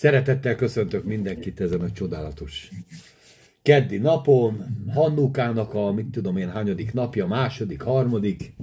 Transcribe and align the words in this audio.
Szeretettel 0.00 0.54
köszöntök 0.54 1.04
mindenkit 1.04 1.60
ezen 1.60 1.80
a 1.80 1.90
csodálatos 1.90 2.70
keddi 3.62 3.98
napon, 3.98 4.84
Hannukának 4.94 5.74
a, 5.74 5.92
mit 5.92 6.06
tudom 6.06 6.36
én, 6.36 6.50
hanyadik 6.50 6.92
napja, 6.92 7.26
második, 7.26 7.82
harmadik, 7.82 8.54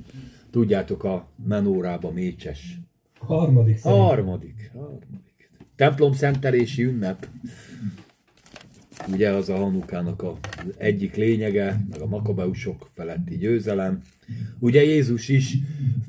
tudjátok 0.52 1.04
a 1.04 1.30
menórába 1.48 2.12
mécses. 2.12 2.80
Harmadik 3.20 3.78
szerintem. 3.78 4.06
Harmadik, 4.06 4.72
harmadik. 4.74 5.52
Templom 5.76 6.14
szentelési 6.14 6.84
ünnep. 6.84 7.28
Ugye 9.12 9.30
az 9.30 9.50
a 9.50 9.58
Hanukának 9.58 10.22
a 10.22 10.38
egyik 10.78 11.16
lényege, 11.16 11.80
meg 11.90 12.02
a 12.02 12.08
makabeusok 12.08 12.90
feletti 12.94 13.38
győzelem. 13.38 14.02
Ugye 14.60 14.84
Jézus 14.84 15.30
is 15.30 15.58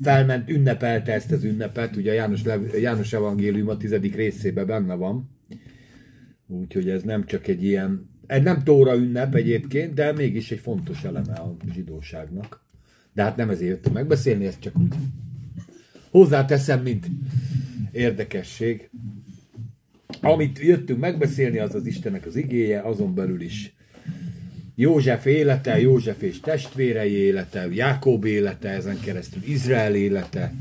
felment, 0.01 0.49
ünnepelte 0.49 1.13
ezt 1.13 1.31
az 1.31 1.43
ünnepet, 1.43 1.95
ugye 1.95 2.13
János, 2.13 2.41
János 2.79 3.13
Evangélium 3.13 3.67
a 3.67 3.77
tizedik 3.77 4.15
részében 4.15 4.65
benne 4.65 4.93
van. 4.93 5.29
Úgyhogy 6.47 6.89
ez 6.89 7.03
nem 7.03 7.25
csak 7.25 7.47
egy 7.47 7.63
ilyen, 7.63 8.09
egy 8.27 8.43
nem 8.43 8.63
tóra 8.63 8.95
ünnep 8.95 9.35
egyébként, 9.35 9.93
de 9.93 10.11
mégis 10.11 10.51
egy 10.51 10.59
fontos 10.59 11.03
eleme 11.03 11.33
a 11.33 11.55
zsidóságnak. 11.73 12.65
De 13.13 13.23
hát 13.23 13.35
nem 13.35 13.49
ezért 13.49 13.69
jöttem 13.69 13.93
megbeszélni, 13.93 14.45
ezt 14.45 14.59
csak 14.59 14.79
úgy 14.79 14.93
hozzáteszem, 16.09 16.81
mint 16.81 17.07
érdekesség. 17.91 18.89
Amit 20.21 20.59
jöttünk 20.59 20.99
megbeszélni, 20.99 21.59
az 21.59 21.75
az 21.75 21.85
Istennek 21.85 22.25
az 22.25 22.35
igéje, 22.35 22.81
azon 22.81 23.15
belül 23.15 23.41
is 23.41 23.73
József 24.81 25.25
élete, 25.25 25.79
József 25.79 26.21
és 26.21 26.39
testvérei 26.39 27.11
élete, 27.11 27.67
Jákob 27.71 28.25
élete, 28.25 28.69
ezen 28.69 28.99
keresztül 28.99 29.43
Izrael 29.43 29.95
élete, 29.95 30.53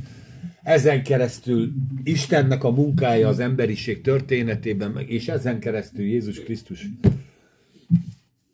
ezen 0.63 1.03
keresztül 1.03 1.73
Istennek 2.05 2.65
a 2.65 2.71
munkája 2.71 3.29
az 3.29 3.39
emberiség 3.39 4.01
történetében, 4.01 4.99
és 5.07 5.29
ezen 5.29 5.61
keresztül 5.61 6.05
Jézus 6.05 6.41
Krisztus 6.41 6.89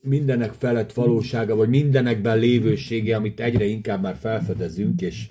mindenek 0.01 0.53
felett 0.53 0.93
valósága, 0.93 1.57
vagy 1.57 1.69
mindenekben 1.69 2.39
lévősége, 2.39 3.17
amit 3.17 3.41
egyre 3.41 3.65
inkább 3.65 4.03
már 4.03 4.17
felfedezünk, 4.21 5.01
és 5.01 5.27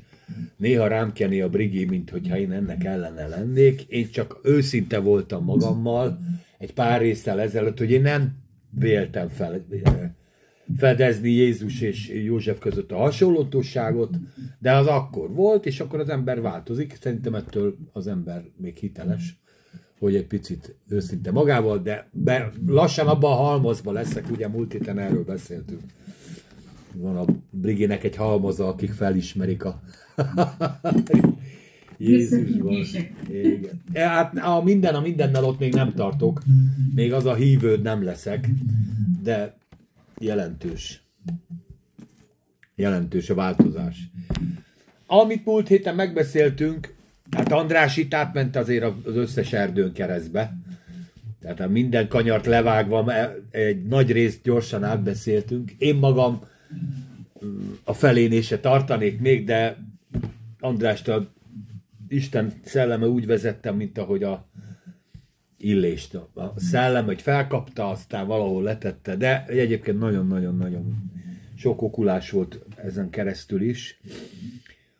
néha 0.57 0.87
rám 0.87 1.13
keni 1.13 1.41
a 1.41 1.49
brigi, 1.49 1.85
mint 1.85 2.09
hogyha 2.09 2.37
én 2.37 2.51
ennek 2.51 2.83
ellene 2.83 3.27
lennék. 3.27 3.81
Én 3.81 4.09
csak 4.11 4.39
őszinte 4.43 4.99
voltam 4.99 5.43
magammal 5.43 6.19
egy 6.57 6.73
pár 6.73 7.01
résztel 7.01 7.41
ezelőtt, 7.41 7.77
hogy 7.77 7.91
én 7.91 8.01
nem 8.01 8.41
véltem 8.69 9.27
fel, 9.27 9.65
fedezni 10.77 11.29
Jézus 11.29 11.81
és 11.81 12.09
József 12.09 12.59
között 12.59 12.91
a 12.91 12.97
hasonlótosságot, 12.97 14.15
de 14.59 14.71
az 14.75 14.87
akkor 14.87 15.33
volt, 15.33 15.65
és 15.65 15.79
akkor 15.79 15.99
az 15.99 16.09
ember 16.09 16.41
változik. 16.41 16.97
Szerintem 17.01 17.35
ettől 17.35 17.77
az 17.91 18.07
ember 18.07 18.43
még 18.57 18.77
hiteles, 18.77 19.37
hogy 19.99 20.15
egy 20.15 20.27
picit 20.27 20.75
őszinte 20.89 21.31
magával, 21.31 21.81
de 22.13 22.53
lassan 22.67 23.07
abban 23.07 23.31
a 23.31 23.35
halmazba 23.35 23.91
leszek, 23.91 24.31
ugye 24.31 24.47
múlt 24.47 24.71
héten 24.71 24.99
erről 24.99 25.23
beszéltünk. 25.23 25.81
Van 26.95 27.17
a 27.17 27.25
Briginek 27.49 28.03
egy 28.03 28.15
halmaza, 28.15 28.67
akik 28.67 28.91
felismerik 28.91 29.63
a 29.63 29.81
Jézusban. 31.97 32.73
Igen. 33.29 33.81
Ja, 33.93 34.07
Hát 34.07 34.37
a 34.37 34.61
minden 34.63 34.95
a 34.95 35.01
mindennel 35.01 35.43
ott 35.43 35.59
még 35.59 35.73
nem 35.73 35.93
tartok. 35.93 36.41
Még 36.95 37.13
az 37.13 37.25
a 37.25 37.33
hívőd 37.33 37.81
nem 37.81 38.03
leszek, 38.03 38.49
de 39.23 39.55
jelentős. 40.19 41.03
Jelentős 42.75 43.29
a 43.29 43.33
változás. 43.33 43.97
Amit 45.05 45.45
múlt 45.45 45.67
héten 45.67 45.95
megbeszéltünk, 45.95 46.95
hát 47.31 47.51
András 47.51 47.97
itt 47.97 48.13
átment 48.13 48.55
azért 48.55 48.83
az 48.83 49.15
összes 49.15 49.53
erdőn 49.53 49.93
keresztbe. 49.93 50.57
Tehát 51.41 51.59
a 51.59 51.67
minden 51.67 52.07
kanyart 52.07 52.45
levágva, 52.45 53.13
egy 53.51 53.83
nagy 53.83 54.11
részt 54.11 54.43
gyorsan 54.43 54.83
átbeszéltünk. 54.83 55.71
Én 55.77 55.95
magam 55.95 56.45
mm, 57.45 57.71
a 57.83 57.93
felénél 57.93 58.41
se 58.41 58.59
tartanék 58.59 59.19
még, 59.19 59.45
de 59.45 59.77
Andrást 60.59 61.07
a 61.07 61.31
Isten 62.07 62.53
szelleme 62.63 63.07
úgy 63.07 63.25
vezettem, 63.25 63.75
mint 63.75 63.97
ahogy 63.97 64.23
a 64.23 64.45
illést. 65.63 66.13
A 66.15 66.53
szellem, 66.55 67.05
hogy 67.05 67.21
felkapta, 67.21 67.89
aztán 67.89 68.27
valahol 68.27 68.63
letette, 68.63 69.15
de 69.15 69.45
egyébként 69.47 69.99
nagyon-nagyon-nagyon 69.99 71.11
sok 71.55 71.81
okulás 71.81 72.29
volt 72.29 72.59
ezen 72.75 73.09
keresztül 73.09 73.61
is. 73.61 73.99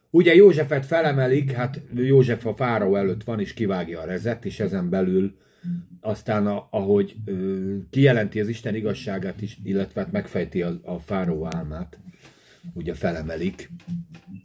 Ugye 0.09 0.35
Józsefet 0.35 0.85
felemelik, 0.85 1.51
hát 1.51 1.81
József 1.96 2.46
a 2.46 2.53
fáraó 2.53 2.96
előtt 2.96 3.24
van, 3.24 3.40
és 3.40 3.53
kivágja 3.53 4.00
a 4.00 4.06
rezet, 4.06 4.46
és 4.46 4.59
ezen 4.59 4.90
belül 4.90 5.35
aztán, 6.01 6.47
a, 6.47 6.68
ahogy 6.72 7.16
ö, 7.25 7.75
kijelenti 7.90 8.40
az 8.40 8.47
Isten 8.47 8.75
igazságát 8.75 9.41
is, 9.41 9.57
illetve 9.63 10.01
hát 10.01 10.12
megfejti 10.12 10.62
a, 10.62 10.80
a 10.84 11.00
fáraó 11.00 11.47
álmát, 11.56 11.97
ugye 12.74 12.94
felemelik, 12.94 13.69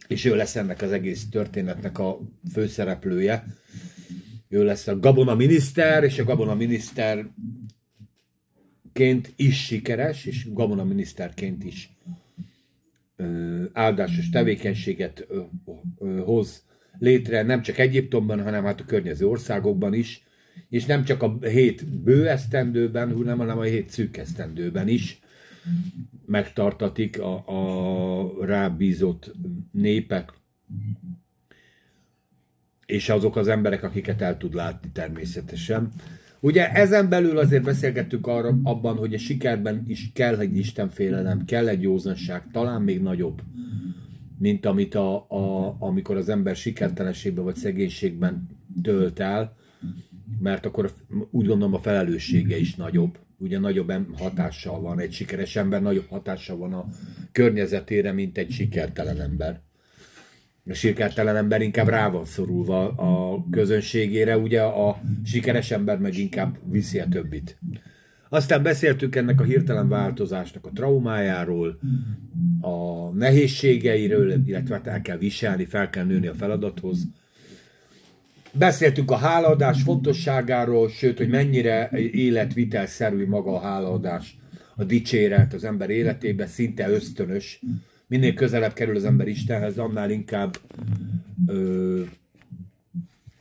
és 0.07 0.25
ő 0.25 0.35
lesz 0.35 0.55
ennek 0.55 0.81
az 0.81 0.91
egész 0.91 1.29
történetnek 1.29 1.99
a 1.99 2.19
főszereplője. 2.51 3.45
Ő 4.49 4.63
lesz 4.63 4.87
a 4.87 4.99
Gabona 4.99 5.35
miniszter, 5.35 6.03
és 6.03 6.19
a 6.19 6.23
Gabona 6.23 6.55
miniszterként 6.55 7.33
is 9.35 9.65
sikeres, 9.65 10.25
és 10.25 10.53
Gabona 10.53 10.83
miniszterként 10.83 11.63
is 11.63 11.97
áldásos 13.73 14.29
tevékenységet 14.29 15.27
hoz 16.25 16.63
létre, 16.97 17.41
nem 17.41 17.61
csak 17.61 17.77
Egyiptomban, 17.77 18.43
hanem 18.43 18.63
hát 18.63 18.79
a 18.79 18.85
környező 18.85 19.27
országokban 19.27 19.93
is, 19.93 20.23
és 20.69 20.85
nem 20.85 21.03
csak 21.03 21.23
a 21.23 21.37
hét 21.41 21.85
bő 21.87 22.27
esztendőben, 22.27 23.13
hanem, 23.13 23.37
hanem 23.37 23.57
a 23.57 23.63
hét 23.63 23.89
szűk 23.89 24.17
esztendőben 24.17 24.87
is 24.87 25.19
megtartatik 26.25 27.19
a, 27.19 27.43
a 27.47 28.45
rábízott 28.45 29.31
népek, 29.71 30.33
és 32.89 33.09
azok 33.09 33.35
az 33.35 33.47
emberek, 33.47 33.83
akiket 33.83 34.21
el 34.21 34.37
tud 34.37 34.53
látni 34.53 34.89
természetesen. 34.93 35.89
Ugye 36.39 36.71
ezen 36.71 37.09
belül 37.09 37.37
azért 37.37 37.63
beszélgettünk 37.63 38.27
arra, 38.27 38.57
abban, 38.63 38.97
hogy 38.97 39.13
a 39.13 39.17
sikerben 39.17 39.83
is 39.87 40.11
kell 40.13 40.39
egy 40.39 40.57
istenfélelem, 40.57 41.45
kell 41.45 41.67
egy 41.67 41.81
józanság, 41.81 42.43
talán 42.51 42.81
még 42.81 43.01
nagyobb, 43.01 43.41
mint 44.37 44.65
amit 44.65 44.95
a, 44.95 45.15
a, 45.15 45.75
amikor 45.79 46.17
az 46.17 46.29
ember 46.29 46.55
sikertelenségben 46.55 47.43
vagy 47.43 47.55
szegénységben 47.55 48.49
tölt 48.83 49.19
el, 49.19 49.55
mert 50.39 50.65
akkor 50.65 50.91
úgy 51.31 51.45
gondolom 51.45 51.73
a 51.73 51.79
felelőssége 51.79 52.57
is 52.57 52.75
nagyobb. 52.75 53.17
Ugye 53.37 53.59
nagyobb 53.59 54.17
hatással 54.17 54.81
van 54.81 54.99
egy 54.99 55.11
sikeres 55.11 55.55
ember, 55.55 55.81
nagyobb 55.81 56.07
hatással 56.09 56.57
van 56.57 56.73
a 56.73 56.85
környezetére, 57.31 58.11
mint 58.11 58.37
egy 58.37 58.51
sikertelen 58.51 59.21
ember. 59.21 59.61
A 60.69 60.73
sikertelen 60.73 61.35
ember 61.35 61.61
inkább 61.61 61.87
rá 61.87 62.09
van 62.09 62.25
szorulva 62.25 62.87
a 62.87 63.43
közönségére, 63.51 64.37
ugye 64.37 64.61
a 64.61 65.01
sikeres 65.25 65.71
ember 65.71 65.97
meg 65.99 66.17
inkább 66.17 66.57
viszi 66.71 66.99
a 66.99 67.07
többit. 67.09 67.57
Aztán 68.29 68.63
beszéltünk 68.63 69.15
ennek 69.15 69.39
a 69.39 69.43
hirtelen 69.43 69.89
változásnak 69.89 70.65
a 70.65 70.71
traumájáról, 70.73 71.79
a 72.61 73.09
nehézségeiről, 73.13 74.43
illetve 74.45 74.75
hát 74.75 74.87
el 74.87 75.01
kell 75.01 75.17
viselni, 75.17 75.65
fel 75.65 75.89
kell 75.89 76.05
nőni 76.05 76.27
a 76.27 76.33
feladathoz. 76.33 77.07
Beszéltünk 78.51 79.11
a 79.11 79.15
hálaadás 79.15 79.81
fontosságáról, 79.81 80.89
sőt, 80.89 81.17
hogy 81.17 81.29
mennyire 81.29 81.89
életvitelszerű 82.11 83.27
maga 83.27 83.55
a 83.55 83.59
hálaadás, 83.59 84.37
a 84.75 84.83
dicséret 84.83 85.53
az 85.53 85.63
ember 85.63 85.89
életébe, 85.89 86.45
szinte 86.45 86.89
ösztönös. 86.89 87.61
Minél 88.09 88.33
közelebb 88.33 88.73
kerül 88.73 88.95
az 88.95 89.05
ember 89.05 89.27
Istenhez, 89.27 89.77
annál 89.77 90.11
inkább 90.11 90.57
ö, 91.47 92.01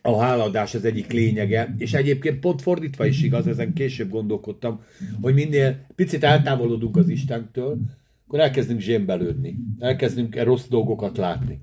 a 0.03 0.21
hálaadás 0.21 0.75
az 0.75 0.85
egyik 0.85 1.13
lényege, 1.13 1.75
és 1.79 1.95
egyébként 1.95 2.41
pont 2.41 2.63
fordítva 2.63 3.07
is 3.07 3.23
igaz, 3.23 3.47
ezen 3.47 3.73
később 3.73 4.11
gondolkodtam, 4.11 4.83
hogy 5.21 5.35
minél 5.35 5.87
picit 5.95 6.25
eltávolodunk 6.25 6.97
az 6.97 7.09
Istentől, 7.09 7.79
akkor 8.27 8.41
elkezdünk 8.41 8.81
zsémbelődni, 8.81 9.59
elkezdünk 9.79 10.43
rossz 10.43 10.67
dolgokat 10.69 11.17
látni. 11.17 11.61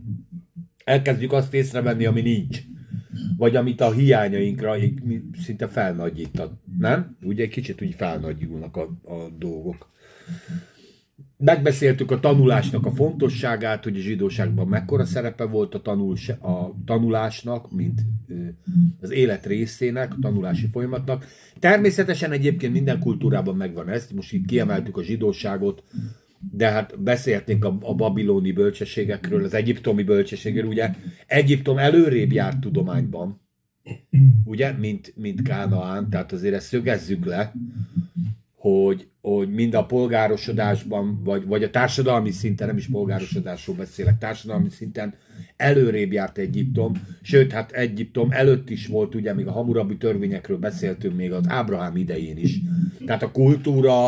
Elkezdjük 0.83 1.31
azt 1.31 1.53
észrevenni, 1.53 2.05
ami 2.05 2.21
nincs. 2.21 2.61
Vagy 3.37 3.55
amit 3.55 3.81
a 3.81 3.91
hiányainkra 3.91 4.75
szinte 5.41 5.67
felnagyít, 5.67 6.41
nem? 6.79 7.17
Ugye 7.23 7.43
egy 7.43 7.49
kicsit 7.49 7.81
úgy 7.81 7.93
felnagyulnak 7.93 8.77
a, 8.77 8.81
a 9.03 9.29
dolgok. 9.39 9.89
Megbeszéltük 11.37 12.11
a 12.11 12.19
tanulásnak 12.19 12.85
a 12.85 12.91
fontosságát, 12.91 13.83
hogy 13.83 13.97
a 13.97 14.01
zsidóságban 14.01 14.67
mekkora 14.67 15.05
szerepe 15.05 15.43
volt 15.43 15.75
a, 15.75 15.81
tanul, 15.81 16.15
a 16.39 16.75
tanulásnak, 16.85 17.71
mint 17.71 18.01
az 19.01 19.11
élet 19.11 19.45
részének, 19.45 20.13
a 20.13 20.17
tanulási 20.21 20.67
folyamatnak. 20.71 21.25
Természetesen 21.59 22.31
egyébként 22.31 22.73
minden 22.73 22.99
kultúrában 22.99 23.55
megvan 23.55 23.89
ez, 23.89 24.09
most 24.15 24.33
itt 24.33 24.45
kiemeltük 24.45 24.97
a 24.97 25.03
zsidóságot, 25.03 25.83
de 26.51 26.69
hát 26.69 27.01
beszéltünk 27.01 27.65
a, 27.65 27.77
a 27.81 27.95
babiloni 27.95 28.51
bölcsességekről, 28.51 29.43
az 29.43 29.53
egyiptomi 29.53 30.03
bölcsességről, 30.03 30.65
ugye 30.65 30.93
Egyiptom 31.27 31.77
előrébb 31.77 32.31
járt 32.31 32.59
tudományban, 32.59 33.41
ugye, 34.43 34.71
mint, 34.71 35.13
mint 35.15 35.41
Kánaán, 35.41 36.09
tehát 36.09 36.31
azért 36.31 36.53
ezt 36.53 36.67
szögezzük 36.67 37.25
le, 37.25 37.53
hogy, 38.65 39.07
hogy 39.21 39.53
mind 39.53 39.73
a 39.73 39.85
polgárosodásban, 39.85 41.21
vagy, 41.23 41.45
vagy 41.45 41.63
a 41.63 41.69
társadalmi 41.69 42.31
szinten, 42.31 42.67
nem 42.67 42.77
is 42.77 42.87
polgárosodásról 42.87 43.75
beszélek, 43.75 44.17
társadalmi 44.17 44.69
szinten 44.69 45.13
előrébb 45.55 46.11
járt 46.11 46.37
Egyiptom, 46.37 46.91
sőt, 47.21 47.51
hát 47.51 47.71
Egyiptom 47.71 48.31
előtt 48.31 48.69
is 48.69 48.87
volt, 48.87 49.15
ugye 49.15 49.33
még 49.33 49.47
a 49.47 49.51
hamurabi 49.51 49.97
törvényekről 49.97 50.57
beszéltünk 50.57 51.15
még 51.15 51.31
az 51.31 51.43
Ábrahám 51.47 51.95
idején 51.95 52.37
is. 52.37 52.59
Tehát 53.05 53.23
a 53.23 53.31
kultúra, 53.31 54.05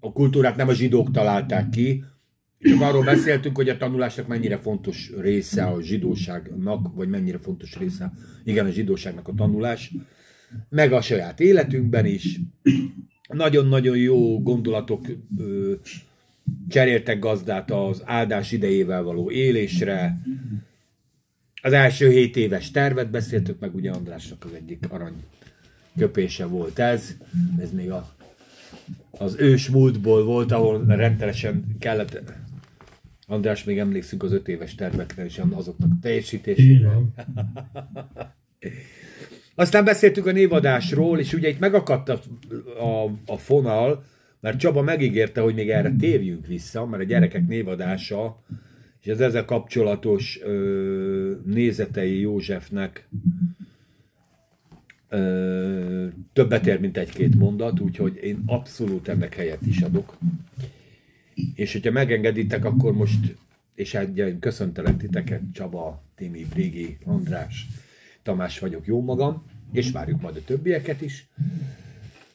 a 0.00 0.12
kultúrát 0.12 0.56
nem 0.56 0.68
a 0.68 0.74
zsidók 0.74 1.10
találták 1.10 1.68
ki, 1.68 2.04
csak 2.60 2.80
arról 2.80 3.04
beszéltünk, 3.04 3.56
hogy 3.56 3.68
a 3.68 3.76
tanulásnak 3.76 4.26
mennyire 4.26 4.56
fontos 4.56 5.12
része 5.20 5.64
a 5.64 5.82
zsidóságnak, 5.82 6.94
vagy 6.94 7.08
mennyire 7.08 7.38
fontos 7.38 7.76
része, 7.76 8.12
igen, 8.44 8.66
a 8.66 8.70
zsidóságnak 8.70 9.28
a 9.28 9.34
tanulás, 9.34 9.94
meg 10.68 10.92
a 10.92 11.00
saját 11.00 11.40
életünkben 11.40 12.06
is. 12.06 12.40
Nagyon-nagyon 13.28 13.96
jó 13.96 14.42
gondolatok 14.42 15.06
ö, 15.38 15.72
cseréltek 16.68 17.18
gazdát 17.18 17.70
az 17.70 18.02
áldás 18.04 18.52
idejével 18.52 19.02
való 19.02 19.30
élésre. 19.30 20.22
Az 21.62 21.72
első 21.72 22.10
hét 22.10 22.36
éves 22.36 22.70
tervet 22.70 23.10
beszéltük 23.10 23.60
meg, 23.60 23.74
ugye 23.74 23.90
Andrásnak 23.90 24.44
az 24.44 24.52
egyik 24.52 24.86
arany 24.88 25.24
köpése 25.96 26.46
volt 26.46 26.78
ez. 26.78 27.16
Ez 27.60 27.72
még 27.72 27.90
a, 27.90 28.14
az 29.10 29.36
ős 29.38 29.68
múltból 29.68 30.24
volt, 30.24 30.52
ahol 30.52 30.84
rendszeresen 30.86 31.76
kellett 31.78 32.22
András, 33.26 33.64
még 33.64 33.78
emlékszünk 33.78 34.22
az 34.22 34.32
öt 34.32 34.48
éves 34.48 34.74
tervekre 34.74 35.24
és 35.24 35.40
azoknak 35.50 35.90
teljesítésére. 36.00 36.90
Aztán 39.58 39.84
beszéltünk 39.84 40.26
a 40.26 40.32
névadásról, 40.32 41.18
és 41.18 41.32
ugye 41.32 41.48
itt 41.48 41.58
megakadt 41.58 42.08
a, 42.08 42.20
a, 42.84 43.12
a 43.26 43.36
fonal, 43.36 44.04
mert 44.40 44.58
Csaba 44.58 44.82
megígérte, 44.82 45.40
hogy 45.40 45.54
még 45.54 45.70
erre 45.70 45.94
térjünk 45.98 46.46
vissza, 46.46 46.86
mert 46.86 47.02
a 47.02 47.06
gyerekek 47.06 47.46
névadása 47.46 48.42
és 49.02 49.10
az 49.10 49.20
ezzel 49.20 49.44
kapcsolatos 49.44 50.40
ö, 50.42 51.32
nézetei 51.44 52.20
Józsefnek 52.20 53.08
ö, 55.08 56.06
többet 56.32 56.66
ér, 56.66 56.80
mint 56.80 56.96
egy-két 56.96 57.34
mondat, 57.34 57.80
úgyhogy 57.80 58.18
én 58.22 58.42
abszolút 58.46 59.08
ennek 59.08 59.34
helyet 59.34 59.66
is 59.66 59.80
adok. 59.80 60.18
És 61.54 61.72
hogyha 61.72 61.90
megengeditek, 61.90 62.64
akkor 62.64 62.92
most, 62.92 63.36
és 63.74 63.92
hát 63.92 64.10
köszöntelek 64.40 64.96
titeket, 64.96 65.40
Csaba, 65.52 66.02
Timi, 66.16 66.46
Brigi, 66.54 66.98
András, 67.04 67.66
Tamás 68.22 68.58
vagyok, 68.58 68.86
jó 68.86 69.02
magam, 69.02 69.44
és 69.72 69.90
várjuk 69.90 70.20
majd 70.20 70.36
a 70.36 70.44
többieket 70.44 71.00
is, 71.00 71.28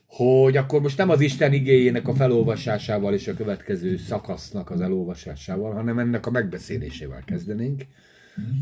hogy 0.05 0.57
akkor 0.57 0.81
most 0.81 0.97
nem 0.97 1.09
az 1.09 1.21
Isten 1.21 1.53
igényének 1.53 2.07
a 2.07 2.13
felolvasásával 2.13 3.13
és 3.13 3.27
a 3.27 3.33
következő 3.33 3.97
szakasznak 3.97 4.69
az 4.69 4.81
elolvasásával, 4.81 5.73
hanem 5.73 5.99
ennek 5.99 6.25
a 6.25 6.31
megbeszélésével 6.31 7.23
kezdenénk. 7.25 7.85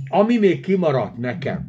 Ami 0.08 0.38
még 0.38 0.62
kimaradt 0.62 1.18
nekem, 1.18 1.68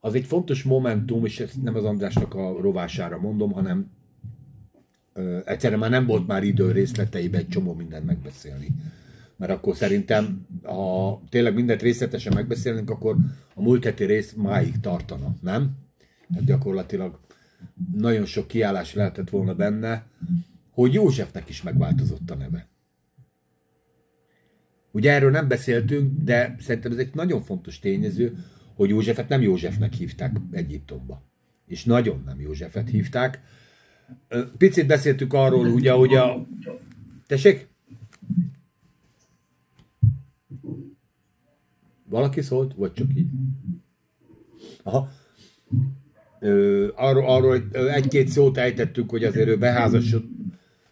az 0.00 0.14
egy 0.14 0.24
fontos 0.24 0.62
momentum, 0.62 1.24
és 1.24 1.40
ezt 1.40 1.62
nem 1.62 1.74
az 1.74 1.84
Andrásnak 1.84 2.34
a 2.34 2.60
rovására 2.60 3.18
mondom, 3.18 3.52
hanem 3.52 3.90
egyszerűen 5.44 5.78
már 5.78 5.90
nem 5.90 6.06
volt 6.06 6.26
már 6.26 6.42
idő 6.42 6.72
részleteiben 6.72 7.40
egy 7.40 7.48
csomó 7.48 7.74
mindent 7.74 8.06
megbeszélni. 8.06 8.68
Mert 9.38 9.52
akkor 9.52 9.76
szerintem, 9.76 10.46
ha 10.62 11.22
tényleg 11.28 11.54
mindent 11.54 11.82
részletesen 11.82 12.32
megbeszélnénk, 12.34 12.90
akkor 12.90 13.16
a 13.54 13.62
múlt 13.62 13.84
heti 13.84 14.04
rész 14.04 14.32
máig 14.32 14.80
tartana, 14.80 15.34
nem? 15.40 15.70
Hát 16.34 16.44
gyakorlatilag 16.44 17.20
nagyon 17.92 18.24
sok 18.24 18.48
kiállás 18.48 18.94
lehetett 18.94 19.30
volna 19.30 19.54
benne, 19.54 20.06
hogy 20.70 20.92
Józsefnek 20.92 21.48
is 21.48 21.62
megváltozott 21.62 22.30
a 22.30 22.34
neve. 22.34 22.68
Ugye 24.90 25.12
erről 25.12 25.30
nem 25.30 25.48
beszéltünk, 25.48 26.22
de 26.22 26.56
szerintem 26.58 26.92
ez 26.92 26.98
egy 26.98 27.14
nagyon 27.14 27.42
fontos 27.42 27.78
tényező, 27.78 28.44
hogy 28.74 28.88
Józsefet 28.88 29.28
nem 29.28 29.42
Józsefnek 29.42 29.92
hívták 29.92 30.36
Egyiptomba. 30.50 31.22
És 31.66 31.84
nagyon 31.84 32.22
nem 32.26 32.40
Józsefet 32.40 32.88
hívták, 32.88 33.40
Picit 34.58 34.86
beszéltük 34.86 35.32
arról, 35.32 35.66
ugye, 35.66 35.92
hogy 35.92 36.14
a... 36.14 36.46
Tessék? 37.26 37.68
Valaki 42.08 42.40
szólt? 42.40 42.74
Vagy 42.74 42.92
csak 42.92 43.06
így? 43.14 43.28
Aha. 44.82 45.08
Ö, 46.40 46.88
arról, 46.94 47.26
arról 47.26 47.62
egy-két 47.72 48.28
szót 48.28 48.56
ejtettük, 48.56 49.10
hogy 49.10 49.24
azért 49.24 49.48
ő 49.48 49.58
beházasod, 49.58 50.24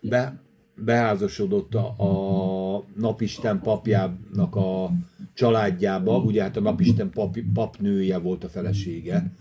be, 0.00 0.40
beházasodott 0.74 1.74
a, 1.74 1.94
a 1.98 2.84
napisten 2.96 3.60
papjának 3.60 4.56
a 4.56 4.90
családjába, 5.34 6.18
ugye 6.18 6.42
hát 6.42 6.56
a 6.56 6.60
napisten 6.60 7.10
pap, 7.10 7.38
papnője 7.52 8.19
volt 8.19 8.44
a 8.44 8.48
felesége, 8.48 9.32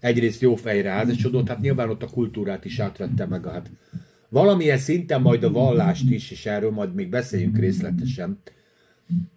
egyrészt 0.00 0.40
jó 0.40 0.54
fejre 0.54 0.90
házasodott, 0.90 1.48
hát 1.48 1.60
nyilván 1.60 1.90
ott 1.90 2.02
a 2.02 2.06
kultúrát 2.06 2.64
is 2.64 2.78
átvette 2.78 3.26
meg. 3.26 3.44
Hát 3.44 3.70
valamilyen 4.28 4.78
szinten 4.78 5.20
majd 5.20 5.44
a 5.44 5.50
vallást 5.50 6.10
is, 6.10 6.30
és 6.30 6.46
erről 6.46 6.70
majd 6.70 6.94
még 6.94 7.08
beszéljünk 7.08 7.58
részletesen, 7.58 8.38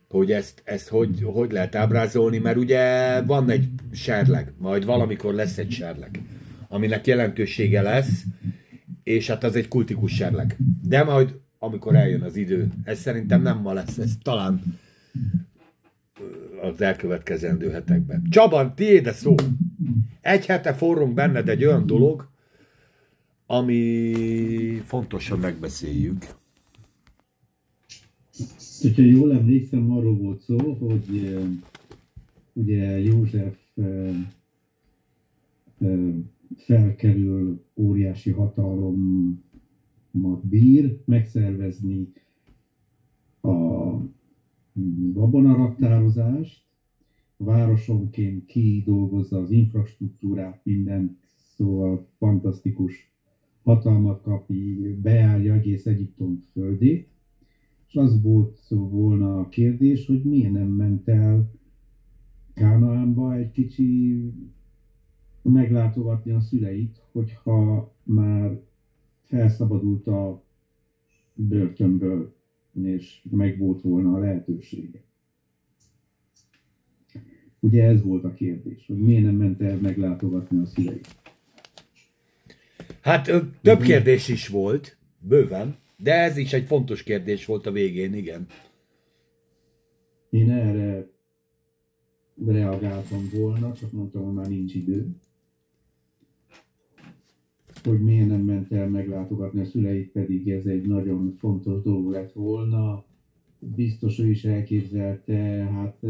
hogy 0.09 0.31
ezt, 0.31 0.61
ezt 0.63 0.87
hogy, 0.87 1.23
hogy 1.23 1.51
lehet 1.51 1.75
ábrázolni, 1.75 2.37
mert 2.37 2.57
ugye 2.57 3.21
van 3.21 3.49
egy 3.49 3.69
serleg, 3.91 4.53
majd 4.57 4.85
valamikor 4.85 5.33
lesz 5.33 5.57
egy 5.57 5.71
serleg, 5.71 6.21
aminek 6.67 7.07
jelentősége 7.07 7.81
lesz, 7.81 8.23
és 9.03 9.27
hát 9.27 9.43
az 9.43 9.55
egy 9.55 9.67
kultikus 9.67 10.15
serleg. 10.15 10.57
De 10.87 11.03
majd, 11.03 11.35
amikor 11.59 11.95
eljön 11.95 12.21
az 12.21 12.35
idő, 12.35 12.67
ez 12.83 12.99
szerintem 12.99 13.41
nem 13.41 13.57
ma 13.57 13.73
lesz, 13.73 13.97
ez 13.97 14.11
talán 14.21 14.61
az 16.61 16.81
elkövetkezendő 16.81 17.71
hetekben. 17.71 18.23
Csaban, 18.29 18.75
tiéd 18.75 19.07
a 19.07 19.13
szó! 19.13 19.35
Egy 20.21 20.45
hete 20.45 20.73
forrunk 20.73 21.13
benned 21.13 21.49
egy 21.49 21.65
olyan 21.65 21.85
dolog, 21.85 22.29
ami 23.45 24.81
fontos, 24.85 25.29
hogy 25.29 25.39
megbeszéljük. 25.39 26.25
Hogyha 28.81 29.01
jól 29.01 29.33
emlékszem, 29.33 29.91
arról 29.91 30.17
volt 30.17 30.39
szó, 30.39 30.57
hogy 30.73 31.37
ugye 32.53 32.99
József 32.99 33.77
felkerül, 36.55 37.63
óriási 37.75 38.31
hatalommat 38.31 39.47
bír, 40.49 41.01
megszervezni 41.05 42.11
a 43.41 43.49
gabonaraktározást, 45.11 46.63
városonként 47.37 48.45
kidolgozza 48.45 49.39
az 49.39 49.51
infrastruktúrát, 49.51 50.61
mindent, 50.63 51.17
szóval 51.55 52.07
fantasztikus 52.17 53.11
hatalmat 53.63 54.21
kap, 54.21 54.51
beállja 55.01 55.53
egész 55.53 55.85
Egyiptom 55.85 56.43
földét, 56.51 57.07
és 57.89 57.95
az 57.95 58.21
volt 58.21 58.59
volna 58.69 59.39
a 59.39 59.49
kérdés, 59.49 60.05
hogy 60.05 60.23
miért 60.23 60.51
nem 60.51 60.67
ment 60.67 61.07
el 61.07 61.51
Kánaánba 62.53 63.35
egy 63.35 63.51
kicsi 63.51 64.23
meglátogatni 65.41 66.31
a 66.31 66.39
szüleit, 66.39 67.01
hogyha 67.11 67.93
már 68.03 68.59
felszabadult 69.23 70.07
a 70.07 70.43
börtönből, 71.33 72.35
és 72.73 73.21
meg 73.31 73.57
volt 73.57 73.81
volna 73.81 74.13
a 74.13 74.19
lehetősége. 74.19 75.01
Ugye 77.59 77.83
ez 77.83 78.03
volt 78.03 78.23
a 78.23 78.33
kérdés, 78.33 78.85
hogy 78.87 78.97
miért 78.97 79.23
nem 79.23 79.35
ment 79.35 79.61
el 79.61 79.77
meglátogatni 79.77 80.61
a 80.61 80.65
szüleit. 80.65 81.15
Hát 83.01 83.31
több 83.61 83.81
kérdés 83.81 84.27
is 84.27 84.47
volt, 84.47 84.97
bőven, 85.19 85.75
de 86.03 86.13
ez 86.13 86.37
is 86.37 86.53
egy 86.53 86.65
fontos 86.65 87.03
kérdés 87.03 87.45
volt 87.45 87.65
a 87.65 87.71
végén, 87.71 88.13
igen. 88.13 88.47
Én 90.29 90.51
erre 90.51 91.09
reagáltam 92.45 93.29
volna, 93.33 93.73
csak 93.73 93.91
mondtam, 93.91 94.23
hogy 94.23 94.33
már 94.33 94.47
nincs 94.47 94.75
idő. 94.75 95.15
Hogy 97.83 98.01
miért 98.01 98.27
nem 98.27 98.41
ment 98.41 98.71
el 98.71 98.89
meglátogatni 98.89 99.59
a 99.59 99.65
szüleit, 99.65 100.11
pedig 100.11 100.49
ez 100.49 100.65
egy 100.65 100.87
nagyon 100.87 101.35
fontos 101.37 101.81
dolog 101.81 102.11
lett 102.11 102.31
volna. 102.31 103.05
Biztos 103.59 104.19
ő 104.19 104.29
is 104.29 104.45
elképzelte, 104.45 105.33
hát 105.71 106.03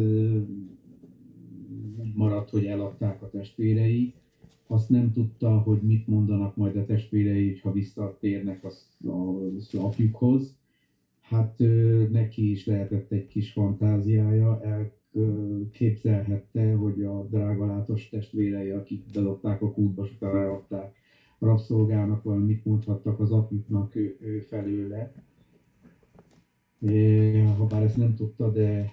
úgy 1.97 2.13
maradt, 2.13 2.49
hogy 2.49 2.65
eladták 2.65 3.21
a 3.21 3.29
testvérei. 3.29 4.13
Azt 4.71 4.89
nem 4.89 5.11
tudta, 5.11 5.59
hogy 5.59 5.81
mit 5.81 6.07
mondanak 6.07 6.55
majd 6.55 6.75
a 6.75 6.85
testvérei, 6.85 7.59
ha 7.63 7.71
visszatérnek 7.71 8.63
az, 8.63 8.97
az 9.55 9.73
apjukhoz. 9.75 10.55
Hát 11.21 11.57
neki 12.11 12.51
is 12.51 12.65
lehetett 12.65 13.11
egy 13.11 13.27
kis 13.27 13.51
fantáziája, 13.51 14.61
képzelhette, 15.71 16.73
hogy 16.73 17.03
a 17.03 17.27
drága 17.29 17.65
látos 17.65 18.09
testvérei, 18.09 18.69
akik 18.69 19.03
bedobták 19.13 19.61
a 19.61 19.71
kútba, 19.71 20.05
és 20.05 20.11
utána 20.11 20.63
rabszolgának, 21.39 22.23
valamit 22.23 22.65
mondhattak 22.65 23.19
az 23.19 23.31
apjuknak 23.31 23.95
ő, 23.95 24.17
ő 24.21 24.39
felőle. 24.39 25.13
Ha 27.57 27.65
bár 27.65 27.83
ezt 27.83 27.97
nem 27.97 28.15
tudta, 28.15 28.51
de 28.51 28.91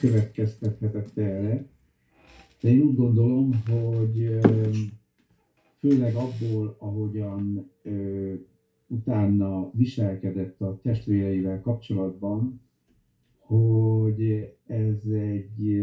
következtethetett 0.00 1.18
erre. 1.18 1.66
De 2.66 2.72
én 2.72 2.80
úgy 2.80 2.96
gondolom, 2.96 3.62
hogy 3.68 4.38
főleg 5.78 6.14
abból, 6.14 6.76
ahogyan 6.78 7.70
utána 8.86 9.70
viselkedett 9.72 10.60
a 10.60 10.78
testvéreivel 10.82 11.60
kapcsolatban, 11.60 12.60
hogy 13.38 14.54
ez 14.66 15.04
egy 15.12 15.82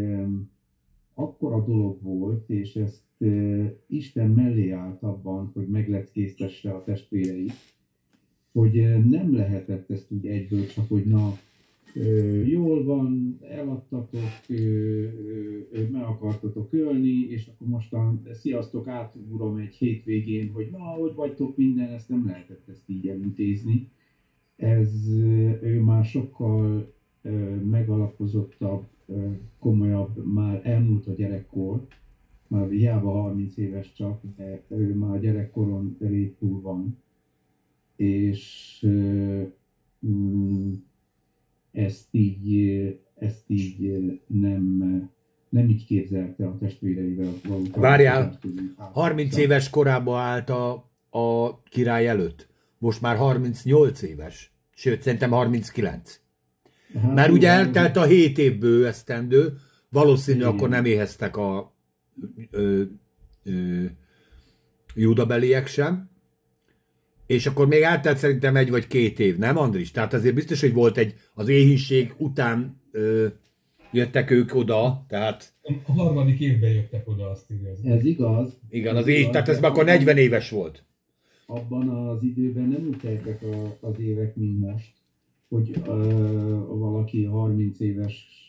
akkora 1.14 1.66
dolog 1.66 2.02
volt, 2.02 2.50
és 2.50 2.76
ezt 2.76 3.04
Isten 3.88 4.30
mellé 4.30 4.70
állt 4.72 5.04
abban, 5.04 5.52
hogy 5.54 5.68
megleckésztesse 5.68 6.72
a 6.74 6.84
testvéreit, 6.84 7.54
hogy 8.52 9.06
nem 9.10 9.36
lehetett 9.36 9.90
ezt 9.90 10.12
úgy 10.12 10.28
egyből 10.28 10.68
csak, 10.68 10.88
hogy 10.90 11.06
na, 11.06 11.38
jól 12.46 12.84
van, 12.84 13.38
eladtatok, 13.42 14.30
meg 15.92 16.04
akartatok 16.04 16.74
ölni, 16.74 17.28
és 17.30 17.48
akkor 17.48 17.68
mostan 17.68 18.22
sziasztok, 18.32 18.88
átugrom 18.88 19.56
egy 19.56 19.74
hétvégén, 19.74 20.52
hogy 20.52 20.68
na, 20.72 20.78
hogy 20.78 21.14
vagytok 21.14 21.58
minden, 21.58 21.92
ezt 21.92 22.10
nem 22.10 22.26
lehetett 22.26 22.68
ezt 22.70 22.90
így 22.90 23.08
elintézni. 23.08 23.88
Ez 24.56 25.10
ő 25.62 25.82
már 25.84 26.04
sokkal 26.04 26.94
megalapozottabb, 27.70 28.84
komolyabb, 29.60 30.26
már 30.34 30.62
elmúlt 30.64 31.08
a 31.08 31.12
gyerekkor, 31.12 31.88
már 32.48 32.70
hiába 32.70 33.12
30 33.12 33.58
éves 33.58 33.94
csak, 33.94 34.22
de 34.36 34.64
ő 34.68 34.94
már 34.94 35.20
gyerekkoron 35.20 35.98
elég 36.00 36.36
túl 36.36 36.62
van, 36.62 36.98
és 37.96 38.86
mm, 40.08 40.74
ezt 41.74 42.08
így, 42.12 42.72
ezt 43.16 43.44
így 43.48 44.04
nem, 44.28 44.64
nem 45.50 45.70
így 45.70 45.86
képzelte 45.86 46.46
a 46.48 46.58
testvéreivel 46.58 47.34
való 47.48 47.64
Várjál, 47.76 48.40
30 48.78 49.38
éves 49.38 49.70
korában 49.70 50.20
állt 50.20 50.50
a, 50.50 50.92
a 51.10 51.62
király 51.64 52.08
előtt. 52.08 52.48
Most 52.78 53.02
már 53.02 53.16
38 53.16 54.02
éves. 54.02 54.54
Sőt, 54.76 55.02
szerintem 55.02 55.32
39. 55.32 56.20
Hát, 57.02 57.14
Mert 57.14 57.32
ugye 57.32 57.50
eltelt 57.50 57.98
a 57.98 58.04
7 58.04 58.38
évből 58.38 58.86
esztendő, 58.86 59.54
valószínű 59.90 60.38
igen. 60.38 60.50
akkor 60.50 60.70
nem 60.70 60.86
éheztek 60.86 61.38
a 61.38 61.76
ö, 62.52 62.84
ö, 63.44 63.84
judabeliek 64.96 65.68
sem. 65.68 66.10
És 67.26 67.46
akkor 67.46 67.68
még 67.68 67.82
eltelt 67.82 68.18
szerintem 68.18 68.56
egy 68.56 68.70
vagy 68.70 68.88
két 68.88 69.20
év, 69.20 69.38
nem 69.38 69.58
Andris? 69.58 69.92
Tehát 69.92 70.14
azért 70.14 70.36
biztos, 70.36 70.62
hogy 70.62 70.74
volt 70.74 70.98
egy, 70.98 71.16
az 71.34 71.48
éhínség 71.48 72.14
után 72.18 72.82
ö, 72.92 73.28
jöttek 73.92 74.32
ők 74.32 74.56
oda, 74.56 75.06
tehát... 75.08 75.54
A 75.86 75.92
harmadik 75.92 76.40
évben 76.40 76.72
jöttek 76.72 77.08
oda, 77.08 77.30
azt 77.30 77.52
írja. 77.52 77.96
Ez 77.96 78.06
igaz. 78.06 78.60
Igen, 78.70 78.96
az 78.96 79.08
év, 79.08 79.30
tehát 79.30 79.50
ez 79.50 79.60
már 79.60 79.72
akkor 79.72 79.86
40 79.86 80.18
éves 80.18 80.50
volt. 80.50 80.84
Abban 81.46 81.90
az 81.90 82.24
időben 82.24 82.68
nem 82.68 82.88
úgy 82.88 82.98
teltek 82.98 83.44
az 83.80 84.00
évek, 84.00 84.36
mint 84.36 84.60
most, 84.60 84.92
hogy 85.50 85.78
uh, 85.88 86.78
valaki 86.78 87.24
30 87.24 87.80
éves 87.80 88.48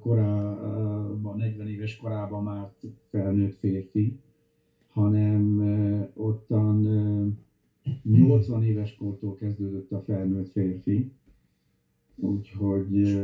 korában, 0.00 1.36
40 1.36 1.68
éves 1.68 1.96
korában 1.96 2.42
már 2.42 2.70
felnőtt 3.10 3.58
férfi, 3.58 4.18
hanem 4.92 5.58
uh, 5.60 6.26
ottan 6.26 6.86
uh, 6.86 7.32
80 8.02 8.64
éves 8.64 8.94
kortól 8.94 9.36
kezdődött 9.36 9.92
a 9.92 10.02
felnőtt 10.02 10.52
férfi, 10.52 11.12
úgyhogy 12.14 13.18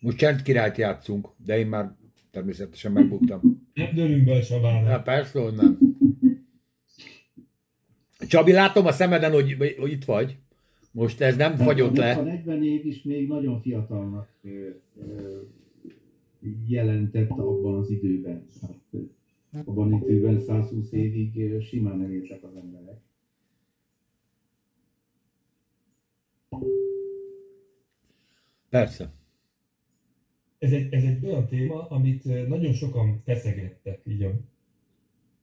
Most 0.00 0.16
Csend 0.16 0.42
királyt 0.42 0.76
játszunk, 0.76 1.28
de 1.44 1.58
én 1.58 1.66
már 1.66 1.96
természetesen 2.30 2.92
megbuktam. 2.92 3.68
Nem 3.74 3.94
dőlünk 3.94 4.24
be 4.24 4.32
a 4.32 4.42
Csabának. 4.42 4.88
Hát 4.88 5.02
persze, 5.02 5.40
hogy 5.40 5.54
nem. 5.54 5.78
Csabi, 8.28 8.52
látom 8.52 8.86
a 8.86 8.92
szemeden, 8.92 9.32
hogy, 9.32 9.56
hogy 9.78 9.90
itt 9.90 10.04
vagy. 10.04 10.38
Most 10.90 11.20
ez 11.20 11.36
nem 11.36 11.56
fagyott 11.56 11.96
le. 11.96 12.12
A 12.12 12.22
40 12.22 12.64
év 12.64 12.86
is 12.86 13.02
még 13.02 13.28
nagyon 13.28 13.60
fiatalnak 13.60 14.28
jelentett 16.66 17.30
abban 17.30 17.78
az 17.78 17.90
időben. 17.90 18.46
Hát, 19.52 19.66
abban 19.66 19.92
az 19.92 20.08
időben 20.08 20.40
120 20.40 20.92
évig 20.92 21.62
simán 21.62 22.02
elértek 22.02 22.42
az 22.42 22.54
emberek. 22.56 23.00
Persze. 28.68 29.12
Ez 30.58 30.72
egy, 30.72 30.92
ez 30.92 31.04
egy 31.04 31.26
olyan 31.26 31.46
téma, 31.46 31.88
amit 31.88 32.48
nagyon 32.48 32.72
sokan 32.72 33.20
feszegettek 33.24 34.02
így 34.06 34.22
a, 34.22 34.32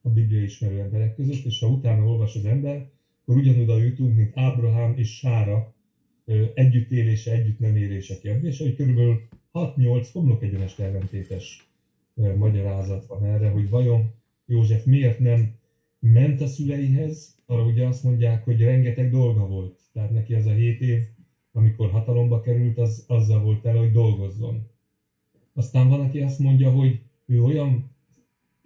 a 0.02 0.10
Biblia 0.10 0.42
ismerő 0.42 0.80
emberek 0.80 1.16
között, 1.16 1.46
és 1.46 1.60
ha 1.60 1.68
utána 1.68 2.06
olvas 2.06 2.36
az 2.36 2.46
ember, 2.46 2.90
akkor 3.28 3.42
ugyanoda 3.42 3.78
jutunk, 3.78 4.16
mint 4.16 4.38
Ábrahám 4.38 4.94
és 4.96 5.18
Sára 5.18 5.74
együttélése, 6.54 7.32
együtt 7.32 7.60
nem 7.60 7.76
élése 7.76 8.18
kérdése, 8.20 8.64
hogy 8.64 8.76
körülbelül 8.76 9.28
6-8 9.54 10.08
homlok 10.12 10.44
egyenes 10.44 10.80
ellentétes 10.80 11.68
magyarázat 12.14 13.06
van 13.06 13.26
erre, 13.26 13.50
hogy 13.50 13.70
vajon 13.70 14.14
József 14.46 14.84
miért 14.86 15.20
nem 15.20 15.56
ment 16.00 16.42
a 16.42 16.48
szüleihez, 16.48 17.36
arra 17.46 17.64
ugye 17.64 17.86
azt 17.86 18.04
mondják, 18.04 18.44
hogy 18.44 18.62
rengeteg 18.62 19.10
dolga 19.10 19.48
volt. 19.48 19.80
Tehát 19.94 20.12
neki 20.12 20.34
az 20.34 20.46
a 20.46 20.52
7 20.52 20.82
év, 20.82 21.04
amikor 21.52 21.90
hatalomba 21.90 22.42
került, 22.42 22.78
az 22.78 23.04
azzal 23.08 23.42
volt 23.42 23.66
el, 23.66 23.78
hogy 23.78 23.92
dolgozzon. 23.92 24.68
Aztán 25.54 25.88
van, 25.88 26.00
aki 26.00 26.20
azt 26.20 26.40
mondja, 26.40 26.72
hogy 26.72 27.00
ő 27.26 27.42
olyan 27.42 27.92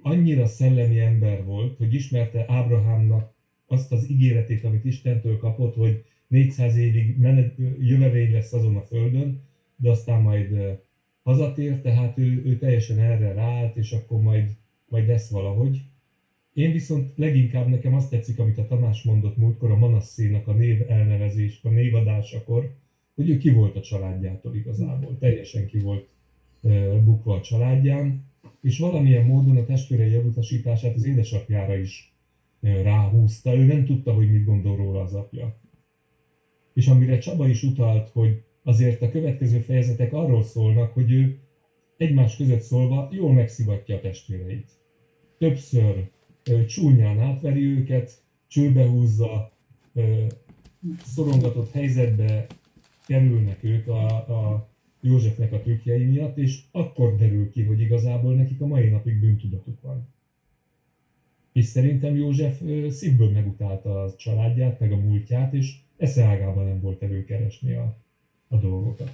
annyira 0.01 0.45
szellemi 0.45 0.99
ember 0.99 1.43
volt, 1.43 1.77
hogy 1.77 1.93
ismerte 1.93 2.45
Ábrahámnak 2.47 3.39
azt 3.71 3.91
az 3.91 4.09
ígéretét, 4.09 4.63
amit 4.63 4.85
Istentől 4.85 5.37
kapott, 5.37 5.75
hogy 5.75 6.03
400 6.27 6.75
évig 6.75 7.17
menet, 7.17 7.57
jövevény 7.79 8.31
lesz 8.31 8.53
azon 8.53 8.75
a 8.75 8.81
földön, 8.81 9.41
de 9.75 9.89
aztán 9.89 10.21
majd 10.21 10.79
hazatér, 11.23 11.81
tehát 11.81 12.17
ő, 12.17 12.43
ő 12.45 12.57
teljesen 12.57 12.99
erre 12.99 13.33
ráállt, 13.33 13.75
és 13.75 13.91
akkor 13.91 14.21
majd, 14.21 14.49
majd 14.89 15.07
lesz 15.07 15.29
valahogy. 15.29 15.81
Én 16.53 16.71
viszont 16.71 17.11
leginkább 17.15 17.67
nekem 17.67 17.93
azt 17.93 18.09
tetszik, 18.09 18.39
amit 18.39 18.57
a 18.57 18.67
Tamás 18.67 19.01
mondott 19.03 19.37
múltkor 19.37 19.71
a 19.71 19.77
Manasszénak 19.77 20.47
a 20.47 20.53
név 20.53 20.81
elnevezés, 20.87 21.59
a 21.63 21.69
névadásakor, 21.69 22.73
hogy 23.15 23.29
ő 23.29 23.37
ki 23.37 23.49
volt 23.49 23.75
a 23.75 23.81
családjától 23.81 24.55
igazából, 24.55 25.17
teljesen 25.17 25.65
ki 25.65 25.79
volt 25.79 26.07
bukva 27.03 27.35
a 27.35 27.41
családján, 27.41 28.25
és 28.61 28.77
valamilyen 28.79 29.25
módon 29.25 29.57
a 29.57 29.65
testvérei 29.65 30.13
elutasítását 30.13 30.95
az 30.95 31.05
édesapjára 31.05 31.75
is 31.77 32.10
ráhúzta, 32.61 33.55
ő 33.55 33.65
nem 33.65 33.85
tudta, 33.85 34.13
hogy 34.13 34.31
mit 34.31 34.45
gondol 34.45 34.75
róla 34.75 35.01
az 35.01 35.13
apja. 35.13 35.59
És 36.73 36.87
amire 36.87 37.17
Csaba 37.17 37.47
is 37.47 37.63
utalt, 37.63 38.09
hogy 38.09 38.43
azért 38.63 39.01
a 39.01 39.09
következő 39.09 39.59
fejezetek 39.59 40.13
arról 40.13 40.43
szólnak, 40.43 40.93
hogy 40.93 41.11
ő 41.11 41.39
egymás 41.97 42.35
között 42.35 42.61
szólva 42.61 43.09
jól 43.11 43.33
megszivatja 43.33 43.95
a 43.95 43.99
testvéreit. 43.99 44.69
Többször 45.37 46.09
csúnyán 46.67 47.19
átveri 47.19 47.65
őket, 47.65 48.23
csőbe 48.47 48.87
húzza, 48.87 49.51
szorongatott 51.03 51.71
helyzetbe 51.71 52.47
kerülnek 53.07 53.63
ők 53.63 53.87
a, 53.87 54.05
a 54.07 54.69
Józsefnek 55.01 55.53
a 55.53 55.59
trükkjei 55.59 56.05
miatt, 56.05 56.37
és 56.37 56.59
akkor 56.71 57.15
derül 57.15 57.49
ki, 57.49 57.63
hogy 57.63 57.79
igazából 57.79 58.35
nekik 58.35 58.61
a 58.61 58.67
mai 58.67 58.89
napig 58.89 59.19
bűntudatuk 59.19 59.81
van. 59.81 60.07
És 61.53 61.65
szerintem 61.65 62.15
József 62.15 62.61
szívből 62.89 63.29
megutálta 63.29 64.01
a 64.01 64.15
családját, 64.15 64.79
meg 64.79 64.91
a 64.91 64.97
múltját, 64.97 65.53
és 65.53 65.75
eszeágában 65.97 66.65
nem 66.65 66.79
volt 66.81 67.03
előkeresni 67.03 67.73
a, 67.73 67.97
a 68.47 68.57
dolgokat. 68.57 69.11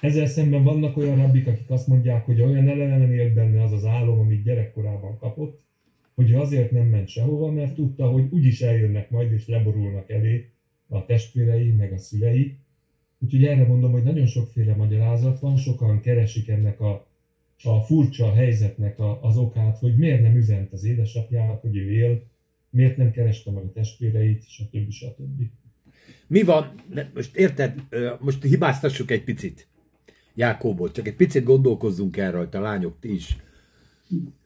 Ezzel 0.00 0.26
szemben 0.26 0.62
vannak 0.62 0.96
olyan 0.96 1.16
rabbik, 1.16 1.46
akik 1.46 1.70
azt 1.70 1.86
mondják, 1.86 2.24
hogy 2.24 2.40
olyan 2.40 2.68
ellenem 2.68 3.12
élt 3.12 3.34
benne 3.34 3.62
az 3.62 3.72
az 3.72 3.84
álom, 3.84 4.18
amit 4.18 4.42
gyerekkorában 4.42 5.18
kapott, 5.18 5.62
hogy 6.14 6.32
azért 6.32 6.70
nem 6.70 6.86
ment 6.86 7.08
sehova, 7.08 7.50
mert 7.50 7.74
tudta, 7.74 8.06
hogy 8.06 8.26
úgyis 8.30 8.60
eljönnek 8.60 9.10
majd 9.10 9.32
és 9.32 9.48
leborulnak 9.48 10.10
elé 10.10 10.50
a 10.88 11.04
testvérei, 11.04 11.70
meg 11.70 11.92
a 11.92 11.98
szülei. 11.98 12.56
Úgyhogy 13.18 13.44
erre 13.44 13.66
mondom, 13.66 13.92
hogy 13.92 14.02
nagyon 14.02 14.26
sokféle 14.26 14.74
magyarázat 14.74 15.38
van, 15.38 15.56
sokan 15.56 16.00
keresik 16.00 16.48
ennek 16.48 16.80
a, 16.80 17.06
a 17.62 17.80
furcsa 17.80 18.32
helyzetnek 18.32 18.98
a, 18.98 19.22
az 19.22 19.36
okát, 19.36 19.78
hogy 19.78 19.96
miért 19.96 20.22
nem 20.22 20.36
üzent 20.36 20.72
az 20.72 20.84
édesapjának, 20.84 21.60
hogy 21.60 21.76
ő 21.76 21.92
él, 21.92 22.22
miért 22.70 22.96
nem 22.96 23.10
kereste 23.10 23.50
meg 23.50 23.64
a 23.64 23.72
testvéreit, 23.72 24.48
stb. 24.48 24.90
stb. 24.90 25.42
Mi 26.26 26.42
van, 26.42 26.74
most 27.14 27.36
érted, 27.36 27.82
most 28.20 28.42
hibáztassuk 28.42 29.10
egy 29.10 29.24
picit 29.24 29.68
Jákóbot, 30.34 30.92
csak 30.92 31.06
egy 31.06 31.16
picit 31.16 31.44
gondolkozzunk 31.44 32.16
el 32.16 32.32
rajta, 32.32 32.60
lányok, 32.60 32.96
ti 33.00 33.14
is. 33.14 33.36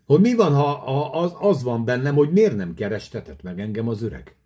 Hogy 0.06 0.20
mi 0.20 0.34
van, 0.34 0.52
ha 0.52 0.70
az, 1.12 1.32
az 1.40 1.62
van 1.62 1.84
bennem, 1.84 2.14
hogy 2.14 2.30
miért 2.30 2.56
nem 2.56 2.74
kerestetett 2.74 3.42
meg 3.42 3.60
engem 3.60 3.88
az 3.88 4.02
öreg? 4.02 4.36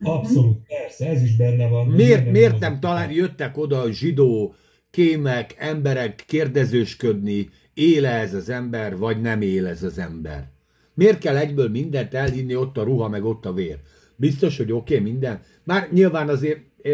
Abszolút, 0.00 0.66
persze, 0.66 1.08
ez 1.08 1.22
is 1.22 1.36
benne 1.36 1.68
van. 1.68 1.86
Miért, 1.86 2.30
miért 2.30 2.58
nem 2.58 2.80
talán 2.80 3.10
jöttek 3.10 3.56
oda 3.56 3.80
a 3.80 3.90
zsidó 3.90 4.54
kémek, 4.94 5.54
emberek 5.58 6.24
kérdezősködni, 6.26 7.50
éle 7.74 8.10
ez 8.10 8.34
az 8.34 8.48
ember, 8.48 8.96
vagy 8.96 9.20
nem 9.20 9.40
él 9.40 9.66
ez 9.66 9.82
az 9.82 9.98
ember? 9.98 10.48
Miért 10.94 11.18
kell 11.18 11.36
egyből 11.36 11.68
mindent 11.68 12.14
elhinni, 12.14 12.56
ott 12.56 12.76
a 12.76 12.82
ruha, 12.82 13.08
meg 13.08 13.24
ott 13.24 13.46
a 13.46 13.52
vér? 13.52 13.78
Biztos, 14.16 14.56
hogy 14.56 14.72
oké, 14.72 14.96
okay, 14.98 15.10
minden. 15.10 15.40
Már 15.64 15.88
nyilván 15.92 16.28
azért 16.28 16.60
e, 16.82 16.90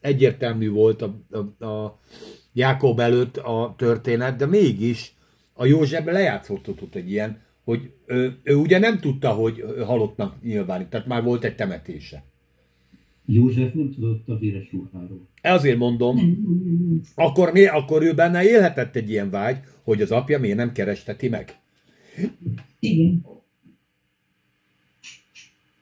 egyértelmű 0.00 0.70
volt 0.70 1.02
a, 1.02 1.20
a, 1.30 1.64
a 1.64 2.00
Jákob 2.52 3.00
előtt 3.00 3.36
a 3.36 3.74
történet, 3.78 4.36
de 4.36 4.46
mégis 4.46 5.14
a 5.52 5.64
József 5.64 6.04
lejátszottott 6.04 6.94
egy 6.94 7.10
ilyen, 7.10 7.42
hogy 7.64 7.90
ő, 8.06 8.38
ő 8.42 8.54
ugye 8.54 8.78
nem 8.78 9.00
tudta, 9.00 9.30
hogy 9.30 9.64
halottnak 9.84 10.42
nyilvánít, 10.42 10.88
tehát 10.88 11.06
már 11.06 11.22
volt 11.22 11.44
egy 11.44 11.56
temetése. 11.56 12.24
József 13.26 13.72
nem 13.72 13.90
tudott 13.90 14.28
a 14.28 14.38
véres 14.38 14.72
ruháról. 14.72 15.28
Azért 15.42 15.78
mondom, 15.78 16.18
akkor, 17.14 17.52
mi, 17.52 17.66
akkor 17.66 18.02
ő 18.02 18.14
benne 18.14 18.44
élhetett 18.44 18.96
egy 18.96 19.10
ilyen 19.10 19.30
vágy, 19.30 19.58
hogy 19.82 20.02
az 20.02 20.10
apja 20.10 20.38
miért 20.38 20.56
nem 20.56 20.72
keresteti 20.72 21.28
meg. 21.28 21.58
Igen. 22.78 23.26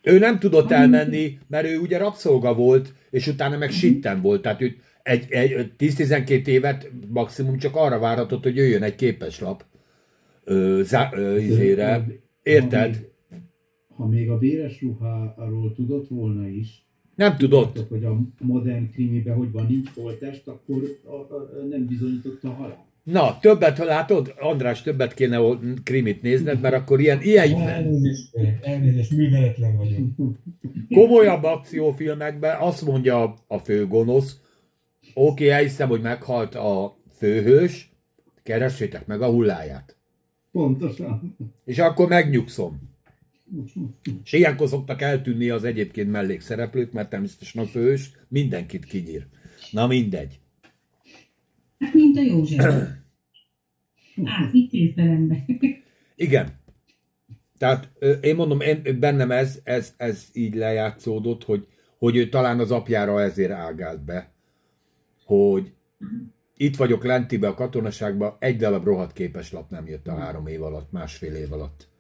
Ő 0.03 0.19
nem 0.19 0.39
tudott 0.39 0.71
elmenni, 0.71 1.39
mert 1.47 1.67
ő 1.67 1.79
ugye 1.79 1.99
rabszolga 1.99 2.55
volt, 2.55 2.95
és 3.11 3.27
utána 3.27 3.57
meg 3.57 3.71
sitten 3.71 4.21
volt. 4.21 4.43
Tehát 4.43 4.61
ő 4.61 4.77
egy, 5.03 5.31
egy 5.31 5.73
10-12 5.79 6.47
évet 6.47 6.91
maximum 7.09 7.59
csak 7.59 7.77
arra 7.77 7.99
várhatott, 7.99 8.43
hogy 8.43 8.57
jöjjön 8.57 8.83
egy 8.83 8.95
képeslap 8.95 9.65
ö, 10.45 10.81
zá, 10.85 11.11
ö, 11.15 11.39
izére. 11.39 12.07
Érted? 12.43 12.95
Ha 12.97 13.37
még, 13.37 13.41
ha 13.89 14.07
még 14.07 14.31
a 14.31 14.39
véres 14.39 14.81
ruháról 14.81 15.73
tudott 15.75 16.09
volna 16.09 16.49
is, 16.49 16.87
nem 17.23 17.37
tudott. 17.37 17.87
hogy 17.89 18.05
a 18.05 18.19
modern 18.41 18.91
krimiben 18.91 19.37
hogy 19.37 19.53
van, 19.53 19.67
nincs 19.67 19.89
holtest, 19.95 20.49
akkor 20.49 20.83
a, 21.05 21.15
a, 21.15 21.67
nem 21.71 21.87
bizonyította 21.87 22.49
a 22.49 22.53
halál. 22.53 22.85
Na, 23.03 23.39
többet, 23.41 23.79
látod, 23.79 24.35
András, 24.39 24.83
többet 24.83 25.15
kéne 25.15 25.39
krimit 25.83 26.23
nézned, 26.23 26.61
mert 26.61 26.75
akkor 26.75 27.01
ilyen... 27.01 27.23
ilyen... 27.23 27.69
Elnézést, 27.69 28.37
elnézést, 28.63 29.11
műveletlen 29.11 29.77
vagyok. 29.77 29.99
Komolyabb 30.95 31.43
akciófilmekben 31.43 32.61
azt 32.61 32.85
mondja 32.85 33.35
a 33.47 33.59
főgonosz, 33.59 34.41
oké, 35.15 35.45
okay, 35.45 35.51
elhiszem, 35.51 35.89
hogy 35.89 36.01
meghalt 36.01 36.55
a 36.55 36.97
főhős, 37.17 37.93
keressétek 38.43 39.07
meg 39.07 39.23
a 39.23 39.31
hulláját. 39.31 39.97
Pontosan. 40.53 41.37
És 41.65 41.79
akkor 41.79 42.09
megnyugszom. 42.09 42.92
És 44.25 44.33
ilyenkor 44.33 44.69
szoktak 44.69 45.03
eltűnni 45.03 45.51
az 45.51 45.65
egyébként 45.65 46.11
mellékszereplők, 46.11 46.93
mert 46.93 47.11
természetesen 47.11 47.63
a 47.63 47.67
főhős 47.67 48.11
mindenkit 48.29 48.85
kinyír. 48.85 49.27
Na 49.71 49.87
mindegy. 49.87 50.41
Hát 51.79 51.95
mint 51.95 52.17
a 52.17 52.21
József. 52.21 52.65
Átvitt 54.25 54.73
értelemben. 54.73 55.45
Igen. 56.17 56.61
Tehát 57.59 57.93
én 58.21 58.35
mondom, 58.35 58.61
én, 58.61 58.99
bennem 59.01 59.31
ez, 59.31 59.61
ez, 59.65 59.95
ez 59.97 60.29
így 60.33 60.55
lejátszódott, 60.55 61.45
hogy, 61.45 61.67
hogy 61.99 62.17
ő 62.17 62.29
talán 62.29 62.59
az 62.59 62.71
apjára 62.71 63.21
ezért 63.21 63.51
ágált 63.51 64.05
be, 64.05 64.33
hogy 65.25 65.73
itt 66.57 66.77
vagyok 66.77 67.05
lentibe 67.05 67.49
a 67.49 67.55
katonaságban, 67.55 68.37
egy 68.39 68.57
darab 68.57 68.85
rohadt 68.85 69.13
képes 69.13 69.53
lap 69.53 69.71
nem 69.71 69.87
jött 69.87 70.07
a 70.07 70.19
három 70.19 70.47
év 70.47 70.63
alatt, 70.63 70.93
másfél 70.93 71.35
év 71.35 71.53
alatt. 71.53 71.92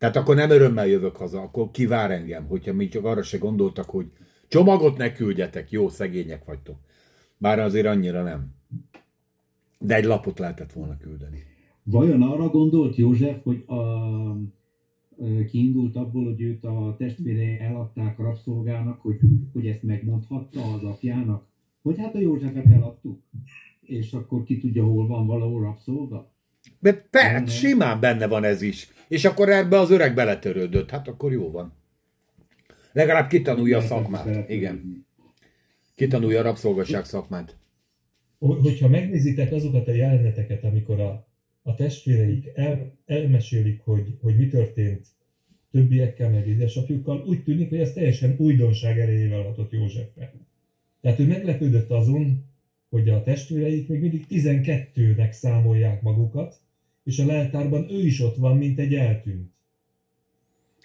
Tehát 0.00 0.16
akkor 0.16 0.34
nem 0.34 0.50
örömmel 0.50 0.86
jövök 0.86 1.16
haza, 1.16 1.40
akkor 1.40 1.70
kivár 1.70 2.10
engem, 2.10 2.46
hogyha 2.46 2.72
mi 2.72 2.88
csak 2.88 3.04
arra 3.04 3.22
se 3.22 3.38
gondoltak, 3.38 3.90
hogy 3.90 4.06
csomagot 4.48 4.96
ne 4.96 5.12
küldjetek, 5.12 5.70
jó, 5.70 5.88
szegények 5.88 6.44
vagytok. 6.44 6.76
Bár 7.38 7.58
azért 7.58 7.86
annyira 7.86 8.22
nem. 8.22 8.54
De 9.78 9.94
egy 9.94 10.04
lapot 10.04 10.38
lehetett 10.38 10.72
volna 10.72 10.96
küldeni. 10.96 11.42
Vajon 11.82 12.22
arra 12.22 12.48
gondolt 12.48 12.96
József, 12.96 13.42
hogy 13.42 13.64
a, 13.66 13.82
kiindult 15.50 15.96
abból, 15.96 16.24
hogy 16.24 16.40
őt 16.40 16.64
a 16.64 16.94
testvérei 16.98 17.58
eladták 17.58 18.18
rabszolgának, 18.18 19.00
hogy, 19.00 19.18
hogy 19.52 19.66
ezt 19.66 19.82
megmondhatta 19.82 20.60
az 20.74 20.82
apjának? 20.82 21.46
Hogy 21.82 21.98
hát 21.98 22.14
a 22.14 22.20
Józsefet 22.20 22.66
eladtuk, 22.66 23.20
és 23.80 24.12
akkor 24.12 24.44
ki 24.44 24.58
tudja, 24.58 24.84
hol 24.84 25.06
van 25.06 25.26
valahol 25.26 25.62
rabszolga? 25.62 26.30
De 26.78 26.92
persze, 27.10 27.46
simán 27.46 28.00
benne 28.00 28.26
van 28.26 28.44
ez 28.44 28.62
is. 28.62 28.88
És 29.08 29.24
akkor 29.24 29.48
ebbe 29.48 29.78
az 29.78 29.90
öreg 29.90 30.14
beletörődött. 30.14 30.90
Hát 30.90 31.08
akkor 31.08 31.32
jó 31.32 31.50
van. 31.50 31.72
Legalább 32.92 33.28
kitanulja 33.28 33.78
a 33.78 33.82
szakmát. 33.82 34.48
Igen 34.50 35.08
kitanulja 36.00 36.38
a 36.38 36.42
rabszolgasság 36.42 37.04
szakmát. 37.04 37.56
Hogyha 38.38 38.88
megnézitek 38.88 39.52
azokat 39.52 39.88
a 39.88 39.92
jeleneteket, 39.92 40.64
amikor 40.64 41.00
a, 41.00 41.28
a 41.62 41.74
testvéreik 41.74 42.50
el, 42.54 42.98
elmesélik, 43.06 43.80
hogy, 43.80 44.16
hogy 44.20 44.36
mi 44.36 44.48
történt 44.48 45.06
többiekkel, 45.70 46.30
meg 46.30 46.48
édesapjukkal, 46.48 47.24
úgy 47.26 47.42
tűnik, 47.42 47.68
hogy 47.68 47.78
ez 47.78 47.92
teljesen 47.92 48.34
újdonság 48.38 48.98
erejével 48.98 49.42
hatott 49.42 49.72
Józsefre. 49.72 50.32
Tehát 51.00 51.18
ő 51.18 51.26
meglepődött 51.26 51.90
azon, 51.90 52.44
hogy 52.90 53.08
a 53.08 53.22
testvéreik 53.22 53.88
még 53.88 54.00
mindig 54.00 54.26
12-nek 54.30 55.30
számolják 55.30 56.02
magukat, 56.02 56.54
és 57.04 57.18
a 57.18 57.26
leltárban 57.26 57.90
ő 57.90 58.06
is 58.06 58.20
ott 58.20 58.36
van, 58.36 58.56
mint 58.56 58.78
egy 58.78 58.94
eltűnt. 58.94 59.50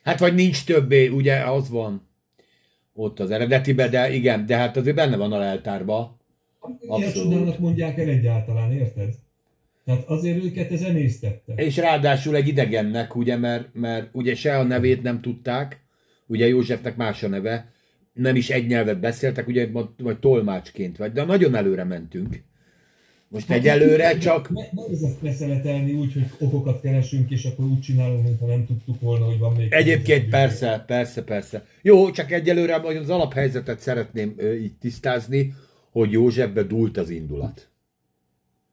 Hát 0.04 0.20
vagy 0.20 0.34
nincs 0.34 0.66
többé, 0.66 1.08
ugye, 1.08 1.36
az 1.36 1.70
van 1.70 2.08
ott 2.94 3.20
az 3.20 3.32
eredetibe, 3.32 3.90
de 3.90 4.14
igen, 4.14 4.46
de 4.46 4.56
hát 4.58 4.78
azért 4.78 4.96
benne 4.96 5.18
van 5.18 5.32
a 5.32 5.38
leltárba. 5.38 6.18
Ilyen 6.98 7.12
csodának 7.12 7.60
mondják 7.60 7.98
el 7.98 8.10
egyáltalán, 8.10 8.72
érted? 8.72 9.14
Tehát 9.86 10.04
azért 10.08 10.44
őket 10.44 10.72
ez 10.72 10.82
emésztette. 10.82 11.54
És 11.54 11.78
ráadásul 11.78 12.36
egy 12.36 12.48
idegennek, 12.48 13.16
ugye, 13.16 13.38
mert, 13.38 13.68
mert 13.74 14.10
ugye 14.12 14.36
se 14.36 14.58
a 14.58 14.64
nevét 14.64 15.04
nem 15.04 15.22
tudták, 15.22 15.80
ugye 16.26 16.48
Józsefnek 16.48 16.96
más 16.96 17.24
a 17.24 17.28
neve, 17.28 17.74
nem 18.16 18.36
is 18.36 18.50
egy 18.50 18.68
nyelvet 18.68 19.00
beszéltek, 19.00 19.48
ugye 19.48 19.70
majd 19.98 20.18
tolmácsként 20.20 20.98
vagy, 20.98 21.12
de 21.12 21.24
nagyon 21.24 21.56
előre 21.56 21.84
mentünk. 21.84 22.44
Most 23.28 23.48
hát, 23.48 23.58
egyelőre 23.58 24.18
csak... 24.18 24.50
Nehéz 24.50 25.18
beszeletelni 25.22 25.94
úgy, 25.94 26.14
hogy 26.14 26.26
okokat 26.40 26.82
keresünk, 26.82 27.32
és 27.32 27.46
akkor 27.46 27.66
úgy 27.66 27.80
csinálunk, 27.80 28.24
mintha 28.24 28.46
nem 28.46 28.66
tudtuk 28.66 29.02
volna, 29.02 29.26
hogy 29.26 29.40
van 29.40 29.54
még... 29.54 29.74
Egyébként 29.74 30.30
persze, 30.30 30.84
persze, 30.88 31.24
persze. 31.24 31.66
Jó, 31.82 32.12
csak 32.12 32.32
egyelőre 32.32 32.76
az 32.76 33.10
alaphelyzetet 33.10 33.80
szeretném 33.80 34.34
ö, 34.38 34.54
így 34.54 34.78
tisztázni, 34.78 35.54
hogy 35.92 36.12
Józsefbe 36.12 36.64
dúlt 36.64 36.98
az 36.98 37.10
indulat. 37.10 37.70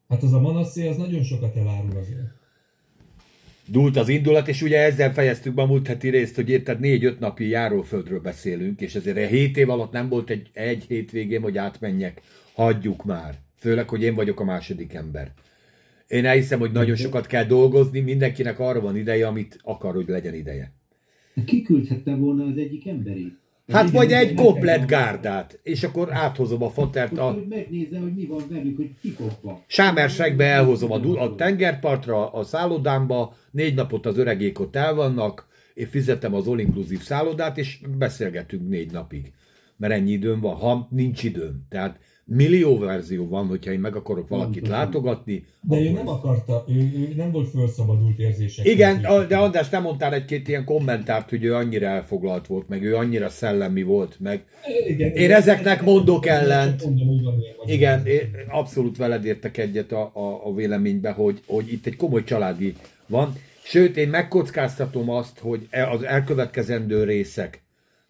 Hát 0.09 0.23
az 0.23 0.33
a 0.33 0.41
Manasszé, 0.41 0.89
az 0.89 0.97
nagyon 0.97 1.23
sokat 1.23 1.57
elárul 1.57 1.97
azért. 1.97 2.41
Dúlt 3.73 3.97
az 3.97 4.09
indulat, 4.09 4.49
és 4.49 4.63
ugye 4.63 4.79
ezzel 4.79 5.13
fejeztük 5.13 5.55
be 5.55 5.63
a 5.63 5.67
múlt 5.67 5.87
heti 5.87 6.09
részt, 6.09 6.35
hogy 6.35 6.49
érted 6.49 6.81
négy-öt 6.81 7.19
napi 7.19 7.49
járóföldről 7.49 8.21
beszélünk, 8.21 8.81
és 8.81 8.95
ezért 8.95 9.17
a 9.17 9.27
hét 9.27 9.57
év 9.57 9.71
alatt 9.71 9.93
nem 9.93 10.09
volt 10.09 10.31
egy, 10.31 10.51
egy 10.53 10.85
hétvégén, 10.89 11.43
hogy 11.43 11.59
átmenjek. 11.59 12.21
Hagyjuk 12.55 13.05
már. 13.05 13.35
Főleg, 13.57 13.89
hogy 13.89 14.03
én 14.03 14.15
vagyok 14.15 14.41
a 14.41 14.45
második 14.45 14.95
ember. 14.95 15.33
Én 16.07 16.25
elhiszem, 16.25 16.59
hogy 16.59 16.73
nagyon 16.73 16.97
sokat 16.97 17.27
kell 17.27 17.45
dolgozni, 17.45 18.01
mindenkinek 18.01 18.59
arra 18.59 18.81
van 18.81 18.97
ideje, 18.97 19.27
amit 19.27 19.59
akar, 19.63 19.95
hogy 19.95 20.09
legyen 20.09 20.35
ideje. 20.35 20.73
Ki 21.47 21.63
küldhette 21.63 22.15
volna 22.15 22.45
az 22.45 22.57
egyik 22.57 22.87
emberi? 22.87 23.33
Hát 23.73 23.91
vagy 23.91 24.13
egy 24.13 24.35
komplet 24.35 24.87
gárdát, 24.87 25.61
és 25.63 25.83
akkor 25.83 26.13
áthozom 26.13 26.63
a 26.63 26.71
fotert 26.71 27.19
a... 27.19 27.31
Hogy 27.31 27.47
megnézze, 27.49 27.99
hogy 27.99 28.15
mi 28.15 28.27
van 28.27 28.43
velük, 28.51 28.77
hogy 28.77 28.91
kikopva. 29.01 29.65
Sámersegbe 29.67 30.45
elhozom 30.45 30.93
a, 30.93 31.23
a 31.23 31.35
tengerpartra, 31.35 32.33
a 32.33 32.43
szállodámba, 32.43 33.35
négy 33.51 33.75
napot 33.75 34.07
az 34.07 34.19
öregék 34.19 34.61
ott 34.61 34.77
el 34.77 34.95
vannak, 34.95 35.47
én 35.75 35.87
fizetem 35.87 36.35
az 36.35 36.47
all-inclusive 36.47 37.03
szállodát, 37.03 37.59
és 37.59 37.79
beszélgetünk 37.99 38.69
négy 38.69 38.93
napig. 38.93 39.33
Mert 39.77 39.93
ennyi 39.93 40.11
időm 40.11 40.41
van, 40.41 40.55
ha 40.55 40.89
nincs 40.91 41.23
időm. 41.23 41.67
Tehát 41.69 41.99
millió 42.25 42.79
verzió 42.79 43.29
van, 43.29 43.47
hogyha 43.47 43.73
én 43.73 43.81
meg 43.81 43.97
akarok 43.97 44.29
valakit 44.29 44.63
nem, 44.63 44.71
látogatni. 44.71 45.45
De 45.61 45.81
ő 45.81 45.91
nem 45.91 46.09
akarta, 46.09 46.65
ő, 46.69 46.79
ő 46.79 47.13
nem 47.17 47.31
volt 47.31 47.49
felszabadult 47.49 48.19
érzések. 48.19 48.67
Igen, 48.67 49.01
de 49.29 49.37
András, 49.37 49.69
nem 49.69 49.83
mondtál 49.83 50.15
egy-két 50.15 50.49
ilyen 50.49 50.65
kommentárt, 50.65 51.31
hogy 51.31 51.45
ő 51.45 51.55
annyira 51.55 51.87
elfoglalt 51.87 52.47
volt, 52.47 52.69
meg 52.69 52.83
ő 52.83 52.97
annyira 52.97 53.29
szellemi 53.29 53.83
volt, 53.83 54.17
meg 54.21 54.45
igen, 54.89 55.09
én 55.11 55.17
igen, 55.17 55.37
ezeknek 55.37 55.83
mondok 55.83 56.27
ellent. 56.27 56.85
Igen, 57.65 58.07
én 58.07 58.31
abszolút 58.49 58.97
veled 58.97 59.25
értek 59.25 59.57
egyet 59.57 59.93
a, 59.93 60.11
a, 60.15 60.47
a 60.47 60.55
véleménybe, 60.55 61.11
hogy, 61.11 61.43
hogy 61.47 61.73
itt 61.73 61.87
egy 61.87 61.97
komoly 61.97 62.25
családi 62.25 62.75
van, 63.07 63.35
Sőt, 63.65 63.97
én 63.97 64.09
megkockáztatom 64.09 65.11
azt, 65.11 65.39
hogy 65.39 65.67
e- 65.71 65.91
az 65.91 66.03
elkövetkezendő 66.03 67.05
részek 67.05 67.62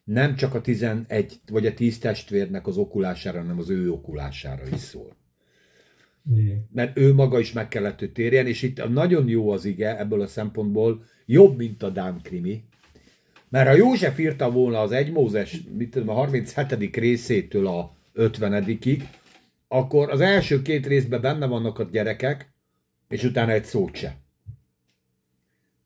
nem 0.04 0.34
csak 0.34 0.54
a 0.54 0.60
11 0.60 1.40
vagy 1.50 1.66
a 1.66 1.74
10 1.74 1.98
testvérnek 1.98 2.66
az 2.66 2.76
okulására, 2.76 3.38
hanem 3.38 3.58
az 3.58 3.70
ő 3.70 3.90
okulására 3.90 4.62
is 4.72 4.80
szól. 4.80 5.16
Igen. 6.36 6.68
Mert 6.72 6.98
ő 6.98 7.14
maga 7.14 7.38
is 7.38 7.52
meg 7.52 7.68
kellett, 7.68 7.98
hogy 7.98 8.12
térjen, 8.12 8.46
és 8.46 8.62
itt 8.62 8.88
nagyon 8.88 9.28
jó 9.28 9.50
az 9.50 9.64
ige 9.64 9.98
ebből 9.98 10.20
a 10.20 10.26
szempontból, 10.26 11.04
jobb, 11.26 11.56
mint 11.56 11.82
a 11.82 11.90
Dám 11.90 12.20
krimi. 12.22 12.64
Mert 13.48 13.68
ha 13.68 13.74
József 13.74 14.18
írta 14.18 14.50
volna 14.50 14.80
az 14.80 14.92
1 14.92 15.12
Mózes, 15.12 15.62
mit 15.76 15.90
tudom, 15.90 16.08
a 16.08 16.12
37. 16.12 16.96
részétől 16.96 17.66
a 17.66 17.96
50 18.12 18.78
akkor 19.68 20.10
az 20.10 20.20
első 20.20 20.62
két 20.62 20.86
részben 20.86 21.20
benne 21.20 21.46
vannak 21.46 21.78
a 21.78 21.84
gyerekek, 21.84 22.52
és 23.08 23.24
utána 23.24 23.52
egy 23.52 23.64
szót 23.64 23.94
se. 23.94 24.16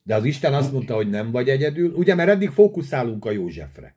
De 0.03 0.15
az 0.15 0.25
Isten 0.25 0.55
azt 0.55 0.73
mondta, 0.73 0.95
hogy 0.95 1.11
nem 1.11 1.31
vagy 1.31 1.49
egyedül, 1.49 1.93
ugye, 1.93 2.15
mert 2.15 2.29
eddig 2.29 2.51
fókuszálunk 2.51 3.25
a 3.25 3.31
Józsefre. 3.31 3.97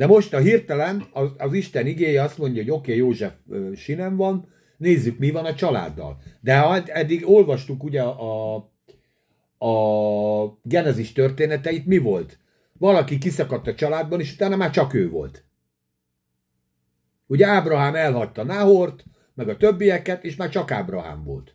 De 0.00 0.06
most 0.06 0.34
a 0.34 0.38
hirtelen 0.38 1.06
az, 1.12 1.28
az 1.38 1.52
Isten 1.52 1.86
igéje 1.86 2.22
azt 2.22 2.38
mondja, 2.38 2.62
hogy 2.62 2.70
oké, 2.70 2.80
okay, 2.80 2.96
József 2.96 3.32
sinem 3.76 4.16
van, 4.16 4.48
nézzük, 4.76 5.18
mi 5.18 5.30
van 5.30 5.44
a 5.44 5.54
családdal. 5.54 6.18
De 6.40 6.82
eddig 6.86 7.28
olvastuk 7.28 7.84
ugye 7.84 8.02
a, 8.02 8.54
a 9.58 9.72
Genezis 10.62 11.12
történeteit, 11.12 11.86
mi 11.86 11.98
volt? 11.98 12.38
Valaki 12.78 13.18
kiszakadt 13.18 13.66
a 13.66 13.74
családban, 13.74 14.20
és 14.20 14.32
utána 14.32 14.56
már 14.56 14.70
csak 14.70 14.94
ő 14.94 15.10
volt. 15.10 15.44
Ugye 17.26 17.46
Ábrahám 17.46 17.94
elhagyta 17.94 18.44
Náhort, 18.44 19.04
meg 19.34 19.48
a 19.48 19.56
többieket, 19.56 20.24
és 20.24 20.36
már 20.36 20.48
csak 20.48 20.70
Ábrahám 20.70 21.24
volt. 21.24 21.54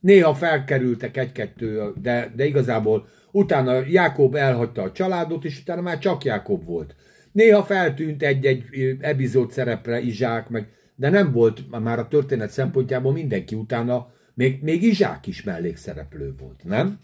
Néha 0.00 0.34
felkerültek 0.34 1.16
egy-kettő, 1.16 1.92
de, 2.02 2.32
de 2.36 2.44
igazából 2.44 3.08
utána 3.30 3.86
Jákob 3.88 4.34
elhagyta 4.34 4.82
a 4.82 4.92
családot, 4.92 5.44
és 5.44 5.60
utána 5.60 5.80
már 5.80 5.98
csak 5.98 6.24
Jákob 6.24 6.64
volt. 6.64 6.94
Néha 7.36 7.64
feltűnt 7.64 8.22
egy-egy 8.22 8.64
epizód 9.00 9.52
szerepre 9.52 10.00
Izsák, 10.00 10.48
meg, 10.48 10.68
de 10.94 11.10
nem 11.10 11.32
volt 11.32 11.80
már 11.80 11.98
a 11.98 12.08
történet 12.08 12.50
szempontjából 12.50 13.12
mindenki 13.12 13.54
utána, 13.54 14.12
még, 14.34 14.62
még 14.62 14.82
Izsák 14.82 15.26
is 15.26 15.42
mellékszereplő 15.42 16.34
volt, 16.38 16.64
nem? 16.64 16.98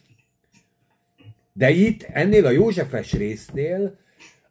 De 1.52 1.70
itt, 1.70 2.02
ennél 2.02 2.46
a 2.46 2.50
Józsefes 2.50 3.12
résznél 3.12 3.98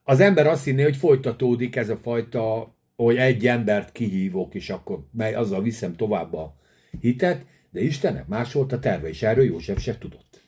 az 0.04 0.20
ember 0.20 0.48
azt 0.48 0.64
hinné, 0.64 0.84
hogy 0.84 0.96
folytatódik 0.96 1.76
ez 1.76 1.90
a 1.90 1.98
fajta, 1.98 2.76
hogy 2.96 3.18
egy 3.18 3.48
embert 3.48 3.92
kihívok, 3.92 4.56
és 4.56 4.70
akkor 4.70 5.06
mely 5.12 5.34
azzal 5.34 5.62
viszem 5.62 5.96
tovább 5.96 6.34
a 6.34 6.56
hitet, 7.00 7.46
de 7.72 7.82
Istennek 7.82 8.28
más 8.28 8.54
volt 8.54 8.72
a 8.72 8.80
terve, 8.80 9.08
és 9.08 9.24
erről 9.24 9.46
József 9.46 9.82
se 9.82 9.98
tudott. 9.98 10.42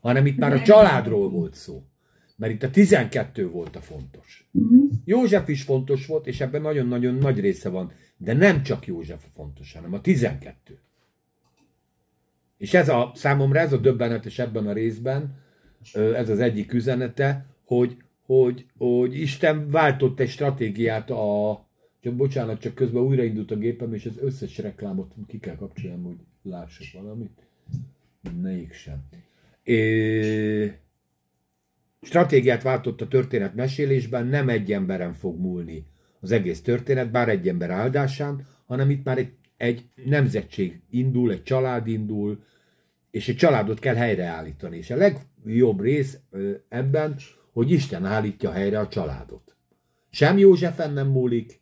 Hanem 0.00 0.26
itt 0.26 0.38
már 0.38 0.52
a 0.52 0.62
családról 0.62 1.30
volt 1.30 1.54
szó. 1.54 1.82
Mert 2.38 2.52
itt 2.52 2.62
a 2.62 2.70
12 2.70 3.48
volt 3.48 3.76
a 3.76 3.80
fontos. 3.80 4.48
Mhm. 4.50 4.84
József 5.04 5.48
is 5.48 5.62
fontos 5.62 6.06
volt, 6.06 6.26
és 6.26 6.40
ebben 6.40 6.62
nagyon-nagyon 6.62 7.14
nagy 7.14 7.40
része 7.40 7.68
van. 7.68 7.92
De 8.16 8.32
nem 8.32 8.62
csak 8.62 8.86
József 8.86 9.24
a 9.24 9.30
fontos, 9.34 9.72
hanem 9.72 9.92
a 9.92 10.00
12. 10.00 10.78
És 12.56 12.74
ez 12.74 12.88
a 12.88 13.12
számomra 13.14 13.58
ez 13.58 13.72
a 13.72 13.76
döbbenetes 13.76 14.38
ebben 14.38 14.66
a 14.66 14.72
részben, 14.72 15.34
ez 15.92 16.28
az 16.28 16.38
egyik 16.38 16.72
üzenete, 16.72 17.46
hogy, 17.64 17.96
hogy, 18.26 18.66
hogy 18.78 19.20
Isten 19.20 19.70
váltott 19.70 20.20
egy 20.20 20.28
stratégiát 20.28 21.10
a... 21.10 21.66
Csak 22.00 22.14
bocsánat, 22.14 22.60
csak 22.60 22.74
közben 22.74 23.02
újraindult 23.02 23.50
a 23.50 23.56
gépem, 23.56 23.94
és 23.94 24.06
az 24.06 24.18
összes 24.20 24.58
reklámot 24.58 25.14
ki 25.26 25.38
kell 25.38 25.56
kapcsolnom, 25.56 26.02
hogy 26.02 26.16
lássak 26.42 27.02
valamit. 27.02 27.46
Mégsem. 28.40 28.98
É... 29.62 30.78
Stratégiát 32.00 32.62
váltott 32.62 33.00
a 33.00 33.08
történet 33.08 33.54
mesélésben, 33.54 34.26
nem 34.26 34.48
egy 34.48 34.72
emberen 34.72 35.12
fog 35.12 35.40
múlni 35.40 35.86
az 36.20 36.30
egész 36.30 36.62
történet, 36.62 37.10
bár 37.10 37.28
egy 37.28 37.48
ember 37.48 37.70
áldásán, 37.70 38.46
hanem 38.66 38.90
itt 38.90 39.04
már 39.04 39.18
egy, 39.18 39.32
egy 39.56 39.84
nemzetség 40.04 40.80
indul, 40.90 41.30
egy 41.30 41.42
család 41.42 41.86
indul, 41.86 42.42
és 43.10 43.28
egy 43.28 43.36
családot 43.36 43.78
kell 43.78 43.94
helyreállítani. 43.94 44.76
És 44.76 44.90
a 44.90 44.96
legjobb 44.96 45.80
rész 45.80 46.18
ebben, 46.68 47.16
hogy 47.52 47.70
Isten 47.70 48.04
állítja 48.04 48.50
helyre 48.50 48.78
a 48.78 48.88
családot. 48.88 49.56
Sem 50.10 50.38
Józsefen 50.38 50.92
nem 50.92 51.08
múlik, 51.08 51.60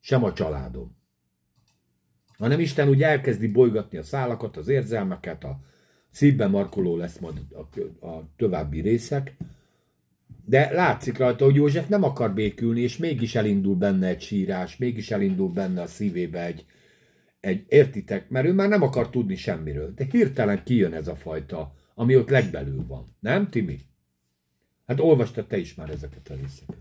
sem 0.00 0.24
a 0.24 0.32
családom. 0.32 0.96
Hanem 2.38 2.60
Isten 2.60 2.88
úgy 2.88 3.02
elkezdi 3.02 3.48
bolygatni 3.48 3.98
a 3.98 4.02
szálakat, 4.02 4.56
az 4.56 4.68
érzelmeket, 4.68 5.44
a 5.44 5.60
szívben 6.10 6.50
markoló 6.50 6.96
lesz 6.96 7.18
majd 7.18 7.40
a, 7.50 8.06
a 8.06 8.28
további 8.36 8.80
részek, 8.80 9.36
de 10.44 10.72
látszik 10.72 11.18
rajta, 11.18 11.44
hogy 11.44 11.54
József 11.54 11.88
nem 11.88 12.02
akar 12.02 12.34
békülni, 12.34 12.80
és 12.80 12.96
mégis 12.96 13.34
elindul 13.34 13.74
benne 13.74 14.06
egy 14.06 14.20
sírás, 14.20 14.76
mégis 14.76 15.10
elindul 15.10 15.48
benne 15.48 15.82
a 15.82 15.86
szívébe 15.86 16.44
egy, 16.44 16.64
egy 17.40 17.64
értitek, 17.68 18.28
mert 18.28 18.46
ő 18.46 18.52
már 18.52 18.68
nem 18.68 18.82
akar 18.82 19.10
tudni 19.10 19.36
semmiről. 19.36 19.92
De 19.94 20.06
hirtelen 20.10 20.62
kijön 20.64 20.92
ez 20.92 21.08
a 21.08 21.16
fajta, 21.16 21.74
ami 21.94 22.16
ott 22.16 22.30
legbelül 22.30 22.84
van. 22.86 23.16
Nem, 23.20 23.50
Timi? 23.50 23.78
Hát 24.86 25.00
olvastad 25.00 25.46
te 25.46 25.58
is 25.58 25.74
már 25.74 25.90
ezeket 25.90 26.28
a 26.30 26.34
részeket. 26.34 26.76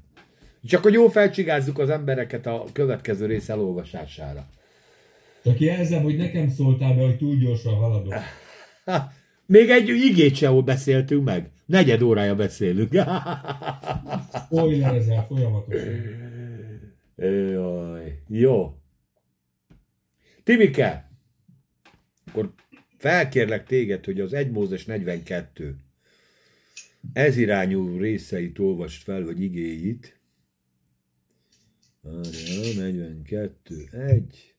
Csak 0.63 0.83
hogy 0.83 0.93
jó 0.93 1.07
felcsigázzuk 1.07 1.79
az 1.79 1.89
embereket 1.89 2.45
a 2.45 2.65
következő 2.73 3.25
rész 3.25 3.49
elolvasására. 3.49 4.49
Csak 5.43 5.59
jelzem, 5.59 6.03
hogy 6.03 6.17
nekem 6.17 6.49
szóltál 6.49 6.95
be, 6.95 7.01
hogy 7.01 7.17
túl 7.17 7.35
gyorsan 7.35 7.73
haladok. 7.73 8.13
Még 9.51 9.69
egy 9.69 9.89
igét 9.89 10.35
se 10.35 10.49
beszéltünk 10.51 11.23
meg. 11.23 11.51
Negyed 11.65 12.01
órája 12.01 12.35
beszélünk. 12.35 12.93
Spoilerezel 14.45 15.25
folyamatosan. 15.27 15.93
Jaj, 17.51 18.21
jó. 18.27 18.77
Timike, 20.43 21.11
akkor 22.25 22.53
felkérlek 22.97 23.65
téged, 23.65 24.05
hogy 24.05 24.19
az 24.19 24.33
1 24.33 24.51
Mózes 24.51 24.85
42 24.85 25.75
ez 27.13 27.37
irányú 27.37 27.97
részeit 27.97 28.59
olvast 28.59 29.03
fel, 29.03 29.23
vagy 29.23 29.41
igéit. 29.41 30.19
Várjál, 32.01 32.73
42, 32.75 33.87
1. 33.91 34.55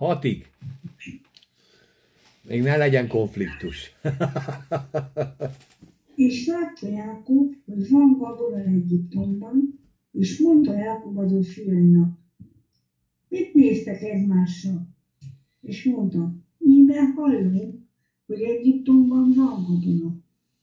Hatig. 0.00 0.50
Még 2.48 2.62
ne 2.62 2.76
legyen 2.76 3.08
konfliktus. 3.08 3.92
És 6.14 6.46
látta 6.46 6.88
Jákob, 6.88 7.54
hogy 7.64 7.90
van 7.90 8.16
gabona 8.18 8.64
Egyiptomban, 8.64 9.80
és 10.12 10.38
mondta 10.38 10.72
Jákob 10.72 11.18
az 11.18 11.32
ő 11.32 11.40
fiainak, 11.40 12.18
mit 13.28 13.54
néztek 13.54 14.02
egymással? 14.02 14.88
És 15.60 15.84
mondta, 15.84 16.34
íme 16.58 17.12
hallom, 17.14 17.88
hogy 18.26 18.40
Egyiptomban 18.40 19.32
van 19.36 19.62
gabona. 19.66 20.16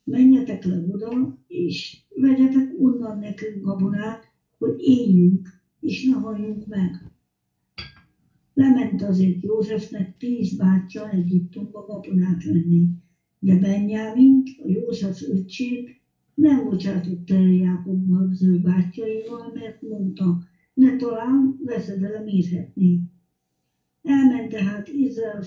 Menjetek 0.03 0.63
le 0.63 0.77
oda, 0.91 1.37
és 1.47 1.97
vegyetek 2.09 2.73
onnan 2.79 3.19
nekünk 3.19 3.65
gabonát, 3.65 4.31
hogy 4.57 4.79
éljünk, 4.79 5.49
és 5.79 6.05
ne 6.05 6.13
halljunk 6.13 6.67
meg. 6.67 7.16
Lement 8.57 9.01
azért 9.01 9.43
Józsefnek 9.43 10.13
tíz 10.17 10.55
bátyja 10.55 11.09
Egyiptomba 11.09 11.85
gabonát 11.85 12.43
venni, 12.43 12.87
de 13.39 13.57
Benjamint, 13.57 14.49
a 14.57 14.69
József 14.69 15.21
öcsét, 15.21 15.95
nem 16.33 16.63
bocsátotta 16.63 17.33
el 17.33 17.51
Jákobba 17.51 18.17
az 18.17 18.43
ő 18.43 18.59
bátyjaival, 18.59 19.49
mert 19.53 19.81
mondta, 19.81 20.37
ne 20.73 20.95
talán 20.95 21.55
veszedelem 21.59 22.25
érhetné. 22.27 22.99
Elment 24.01 24.49
tehát 24.49 24.87
Izrael, 24.87 25.41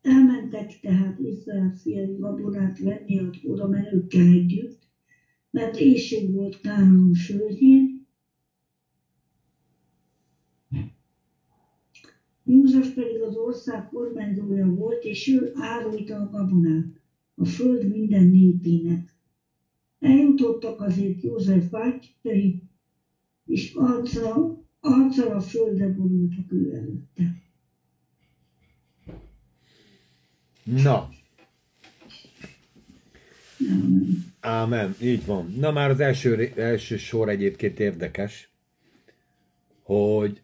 elmentek 0.00 0.78
tehát 0.80 1.18
Izrael 1.18 1.72
fiai 1.74 2.14
gabonát 2.16 2.78
venni 2.78 3.18
az 3.18 3.30
oda 3.42 3.66
menőkkel 3.68 4.26
együtt, 4.26 4.78
mert 5.50 5.76
éjség 5.76 6.30
volt 6.30 6.60
Kánaán 6.60 7.12
földjén, 7.12 7.97
József 12.50 12.94
pedig 12.94 13.22
az 13.22 13.36
ország 13.36 13.88
kormányzója 13.88 14.66
volt, 14.66 15.04
és 15.04 15.28
ő 15.28 15.52
árulta 15.54 16.16
a 16.16 16.28
gabonát 16.30 17.00
a 17.34 17.44
föld 17.44 17.88
minden 17.88 18.24
népének. 18.24 19.14
Eljutottak 19.98 20.80
azért 20.80 21.22
József 21.22 21.70
bátyjai, 21.70 22.62
és 23.44 23.72
arccal, 23.74 24.64
arccal 24.80 25.36
a 25.36 25.40
földre 25.40 25.88
borultak 25.88 26.52
ő 26.52 26.72
előtte. 26.74 27.42
Na, 30.64 31.08
Amen. 33.60 34.24
Ámen, 34.40 34.94
így 35.02 35.26
van. 35.26 35.54
Na 35.56 35.70
már 35.70 35.90
az 35.90 36.00
első, 36.00 36.52
első 36.56 36.96
sor 36.96 37.28
egyébként 37.28 37.80
érdekes, 37.80 38.50
hogy 39.82 40.40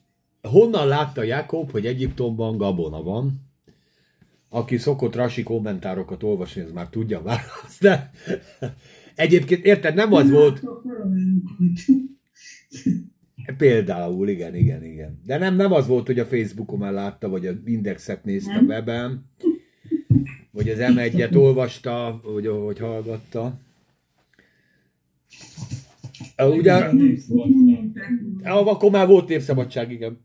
honnan 0.49 0.87
látta 0.87 1.23
Jakob, 1.23 1.71
hogy 1.71 1.87
Egyiptomban 1.87 2.57
gabona 2.57 3.03
van. 3.03 3.43
Aki 4.49 4.77
szokott 4.77 5.15
rasi 5.15 5.43
kommentárokat 5.43 6.23
olvasni, 6.23 6.63
az 6.63 6.73
már 6.73 6.89
tudja 6.89 7.19
a 7.19 7.23
választ, 7.23 7.81
de 7.81 8.11
egyébként 9.15 9.65
érted, 9.65 9.95
nem 9.95 10.13
az 10.13 10.31
volt. 10.31 10.63
Például, 13.57 14.29
igen, 14.29 14.55
igen, 14.55 14.85
igen. 14.85 15.21
De 15.27 15.39
nem, 15.39 15.57
nem 15.57 15.73
az 15.73 15.87
volt, 15.87 16.07
hogy 16.07 16.19
a 16.19 16.27
Facebookon 16.27 16.79
már 16.79 16.93
látta, 16.93 17.29
vagy 17.29 17.47
az 17.47 17.55
indexet 17.65 18.25
nézte 18.25 18.53
a 18.53 18.55
Nem. 18.55 18.67
weben, 18.67 19.25
vagy 20.51 20.69
az 20.69 20.79
M1-et 20.81 21.37
olvasta, 21.37 22.21
vagy 22.25 22.47
hogy 22.47 22.79
hallgatta. 22.79 23.59
Ugye, 26.39 26.73
akkor 28.45 28.91
már 28.91 29.07
volt 29.07 29.29
népszabadság, 29.29 29.91
igen. 29.93 30.19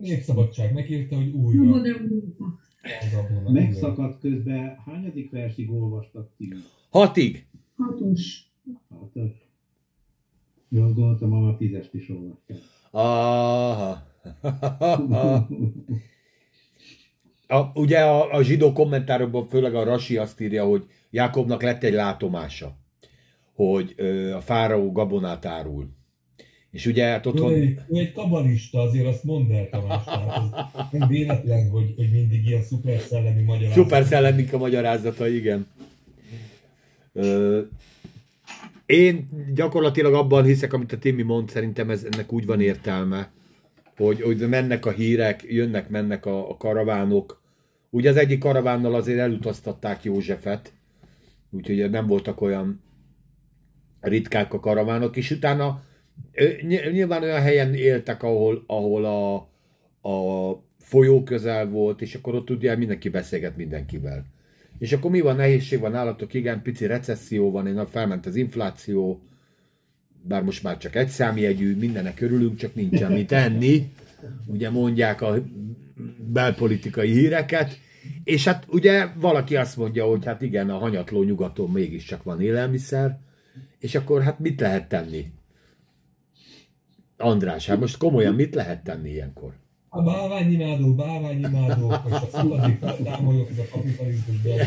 Népszabadság 0.00 0.72
megírta, 0.72 1.16
hogy 1.16 1.30
újra. 1.30 1.80
Gabona. 3.12 3.50
Megszakadt 3.50 4.20
közben, 4.20 4.76
hányadik 4.86 5.30
versig 5.30 5.70
olvastak 5.70 6.30
ti? 6.36 6.54
Hatig. 6.90 7.46
Hatos. 7.76 8.52
Hatos. 8.88 9.30
Jó, 10.68 10.82
azt 10.82 10.94
gondoltam, 10.94 11.30
már 11.30 11.54
tízest 11.54 11.94
is 11.94 12.08
olvasták. 12.08 12.58
Aha. 12.90 14.08
A, 17.50 17.70
ugye 17.74 18.00
a, 18.00 18.32
a 18.32 18.42
zsidó 18.42 18.72
kommentárokban 18.72 19.46
főleg 19.48 19.74
a 19.74 19.84
Rasi 19.84 20.16
azt 20.16 20.40
írja, 20.40 20.64
hogy 20.64 20.86
Jákobnak 21.10 21.62
lett 21.62 21.82
egy 21.82 21.92
látomása, 21.92 22.76
hogy 23.54 23.94
ö, 23.96 24.32
a 24.32 24.40
fáraó 24.40 24.92
gabonát 24.92 25.44
árul. 25.44 25.88
És 26.70 26.86
ugye 26.86 27.04
hát 27.04 27.26
Ő 27.26 27.28
otthon... 27.28 27.52
egy, 27.52 27.78
ő 27.88 27.98
egy 27.98 28.12
kabalista, 28.12 28.80
azért 28.80 29.06
azt 29.06 29.24
mondd 29.24 29.52
el, 29.52 29.68
Tamás. 29.68 30.04
Nem 30.90 31.08
véletlen, 31.08 31.68
hogy, 31.68 31.94
hogy 31.96 32.10
mindig 32.12 32.46
ilyen 32.46 32.62
szuper 32.62 33.00
szellemi 33.00 33.42
magyarázat. 33.42 33.82
Szuper 33.82 34.04
szellemik 34.04 34.52
a 34.52 34.58
magyarázata, 34.58 35.28
igen. 35.28 35.66
Ö, 37.12 37.60
én 38.86 39.28
gyakorlatilag 39.54 40.14
abban 40.14 40.44
hiszek, 40.44 40.72
amit 40.72 40.92
a 40.92 40.98
Timi 40.98 41.22
mond, 41.22 41.50
szerintem 41.50 41.90
ez, 41.90 42.06
ennek 42.12 42.32
úgy 42.32 42.46
van 42.46 42.60
értelme, 42.60 43.30
hogy, 43.96 44.20
hogy 44.20 44.48
mennek 44.48 44.86
a 44.86 44.90
hírek, 44.90 45.42
jönnek, 45.48 45.88
mennek 45.88 46.26
a, 46.26 46.50
a 46.50 46.56
karavánok. 46.56 47.42
Ugye 47.90 48.10
az 48.10 48.16
egyik 48.16 48.38
karavánnal 48.38 48.94
azért 48.94 49.18
elutaztatták 49.18 50.04
Józsefet, 50.04 50.72
úgyhogy 51.50 51.90
nem 51.90 52.06
voltak 52.06 52.40
olyan 52.40 52.82
ritkák 54.00 54.52
a 54.52 54.60
karavánok, 54.60 55.16
és 55.16 55.30
utána 55.30 55.82
nyilván 56.92 57.22
olyan 57.22 57.40
helyen 57.40 57.74
éltek, 57.74 58.22
ahol, 58.22 58.64
ahol 58.66 59.04
a, 59.04 59.34
a 60.08 60.62
folyó 60.78 61.22
közel 61.22 61.68
volt, 61.68 62.00
és 62.00 62.14
akkor 62.14 62.34
ott 62.34 62.50
ugye 62.50 62.76
mindenki 62.76 63.08
beszélget 63.08 63.56
mindenkivel. 63.56 64.24
És 64.78 64.92
akkor 64.92 65.10
mi 65.10 65.20
van, 65.20 65.36
nehézség 65.36 65.80
van 65.80 65.90
nálatok, 65.90 66.34
igen, 66.34 66.62
pici 66.62 66.86
recesszió 66.86 67.50
van, 67.50 67.66
én 67.66 67.86
felment 67.86 68.26
az 68.26 68.36
infláció, 68.36 69.22
bár 70.22 70.42
most 70.42 70.62
már 70.62 70.78
csak 70.78 70.96
egy 70.96 71.08
számjegyű, 71.08 71.76
mindenek 71.76 72.20
örülünk, 72.20 72.56
csak 72.56 72.74
nincsen 72.74 73.12
mit 73.12 73.32
enni, 73.32 73.92
ugye 74.46 74.70
mondják 74.70 75.20
a 75.22 75.42
belpolitikai 76.32 77.10
híreket, 77.12 77.78
és 78.24 78.44
hát 78.44 78.64
ugye 78.68 79.06
valaki 79.14 79.56
azt 79.56 79.76
mondja, 79.76 80.04
hogy 80.04 80.24
hát 80.24 80.42
igen, 80.42 80.70
a 80.70 80.78
hanyatló 80.78 81.22
nyugaton 81.22 81.70
mégiscsak 81.70 82.22
van 82.22 82.40
élelmiszer, 82.40 83.18
és 83.78 83.94
akkor 83.94 84.22
hát 84.22 84.38
mit 84.38 84.60
lehet 84.60 84.88
tenni? 84.88 85.32
András, 87.20 87.66
hát 87.66 87.80
most 87.80 87.96
komolyan 87.96 88.34
mit 88.34 88.54
lehet 88.54 88.84
tenni 88.84 89.10
ilyenkor? 89.10 89.52
A 89.88 90.02
báványimádó, 90.02 90.94
báványimádó, 90.94 91.92
és 92.06 92.12
a 92.12 92.26
szabadik 92.32 92.78
támolyok, 93.04 93.50
ez 93.50 93.58
a 93.58 93.64
kapitalizmus 93.72 94.36
belül, 94.42 94.64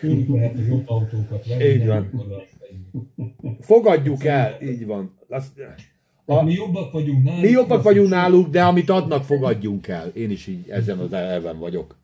tőlük 0.00 0.28
lehet 0.28 0.54
a 0.56 0.60
jobb 0.68 0.88
autókat 0.88 1.46
venni, 1.46 1.64
Így 1.64 1.86
van. 1.86 2.10
Fogadjuk 3.60 4.24
el, 4.24 4.62
így 4.62 4.86
van. 4.86 5.18
Azt, 5.28 5.52
Tehát 6.26 6.44
mi 6.44 6.52
jobbak 6.52 6.92
vagyunk 6.92 7.24
náluk. 7.24 7.42
mi 7.42 7.48
jobbak 7.48 7.82
vagyunk 7.82 8.08
náluk, 8.08 8.48
de 8.48 8.62
amit 8.64 8.90
adnak, 8.90 9.24
fogadjunk 9.24 9.88
el. 9.88 10.08
Én 10.08 10.30
is 10.30 10.46
így 10.46 10.68
ezen 10.68 10.98
az 10.98 11.12
elven 11.12 11.58
vagyok. 11.58 11.96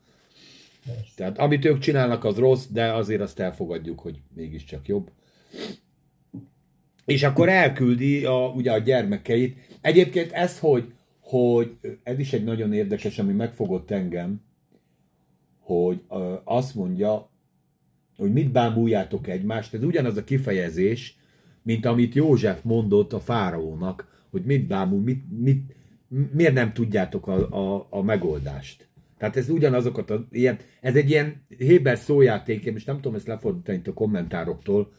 Tehát 1.17 1.39
amit 1.39 1.65
ők 1.65 1.79
csinálnak, 1.79 2.25
az 2.25 2.37
rossz, 2.37 2.67
de 2.67 2.93
azért 2.93 3.21
azt 3.21 3.41
elfogadjuk, 3.41 4.01
hogy 4.01 4.21
mégiscsak 4.35 4.89
jobb. 4.89 5.11
És 7.05 7.23
akkor 7.23 7.49
elküldi 7.49 8.25
a, 8.25 8.47
ugye 8.49 8.73
a 8.73 8.79
gyermekeit. 8.79 9.57
Egyébként 9.83 10.33
ez, 10.33 10.59
hogy, 10.59 10.93
hogy 11.21 11.77
ez 12.03 12.19
is 12.19 12.33
egy 12.33 12.45
nagyon 12.45 12.73
érdekes, 12.73 13.19
ami 13.19 13.33
megfogott 13.33 13.91
engem, 13.91 14.41
hogy 15.59 16.03
ö, 16.11 16.35
azt 16.45 16.75
mondja, 16.75 17.31
hogy 18.17 18.33
mit 18.33 18.53
bámuljátok 18.53 19.29
egymást, 19.29 19.75
ez 19.75 19.83
ugyanaz 19.83 20.17
a 20.17 20.25
kifejezés, 20.25 21.17
mint 21.63 21.87
amit 21.87 22.15
József 22.15 22.63
mondott 22.63 23.13
a 23.13 23.21
fáraónak, 23.21 24.25
hogy 24.31 24.43
mit 24.45 24.67
bámul, 24.67 25.01
mit, 25.01 25.25
mit, 25.39 25.75
miért 26.33 26.55
nem 26.55 26.73
tudjátok 26.73 27.27
a, 27.27 27.49
a, 27.51 27.87
a 27.91 28.03
megoldást. 28.03 28.89
Tehát 29.19 29.37
ez 29.37 29.49
ugyanazokat 29.49 30.11
a, 30.11 30.27
ilyen, 30.31 30.59
ez 30.81 30.97
egy 30.97 31.11
ilyen 31.11 31.45
Héber 31.59 31.99
szójáték, 31.99 32.73
most 32.73 32.87
nem 32.87 32.97
tudom 32.97 33.15
ezt 33.15 33.27
lefordítani 33.27 33.79
itt 33.79 33.87
a 33.87 33.93
kommentároktól, 33.93 34.93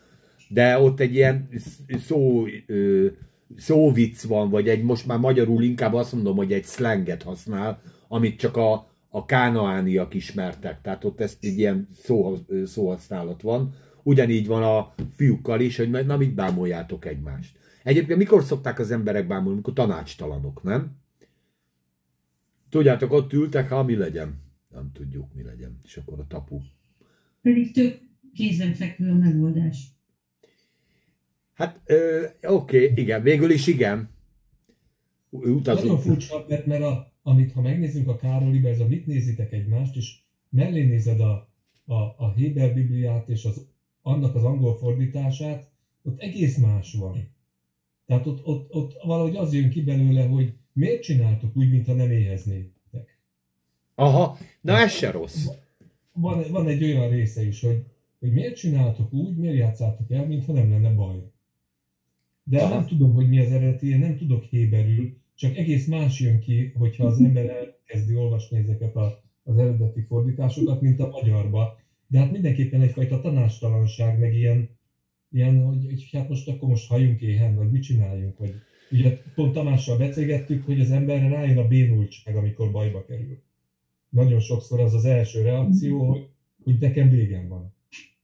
de 0.50 0.80
ott 0.80 1.00
egy 1.00 1.16
ilyen 1.16 1.50
szó, 2.06 2.46
ö, 2.66 3.08
szóvic 3.58 4.24
van, 4.24 4.50
vagy 4.50 4.70
egy 4.70 4.84
most 4.84 5.06
már 5.06 5.20
magyarul 5.20 5.64
inkább 5.64 5.94
azt 5.94 6.14
mondom, 6.14 6.36
hogy 6.36 6.54
egy 6.54 6.66
slanget 6.66 7.24
használ, 7.24 7.82
amit 8.08 8.40
csak 8.40 8.58
a, 8.58 8.92
a 9.10 9.26
kánaániak 9.26 10.14
ismertek. 10.14 10.82
Tehát 10.82 11.04
ott 11.04 11.22
ez 11.22 11.38
egy 11.42 11.58
ilyen 11.58 11.88
szó, 11.94 12.38
szóhasználat 12.66 13.42
van. 13.42 13.74
Ugyanígy 14.04 14.48
van 14.48 14.64
a 14.64 14.94
fiúkkal 15.16 15.60
is, 15.60 15.78
hogy 15.78 15.90
na 15.90 16.18
mit 16.18 16.34
bámoljátok 16.34 17.06
egymást. 17.06 17.58
Egyébként 17.84 18.18
mikor 18.20 18.44
szokták 18.44 18.80
az 18.80 18.92
emberek 18.92 19.28
bámulni, 19.28 19.52
amikor 19.52 19.74
tanácstalanok, 19.74 20.64
nem? 20.64 20.92
Tudjátok, 22.70 23.12
ott 23.12 23.34
ültek, 23.34 23.70
ha 23.70 23.84
mi 23.84 23.96
legyen. 23.96 24.42
Nem 24.70 24.92
tudjuk, 24.94 25.34
mi 25.34 25.44
legyen. 25.44 25.80
És 25.84 25.98
akkor 25.98 26.20
a 26.20 26.28
tapu. 26.28 26.60
Pedig 27.42 27.74
tök 27.74 28.00
kézenfekvő 28.34 29.10
a 29.10 29.16
megoldás. 29.16 29.93
Hát, 31.54 31.82
ö, 31.86 32.26
oké, 32.42 32.92
igen, 32.96 33.22
végül 33.22 33.52
is 33.52 33.68
igen. 33.68 34.10
Nagyon 35.30 35.56
Utazunk. 35.56 36.02
furcsa, 36.02 36.46
mert, 36.48 36.66
mert 36.66 36.84
a, 36.84 37.12
amit 37.24 37.52
ha 37.52 37.62
megnézzünk 37.62 38.08
a 38.08 38.16
Károliba, 38.16 38.68
ez 38.70 38.80
a 38.80 38.88
mit 38.88 39.06
nézitek 39.06 39.52
egymást, 39.52 39.96
és 39.96 40.20
mellé 40.50 40.86
nézed 40.86 41.20
a, 41.20 41.50
a, 41.86 41.94
a 42.18 42.34
Héber 42.36 42.74
Bibliát 42.74 43.30
és 43.30 43.46
az, 43.46 43.68
annak 44.02 44.36
az 44.36 44.44
angol 44.44 44.78
fordítását, 44.78 45.70
ott 46.04 46.20
egész 46.20 46.58
más 46.58 46.94
van. 46.94 47.32
Tehát 48.06 48.26
ott, 48.26 48.46
ott, 48.46 48.74
ott 48.74 48.94
valahogy 49.04 49.36
az 49.36 49.54
jön 49.54 49.70
ki 49.70 49.82
belőle, 49.82 50.26
hogy 50.26 50.54
miért 50.74 51.02
csináltok 51.02 51.56
úgy, 51.56 51.70
mintha 51.70 51.94
nem 51.94 52.12
éheznétek. 52.12 53.20
Aha, 53.96 54.38
na 54.62 54.78
ez 54.78 54.92
se 54.92 55.12
rossz. 55.12 55.48
Van, 56.14 56.44
van 56.52 56.68
egy 56.68 56.84
olyan 56.84 57.10
része 57.10 57.46
is, 57.46 57.62
hogy, 57.62 57.84
hogy 58.20 58.32
miért 58.32 58.56
csináltok 58.56 59.14
úgy, 59.14 59.36
miért 59.38 59.58
játszátok 59.58 60.12
el, 60.12 60.26
mintha 60.26 60.54
nem 60.54 60.70
lenne 60.70 60.94
baj. 60.94 61.32
De 62.44 62.62
Aha. 62.62 62.74
nem 62.74 62.86
tudom, 62.86 63.14
hogy 63.14 63.28
mi 63.28 63.40
az 63.40 63.52
eredeti, 63.52 63.90
én 63.90 64.00
nem 64.00 64.16
tudok 64.16 64.44
héberül, 64.44 65.18
csak 65.36 65.58
egész 65.58 65.88
más 65.88 66.20
jön 66.20 66.40
ki, 66.40 66.72
hogyha 66.74 67.06
az 67.06 67.20
ember 67.20 67.50
elkezdi 67.50 68.16
olvasni 68.16 68.58
ezeket 68.58 68.96
a, 68.96 69.22
az 69.44 69.58
eredeti 69.58 70.02
fordításokat, 70.02 70.82
mint 70.82 71.00
a 71.00 71.10
magyarba. 71.10 71.78
De 72.08 72.20
hát 72.20 72.32
mindenképpen 72.32 72.82
egyfajta 72.82 73.20
tanástalanság, 73.20 74.20
meg 74.20 74.34
ilyen, 74.34 74.70
ilyen 75.32 75.64
hogy, 75.64 75.86
hogy 75.86 76.10
hát 76.12 76.30
most 76.30 76.48
akkor 76.48 76.70
most 76.70 76.88
halljunk 76.88 77.22
éhen, 77.22 77.56
vagy 77.56 77.72
mit 77.72 77.82
csináljunk, 77.82 78.38
vagy 78.38 78.54
ugye 78.92 79.18
pont 79.36 79.54
Tamással 79.54 79.98
beszélgettük, 79.98 80.66
hogy 80.66 80.80
az 80.80 80.92
emberre 80.92 81.28
rájön 81.28 81.58
a 81.58 81.68
bénultság, 81.68 82.36
amikor 82.36 82.72
bajba 82.72 83.06
kerül. 83.06 83.42
Nagyon 84.10 84.40
sokszor 84.40 84.80
az 84.80 84.94
az 84.94 85.06
első 85.06 85.42
reakció, 85.42 86.08
hogy, 86.08 86.30
hogy 86.64 86.78
nekem 86.80 87.10
végem 87.10 87.48
van. 87.48 87.74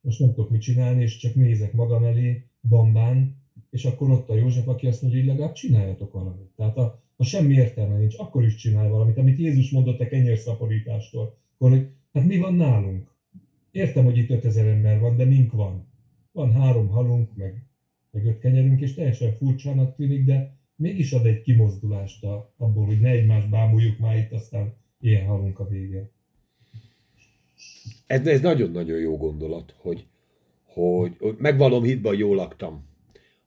Most 0.01 0.19
nem 0.19 0.33
tudok 0.33 0.49
mit 0.49 0.61
csinálni, 0.61 1.01
és 1.01 1.17
csak 1.17 1.35
nézek 1.35 1.73
magam 1.73 2.03
elé, 2.03 2.43
bambán, 2.61 3.35
és 3.69 3.85
akkor 3.85 4.09
ott 4.09 4.29
a 4.29 4.35
József, 4.35 4.67
aki 4.67 4.87
azt 4.87 5.01
mondja, 5.01 5.19
hogy 5.19 5.29
legalább 5.29 5.53
csináljatok 5.53 6.11
valamit. 6.11 6.49
Tehát 6.55 6.77
a, 6.77 7.01
a 7.15 7.23
semmi 7.23 7.53
értelme 7.53 7.97
nincs, 7.97 8.15
akkor 8.17 8.45
is 8.45 8.55
csinálj 8.55 8.89
valamit, 8.89 9.17
amit 9.17 9.39
Jézus 9.39 9.71
mondott 9.71 9.99
a 9.99 10.07
kenyérszaporítástól. 10.07 11.37
Akkor, 11.53 11.69
hogy 11.69 11.87
hát 12.13 12.25
mi 12.25 12.37
van 12.37 12.53
nálunk? 12.53 13.11
Értem, 13.71 14.03
hogy 14.03 14.17
itt 14.17 14.29
5000 14.29 14.67
ember 14.67 14.99
van, 14.99 15.17
de 15.17 15.25
mink 15.25 15.51
van. 15.51 15.87
Van 16.31 16.51
három 16.51 16.87
halunk, 16.87 17.35
meg, 17.35 17.63
meg 18.11 18.25
öt 18.25 18.39
kenyerünk, 18.39 18.81
és 18.81 18.93
teljesen 18.93 19.35
furcsának 19.37 19.95
tűnik, 19.95 20.25
de 20.25 20.57
mégis 20.75 21.11
ad 21.11 21.25
egy 21.25 21.41
kimozdulást 21.41 22.23
a, 22.23 22.53
abból, 22.57 22.85
hogy 22.85 22.99
ne 22.99 23.09
egymást 23.09 23.49
bámuljuk 23.49 23.99
már 23.99 24.17
itt, 24.17 24.31
aztán 24.31 24.73
ilyen 24.99 25.25
halunk 25.25 25.59
a 25.59 25.67
végén. 25.67 26.09
Ez, 28.07 28.27
ez 28.27 28.41
nagyon-nagyon 28.41 28.99
jó 28.99 29.17
gondolat, 29.17 29.75
hogy, 29.77 30.05
hogy, 30.63 31.15
hogy 31.19 31.35
megvalom 31.37 31.83
hitben, 31.83 32.11
hogy 32.11 32.19
jól 32.19 32.35
laktam. 32.35 32.88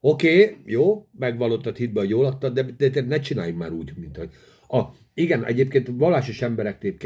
Oké, 0.04 0.42
okay, 0.42 0.56
jó, 0.64 1.08
megvallottad 1.18 1.76
hitben, 1.76 2.02
hogy 2.02 2.12
jól 2.12 2.22
laktad, 2.22 2.54
de, 2.54 2.62
de, 2.62 2.88
de 2.88 3.00
ne 3.00 3.18
csinálj 3.18 3.52
már 3.52 3.72
úgy, 3.72 3.92
mint 3.96 4.16
hogy... 4.16 4.30
A, 4.68 4.82
igen, 5.14 5.44
egyébként 5.44 5.90
vallásos 5.92 6.42
emberek 6.42 6.96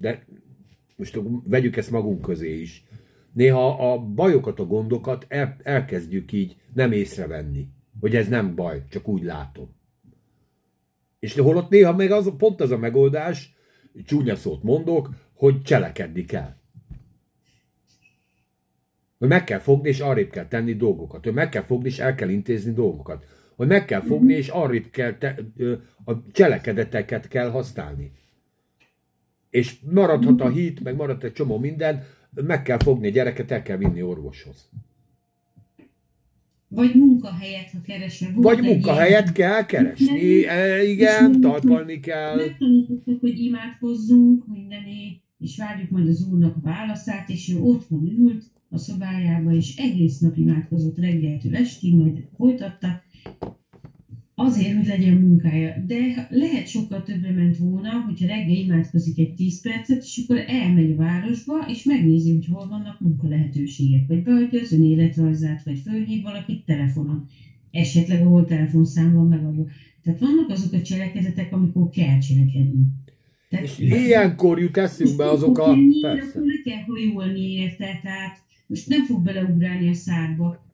de 0.00 0.26
most 0.96 1.20
vegyük 1.44 1.76
ezt 1.76 1.90
magunk 1.90 2.20
közé 2.20 2.60
is. 2.60 2.84
Néha 3.32 3.92
a 3.92 3.98
bajokat, 3.98 4.60
a 4.60 4.64
gondokat 4.64 5.26
el, 5.28 5.56
elkezdjük 5.62 6.32
így 6.32 6.56
nem 6.74 6.92
észrevenni, 6.92 7.68
hogy 8.00 8.16
ez 8.16 8.28
nem 8.28 8.54
baj, 8.54 8.82
csak 8.88 9.08
úgy 9.08 9.22
látom. 9.22 9.74
És 11.18 11.38
holott 11.38 11.70
néha 11.70 11.96
meg 11.96 12.10
az, 12.10 12.32
pont 12.38 12.60
az 12.60 12.70
a 12.70 12.78
megoldás, 12.78 13.54
csúnya 14.04 14.36
szót 14.36 14.62
mondok, 14.62 15.10
hogy 15.34 15.62
cselekedni 15.62 16.24
kell. 16.24 16.56
Hogy 19.22 19.30
meg 19.30 19.44
kell 19.44 19.58
fogni, 19.58 19.88
és 19.88 20.00
arrébb 20.00 20.30
kell 20.30 20.46
tenni 20.46 20.74
dolgokat. 20.74 21.24
Hogy 21.24 21.34
meg 21.34 21.48
kell 21.48 21.62
fogni, 21.62 21.88
és 21.88 21.98
el 21.98 22.14
kell 22.14 22.28
intézni 22.28 22.72
dolgokat. 22.72 23.26
Hogy 23.56 23.66
meg 23.66 23.84
kell 23.84 24.00
fogni, 24.00 24.32
és 24.32 24.48
arrébb 24.48 24.90
kell 24.90 25.12
te, 25.12 25.38
a 26.04 26.30
cselekedeteket 26.32 27.28
kell 27.28 27.50
használni. 27.50 28.12
És 29.50 29.76
maradhat 29.90 30.40
a 30.40 30.48
hit, 30.48 30.82
meg 30.82 30.96
maradhat 30.96 31.24
egy 31.24 31.32
csomó 31.32 31.58
minden, 31.58 32.04
meg 32.30 32.62
kell 32.62 32.78
fogni 32.78 33.06
a 33.06 33.10
gyereket, 33.10 33.50
el 33.50 33.62
kell 33.62 33.76
vinni 33.76 34.02
orvoshoz. 34.02 34.68
Vagy 36.68 36.94
munkahelyet, 36.94 37.70
ha 37.70 37.80
keresel. 37.80 38.32
Vagy 38.34 38.62
munkahelyet 38.62 39.32
kell 39.32 39.64
keresni, 39.64 40.46
e, 40.46 40.82
igen, 40.82 41.40
talpalni 41.40 42.00
kell. 42.00 42.36
Megtanítottuk, 42.36 43.20
hogy 43.20 43.38
imádkozzunk 43.38 44.46
mindené, 44.46 45.20
és 45.38 45.56
várjuk 45.56 45.90
majd 45.90 46.08
az 46.08 46.28
Úrnak 46.32 46.56
a 46.56 46.60
válaszát, 46.60 47.28
és 47.28 47.48
ő 47.48 47.60
otthon 47.60 48.06
ült 48.18 48.50
a 48.72 48.78
szobájába, 48.78 49.52
és 49.52 49.76
egész 49.76 50.18
nap 50.18 50.36
imádkozott 50.36 50.98
reggeltől 50.98 51.56
estig, 51.56 51.94
majd 51.94 52.24
folytatta, 52.36 53.02
azért, 54.34 54.76
hogy 54.76 54.86
legyen 54.86 55.14
munkája. 55.14 55.84
De 55.86 56.26
lehet 56.30 56.66
sokkal 56.66 57.02
többre 57.02 57.30
ment 57.30 57.56
volna, 57.56 57.90
hogyha 57.90 58.26
reggel 58.26 58.56
imádkozik 58.56 59.18
egy 59.18 59.34
10 59.34 59.60
percet, 59.60 60.02
és 60.02 60.20
akkor 60.24 60.44
elmegy 60.46 60.90
a 60.90 60.96
városba, 60.96 61.54
és 61.68 61.84
megnézi, 61.84 62.32
hogy 62.32 62.46
hol 62.46 62.68
vannak 62.68 63.00
munkalehetőségek, 63.00 64.06
vagy 64.06 64.22
beadja 64.22 64.60
az 64.60 64.72
önéletrajzát, 64.72 65.62
vagy 65.64 65.78
fölhív 65.78 66.22
valakit 66.22 66.64
telefonon. 66.64 67.26
Esetleg 67.70 68.26
ahol 68.26 68.44
telefonszám 68.44 69.14
van 69.14 69.26
megadva. 69.26 69.66
Tehát 70.02 70.20
vannak 70.20 70.50
azok 70.50 70.72
a 70.72 70.82
cselekedetek, 70.82 71.52
amikor 71.52 71.88
kell 71.88 72.18
cselekedni. 72.18 72.84
Tehát, 73.48 73.64
és 73.64 73.78
ilyenkor 73.78 74.60
jut 74.60 74.76
eszünkbe 74.76 75.30
azok 75.30 75.58
a... 75.58 75.76
Persze. 76.00 76.28
Akkor 76.28 76.42
le 76.42 76.62
kell 76.64 76.82
hajolni 76.86 77.40
érte, 77.40 78.00
tehát 78.02 78.41
most 78.66 78.88
nem 78.88 79.04
fog 79.04 79.22
beleugrálni 79.22 79.88
a 79.88 79.94
szárba. 79.94 80.64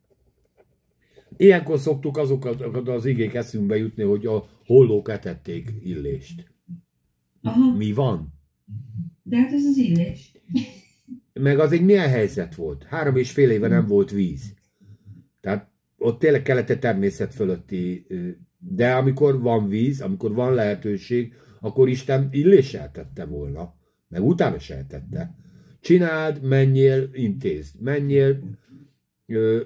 Ilyenkor 1.37 1.79
szoktuk 1.79 2.17
azokat 2.17 2.89
az 2.89 3.05
igék 3.05 3.35
eszünkbe 3.35 3.77
jutni, 3.77 4.03
hogy 4.03 4.27
a 4.27 4.49
hollók 4.67 5.09
etették 5.11 5.73
illést. 5.83 6.51
Aha. 7.43 7.77
Mi 7.77 7.93
van? 7.93 8.33
De 9.23 9.37
hát 9.37 9.53
ez 9.53 9.65
az 9.65 9.77
illés. 9.77 10.33
Meg 11.33 11.59
az 11.59 11.73
egy 11.73 11.85
milyen 11.85 12.09
helyzet 12.09 12.55
volt? 12.55 12.85
Három 12.85 13.17
és 13.17 13.31
fél 13.31 13.51
éve 13.51 13.69
nem 13.69 13.87
volt 13.87 14.11
víz. 14.11 14.55
Tehát 15.41 15.71
ott 15.97 16.19
tényleg 16.19 16.43
kellett 16.43 16.71
egy 16.71 16.79
természet 16.79 17.35
fölötti, 17.35 18.07
de 18.59 18.95
amikor 18.95 19.41
van 19.41 19.69
víz, 19.69 20.01
amikor 20.01 20.35
van 20.35 20.55
lehetőség, 20.55 21.35
akkor 21.61 21.89
Isten 21.89 22.29
illéssel 22.31 22.91
tette 22.91 23.25
volna, 23.25 23.75
meg 24.09 24.23
utána 24.25 24.59
se 24.59 24.87
tette. 24.89 25.35
Csináld, 25.89 26.43
menjél, 26.43 27.09
intézd, 27.13 27.81
menjél, 27.81 28.39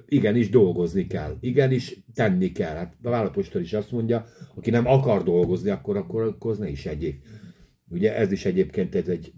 igenis 0.08 0.50
dolgozni 0.50 1.06
kell, 1.06 1.37
igenis 1.40 1.96
tenni 2.14 2.52
kell. 2.52 2.74
Hát 2.74 2.96
a 3.02 3.11
vállapostól 3.11 3.62
is 3.62 3.72
azt 3.72 3.90
mondja, 3.92 4.26
aki 4.54 4.70
nem 4.70 4.87
akar 4.87 5.22
dolgozni, 5.22 5.70
akkor, 5.70 5.96
akkor, 5.96 6.22
akkor 6.22 6.50
az 6.50 6.58
ne 6.58 6.68
is 6.68 6.87
egyéb. 6.87 7.14
Ugye 7.88 8.16
ez 8.16 8.32
is 8.32 8.44
egyébként 8.44 8.94
ez 8.94 9.08
egy 9.08 9.32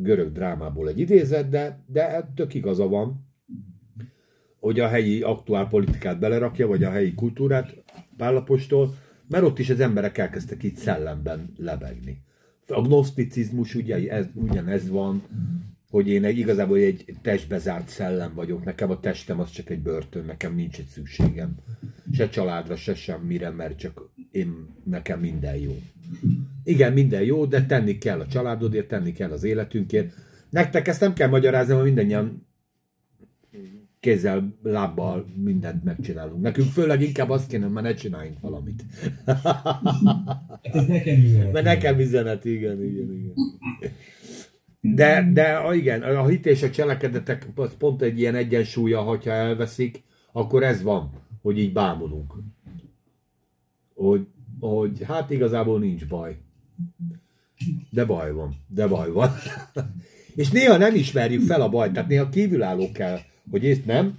görög 0.00 0.32
drámából 0.32 0.88
egy 0.88 0.98
idézet, 0.98 1.48
de, 1.48 1.84
de 1.86 2.32
tök 2.34 2.54
igaza 2.54 2.88
van, 2.88 3.26
hogy 4.60 4.80
a 4.80 4.88
helyi 4.88 5.22
aktuál 5.22 5.68
politikát 5.68 6.18
belerakja, 6.18 6.66
vagy 6.66 6.84
a 6.84 6.90
helyi 6.90 7.14
kultúrát 7.14 7.84
Pálapostól, 8.16 8.94
mert 9.28 9.44
ott 9.44 9.58
is 9.58 9.70
az 9.70 9.80
emberek 9.80 10.18
elkezdtek 10.18 10.62
így 10.62 10.76
szellemben 10.76 11.52
lebegni. 11.56 12.22
A 12.66 12.80
gnoszticizmus 12.80 13.74
ugye 13.74 14.10
ez, 14.10 14.26
ugyanez 14.34 14.88
van, 14.88 15.22
hogy 15.94 16.08
én 16.08 16.24
egy, 16.24 16.38
igazából 16.38 16.78
egy 16.78 17.04
testbe 17.22 17.58
zárt 17.58 17.88
szellem 17.88 18.34
vagyok, 18.34 18.64
nekem 18.64 18.90
a 18.90 19.00
testem 19.00 19.40
az 19.40 19.50
csak 19.50 19.70
egy 19.70 19.78
börtön, 19.78 20.24
nekem 20.24 20.54
nincs 20.54 20.78
egy 20.78 20.86
szükségem. 20.86 21.54
Se 22.12 22.28
családra, 22.28 22.76
se 22.76 22.94
semmire, 22.94 23.50
mert 23.50 23.78
csak 23.78 24.10
én, 24.30 24.66
nekem 24.84 25.20
minden 25.20 25.56
jó. 25.56 25.76
Igen, 26.64 26.92
minden 26.92 27.22
jó, 27.22 27.44
de 27.44 27.66
tenni 27.66 27.98
kell 27.98 28.20
a 28.20 28.26
családodért, 28.26 28.88
tenni 28.88 29.12
kell 29.12 29.30
az 29.30 29.44
életünkért. 29.44 30.14
Nektek 30.50 30.88
ezt 30.88 31.00
nem 31.00 31.12
kell 31.12 31.28
magyarázni, 31.28 31.72
mert 31.72 31.84
mindannyian 31.84 32.46
kézzel, 34.00 34.56
lábbal 34.62 35.26
mindent 35.44 35.84
megcsinálunk. 35.84 36.42
Nekünk 36.42 36.70
főleg 36.70 37.02
inkább 37.02 37.30
azt 37.30 37.48
kéne, 37.48 37.66
mert 37.66 37.86
ne 37.86 37.94
csináljunk 37.94 38.40
valamit. 38.40 38.84
Hát 39.24 40.74
ez 40.74 40.86
nekem 40.86 41.22
üzenet. 41.24 41.52
Mert 41.52 41.64
nekem 41.64 41.98
üzenet, 41.98 42.44
igen, 42.44 42.84
igen, 42.84 43.12
igen. 43.12 43.32
De, 44.92 45.30
de 45.32 45.74
igen, 45.74 46.02
a 46.02 46.26
hit 46.26 46.46
és 46.46 46.62
a 46.62 46.70
cselekedetek 46.70 47.46
az 47.54 47.76
pont 47.78 48.02
egy 48.02 48.18
ilyen 48.18 48.34
egyensúlya, 48.34 49.00
hogyha 49.00 49.30
elveszik, 49.30 50.02
akkor 50.32 50.62
ez 50.62 50.82
van, 50.82 51.10
hogy 51.42 51.58
így 51.58 51.72
bámulunk. 51.72 52.34
Hogy, 53.94 54.26
hogy 54.60 55.02
hát 55.02 55.30
igazából 55.30 55.78
nincs 55.78 56.06
baj. 56.06 56.36
De 57.90 58.04
baj 58.04 58.32
van, 58.32 58.54
de 58.68 58.86
baj 58.86 59.10
van. 59.10 59.30
és 60.40 60.50
néha 60.50 60.76
nem 60.76 60.94
ismerjük 60.94 61.42
fel 61.42 61.60
a 61.60 61.68
bajt, 61.68 61.92
tehát 61.92 62.08
néha 62.08 62.28
kívülálló 62.28 62.92
kell, 62.92 63.18
hogy 63.50 63.66
ezt 63.66 63.86
nem. 63.86 64.18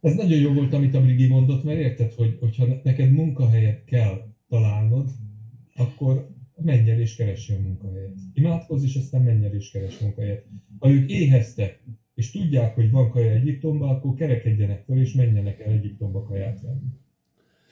Ez 0.00 0.14
nagyon 0.14 0.38
jó 0.38 0.52
volt, 0.52 0.72
amit 0.72 0.94
a 0.94 1.00
Brigi 1.00 1.26
mondott, 1.26 1.64
mert 1.64 1.78
érted, 1.78 2.12
hogy, 2.12 2.36
hogyha 2.40 2.66
neked 2.82 3.10
munkahelyet 3.10 3.84
kell 3.84 4.22
találnod, 4.48 5.08
akkor 5.76 6.33
menj 6.56 6.90
el 6.90 7.00
és 7.00 7.16
keress 7.16 7.50
a 7.50 7.60
munkahelyet. 7.60 8.14
Imádkozz, 8.32 8.84
és 8.84 8.96
aztán 8.96 9.22
menj 9.22 9.44
el 9.44 9.54
és 9.54 9.70
keress 9.70 9.98
munkahelyet. 9.98 10.44
Ha 10.78 10.90
ők 10.90 11.10
éheztek, 11.10 11.82
és 12.14 12.30
tudják, 12.30 12.74
hogy 12.74 12.90
van 12.90 13.10
kaja 13.10 13.30
Egyiptomban, 13.30 13.88
akkor 13.88 14.14
kerekedjenek 14.14 14.84
fel, 14.84 14.98
és 14.98 15.12
menjenek 15.12 15.60
el 15.60 15.72
Egyiptomba 15.72 16.22
kaját 16.22 16.60
venni. 16.60 16.86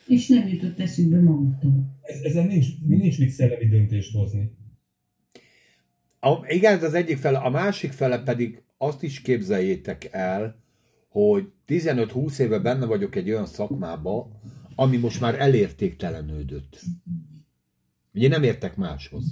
És 0.06 0.28
nem 0.28 0.48
jutott 0.48 0.80
eszükbe 0.80 1.20
maguktól. 1.20 1.98
Ez, 2.02 2.20
ezen 2.20 2.46
nincs, 2.46 2.66
nincs 2.86 3.18
mit 3.18 3.30
szellemi 3.30 3.68
döntést 3.68 4.12
hozni. 4.12 4.50
A, 6.20 6.44
igen, 6.48 6.82
az 6.82 6.94
egyik 6.94 7.16
fele, 7.16 7.38
a 7.38 7.50
másik 7.50 7.92
fele 7.92 8.22
pedig 8.22 8.62
azt 8.78 9.02
is 9.02 9.20
képzeljétek 9.20 10.08
el, 10.10 10.60
hogy 11.08 11.52
15-20 11.66 12.38
éve 12.38 12.58
benne 12.58 12.86
vagyok 12.86 13.16
egy 13.16 13.30
olyan 13.30 13.46
szakmába, 13.46 14.40
ami 14.74 14.96
most 14.96 15.20
már 15.20 15.40
elértéktelenődött. 15.40 16.80
Ugye 18.14 18.28
nem 18.28 18.42
értek 18.42 18.76
máshoz. 18.76 19.24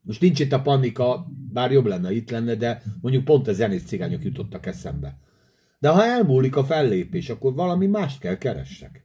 Most 0.00 0.20
nincs 0.20 0.40
itt 0.40 0.52
a 0.52 0.62
panika, 0.62 1.26
bár 1.52 1.72
jobb 1.72 1.86
lenne, 1.86 2.12
itt 2.12 2.30
lenne, 2.30 2.54
de 2.54 2.82
mondjuk 3.00 3.24
pont 3.24 3.48
a 3.48 3.52
zenész 3.52 3.84
cigányok 3.84 4.24
jutottak 4.24 4.66
eszembe. 4.66 5.18
De 5.78 5.88
ha 5.88 6.04
elmúlik 6.04 6.56
a 6.56 6.64
fellépés, 6.64 7.30
akkor 7.30 7.54
valami 7.54 7.86
mást 7.86 8.20
kell 8.20 8.38
keressek. 8.38 9.04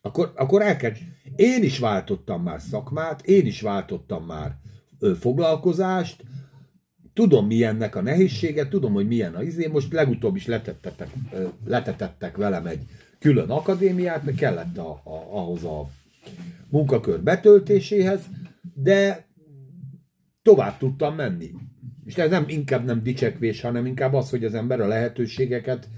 Akkor, 0.00 0.32
akkor 0.36 0.62
el 0.62 0.76
kell... 0.76 0.92
Én 1.36 1.62
is 1.62 1.78
váltottam 1.78 2.42
már 2.42 2.60
szakmát, 2.60 3.26
én 3.26 3.46
is 3.46 3.60
váltottam 3.60 4.24
már 4.24 4.56
foglalkozást, 5.18 6.24
tudom 7.12 7.46
milyennek 7.46 7.94
a 7.94 8.00
nehézsége, 8.00 8.68
tudom, 8.68 8.92
hogy 8.92 9.06
milyen 9.06 9.34
a 9.34 9.42
izé, 9.42 9.66
most 9.66 9.92
legutóbb 9.92 10.36
is 10.36 10.46
letettetek, 10.46 11.10
ö, 11.32 11.46
letetettek 11.64 12.36
velem 12.36 12.66
egy 12.66 12.84
külön 13.18 13.50
akadémiát, 13.50 14.24
mert 14.24 14.36
kellett 14.36 14.78
a, 14.78 14.90
a, 14.90 15.14
ahhoz 15.30 15.64
a 15.64 15.88
munkakör 16.68 17.22
betöltéséhez, 17.22 18.20
de 18.74 19.26
tovább 20.42 20.78
tudtam 20.78 21.14
menni. 21.14 21.50
És 22.04 22.16
ez 22.16 22.30
nem 22.30 22.44
inkább 22.48 22.84
nem 22.84 23.02
dicsekvés, 23.02 23.60
hanem 23.60 23.86
inkább 23.86 24.14
az, 24.14 24.30
hogy 24.30 24.44
az 24.44 24.54
ember 24.54 24.80
a 24.80 24.86
lehetőségeket 24.86 25.88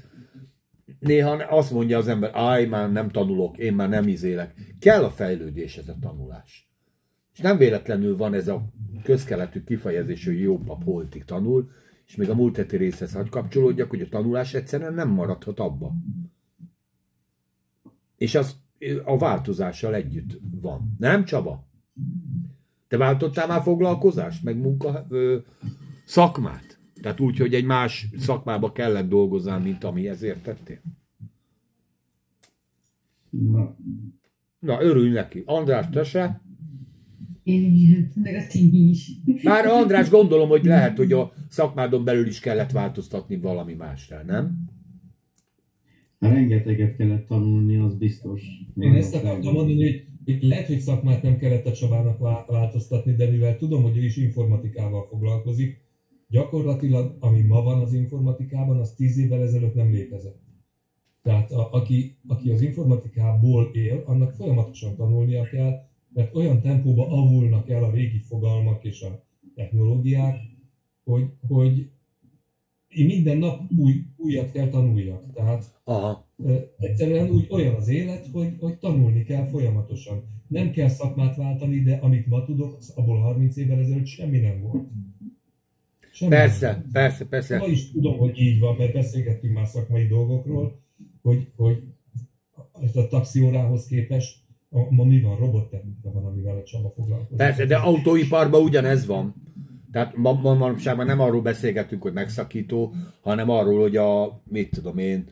néha 0.98 1.30
azt 1.30 1.70
mondja 1.70 1.98
az 1.98 2.08
ember, 2.08 2.30
áj, 2.34 2.66
már 2.66 2.92
nem 2.92 3.08
tanulok, 3.08 3.58
én 3.58 3.74
már 3.74 3.88
nem 3.88 4.08
izélek. 4.08 4.54
Kell 4.78 5.04
a 5.04 5.10
fejlődés, 5.10 5.76
ez 5.76 5.88
a 5.88 5.96
tanulás. 6.00 6.70
És 7.32 7.38
nem 7.40 7.56
véletlenül 7.56 8.16
van 8.16 8.34
ez 8.34 8.48
a 8.48 8.68
közkeletű 9.02 9.64
kifejezés, 9.64 10.24
hogy 10.24 10.40
jó 10.40 10.58
pap 10.58 10.84
holtig 10.84 11.24
tanul, 11.24 11.70
és 12.06 12.16
még 12.16 12.30
a 12.30 12.34
múlt 12.34 12.56
heti 12.56 12.76
részhez 12.76 13.12
hagy 13.12 13.28
kapcsolódjak, 13.28 13.90
hogy 13.90 14.00
a 14.00 14.08
tanulás 14.08 14.54
egyszerűen 14.54 14.94
nem 14.94 15.08
maradhat 15.08 15.58
abba. 15.58 15.92
És 18.18 18.34
az 18.34 18.56
a 19.04 19.18
változással 19.18 19.94
együtt 19.94 20.40
van. 20.60 20.94
Nem, 20.98 21.24
Csaba? 21.24 21.66
Te 22.88 22.96
váltottál 22.96 23.46
már 23.46 23.62
foglalkozást, 23.62 24.44
meg 24.44 24.56
munka, 24.56 25.06
ö, 25.08 25.36
szakmát? 26.04 26.78
Tehát 27.02 27.20
úgy, 27.20 27.38
hogy 27.38 27.54
egy 27.54 27.64
más 27.64 28.06
szakmába 28.18 28.72
kellett 28.72 29.08
dolgoznál, 29.08 29.58
mint 29.60 29.84
amihez 29.84 30.22
értettél? 30.22 30.80
Na, 33.30 33.76
Na, 34.58 34.82
örülj 34.82 35.10
neki. 35.10 35.42
András, 35.46 35.88
te 35.90 36.04
se? 36.04 36.40
Én 37.42 37.64
igen, 37.64 38.12
meg 38.14 38.34
a 38.34 38.46
ti 38.46 38.88
is. 38.88 39.10
Már 39.42 39.66
András, 39.66 40.10
gondolom, 40.10 40.48
hogy 40.48 40.64
lehet, 40.64 40.96
hogy 40.96 41.12
a 41.12 41.32
szakmádon 41.48 42.04
belül 42.04 42.26
is 42.26 42.40
kellett 42.40 42.70
változtatni 42.70 43.36
valami 43.36 43.74
másra, 43.74 44.22
nem? 44.26 44.67
Rengeteget 46.18 46.96
kellett 46.96 47.26
tanulni, 47.26 47.76
az 47.76 47.94
biztos. 47.94 48.42
Én 48.74 48.94
ezt 48.94 49.14
akartam 49.14 49.52
mondani, 49.52 49.82
hogy 49.82 50.02
hogy 50.24 50.42
lehet, 50.42 50.66
hogy 50.66 50.78
szakmát 50.78 51.22
nem 51.22 51.36
kellett 51.36 51.66
a 51.66 51.72
Csabának 51.72 52.18
vá- 52.18 52.46
változtatni, 52.46 53.12
de 53.14 53.26
mivel 53.26 53.56
tudom, 53.56 53.82
hogy 53.82 53.96
ő 53.96 54.04
is 54.04 54.16
informatikával 54.16 55.02
foglalkozik, 55.08 55.78
gyakorlatilag, 56.28 57.16
ami 57.18 57.40
ma 57.40 57.62
van 57.62 57.78
az 57.78 57.92
informatikában, 57.92 58.78
az 58.78 58.92
tíz 58.92 59.16
évvel 59.16 59.42
ezelőtt 59.42 59.74
nem 59.74 59.90
létezett. 59.90 60.38
Tehát 61.22 61.50
a, 61.50 61.68
aki, 61.72 62.16
aki 62.26 62.50
az 62.50 62.60
informatikából 62.60 63.68
él, 63.72 64.02
annak 64.04 64.32
folyamatosan 64.32 64.94
tanulnia 64.94 65.42
kell, 65.42 65.74
mert 66.12 66.34
olyan 66.34 66.60
tempóba 66.60 67.06
avulnak 67.08 67.68
el 67.68 67.82
a 67.82 67.90
régi 67.90 68.18
fogalmak 68.18 68.84
és 68.84 69.02
a 69.02 69.20
technológiák, 69.54 70.36
hogy, 71.04 71.32
hogy 71.40 71.88
én 72.88 73.06
minden 73.06 73.36
nap 73.38 73.60
új, 73.76 74.04
újat 74.16 74.52
kell 74.52 74.68
tanuljak. 74.68 75.32
Tehát 75.34 75.64
Aha. 75.84 76.26
Egyszerűen 76.78 77.30
úgy 77.30 77.46
olyan 77.50 77.74
az 77.74 77.88
élet, 77.88 78.26
hogy, 78.32 78.56
hogy 78.60 78.78
tanulni 78.78 79.22
kell 79.22 79.46
folyamatosan. 79.46 80.22
Nem 80.46 80.70
kell 80.70 80.88
szakmát 80.88 81.36
váltani, 81.36 81.82
de 81.82 81.96
amit 82.02 82.26
ma 82.26 82.44
tudok, 82.44 82.76
az 82.78 82.92
abból 82.96 83.18
30 83.20 83.56
évvel 83.56 83.78
ezelőtt 83.78 84.06
semmi 84.06 84.38
nem 84.38 84.60
volt. 84.60 84.88
Semmi 86.12 86.30
nem 86.30 86.40
Persze, 86.40 86.72
volt. 86.72 86.92
persze, 86.92 87.24
persze. 87.26 87.58
Ma 87.58 87.66
is 87.66 87.90
tudom, 87.90 88.16
hogy 88.18 88.38
így 88.38 88.58
van, 88.60 88.76
mert 88.76 88.92
beszélgettünk 88.92 89.54
már 89.54 89.66
szakmai 89.66 90.06
dolgokról, 90.06 90.80
hogy, 91.22 91.48
hogy 91.56 91.82
a 92.94 93.06
taxiórához 93.08 93.86
képest 93.86 94.36
a- 94.70 94.90
ma 94.94 95.04
mi 95.04 95.20
van, 95.20 95.36
robottechnika 95.36 96.12
van, 96.12 96.24
amivel 96.24 96.56
a 96.56 96.62
Csaba 96.62 96.92
foglalkozik. 96.96 97.36
Persze, 97.36 97.64
de 97.66 97.76
autóiparban 97.76 98.62
ugyanez 98.62 99.06
van. 99.06 99.34
Tehát 99.92 100.16
ma, 100.16 100.32
ma 100.32 100.54
manapság 100.54 100.96
már 100.96 101.06
nem 101.06 101.20
arról 101.20 101.42
beszélgetünk, 101.42 102.02
hogy 102.02 102.12
megszakító, 102.12 102.94
hanem 103.20 103.50
arról, 103.50 103.80
hogy 103.80 103.96
a, 103.96 104.40
mit 104.44 104.70
tudom 104.70 104.98
én, 104.98 105.24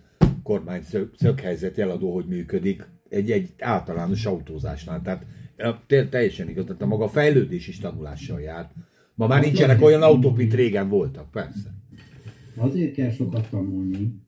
kormány 0.43 0.83
szög, 0.83 1.11
szöghelyzet 1.17 1.77
jeladó, 1.77 2.15
hogy 2.15 2.27
működik 2.27 2.89
egy, 3.09 3.31
egy 3.31 3.55
általános 3.59 4.27
autózásnál. 4.27 5.03
Tehát 5.03 5.27
teljesen 6.11 6.49
igaz, 6.49 6.65
tehát 6.65 6.83
a 6.83 6.87
maga 6.87 7.09
fejlődés 7.09 7.69
is 7.69 7.79
tanulással 7.79 8.41
jár. 8.41 8.71
Ma 9.15 9.27
már 9.27 9.43
nincsenek 9.43 9.83
olyan 9.83 10.03
autók, 10.03 10.37
mint 10.37 10.55
régen 10.55 10.89
voltak, 10.89 11.31
persze. 11.31 11.75
Azért 12.57 12.95
kell 12.95 13.11
sokat 13.11 13.49
tanulni, 13.49 14.25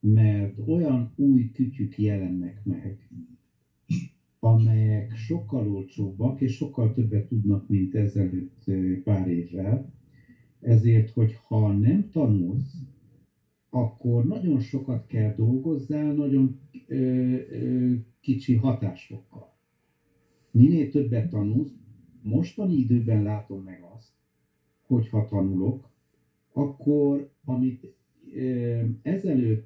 mert 0.00 0.52
olyan 0.66 1.12
új 1.16 1.50
kütyük 1.50 1.98
jelennek 1.98 2.60
meg, 2.64 2.98
amelyek 4.44 5.14
sokkal 5.14 5.68
olcsóbbak 5.68 6.40
és 6.40 6.52
sokkal 6.54 6.92
többet 6.92 7.26
tudnak, 7.28 7.68
mint 7.68 7.94
ezelőtt 7.94 8.64
pár 9.02 9.28
évvel. 9.28 9.92
Ezért, 10.60 11.10
hogy 11.10 11.32
ha 11.32 11.72
nem 11.72 12.10
tanulsz, 12.10 12.74
akkor 13.70 14.24
nagyon 14.24 14.58
sokat 14.58 15.06
kell 15.06 15.34
dolgozzál, 15.34 16.12
nagyon 16.12 16.58
ö, 16.86 16.96
ö, 17.48 17.92
kicsi 18.20 18.54
hatásfokkal. 18.54 19.54
Minél 20.50 20.88
többet 20.88 21.28
tanulsz, 21.28 21.72
mostani 22.22 22.74
időben 22.74 23.22
látom 23.22 23.62
meg 23.62 23.80
azt, 23.94 24.12
hogy 24.80 25.08
ha 25.08 25.24
tanulok, 25.24 25.90
akkor 26.52 27.30
amit 27.44 27.92
ö, 28.32 28.80
ezelőtt 29.02 29.64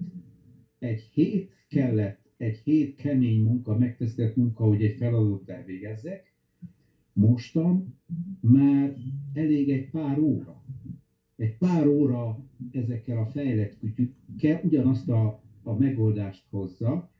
egy 0.78 1.00
hét 1.00 1.50
kellett, 1.68 2.25
egy 2.36 2.60
hét 2.64 2.94
kemény 2.94 3.42
munka, 3.42 3.78
megtesztett 3.78 4.36
munka, 4.36 4.64
hogy 4.64 4.82
egy 4.82 4.96
feladatot 4.96 5.48
elvégezzek, 5.48 6.34
mostan 7.12 7.96
már 8.40 8.96
elég 9.32 9.70
egy 9.70 9.90
pár 9.90 10.18
óra. 10.18 10.62
Egy 11.36 11.56
pár 11.56 11.86
óra 11.86 12.38
ezekkel 12.70 13.18
a 13.18 13.26
fejlett 13.26 13.78
kütyükkel 13.78 14.60
ugyanazt 14.64 15.08
a, 15.08 15.40
a 15.62 15.72
megoldást 15.72 16.44
hozza, 16.50 17.10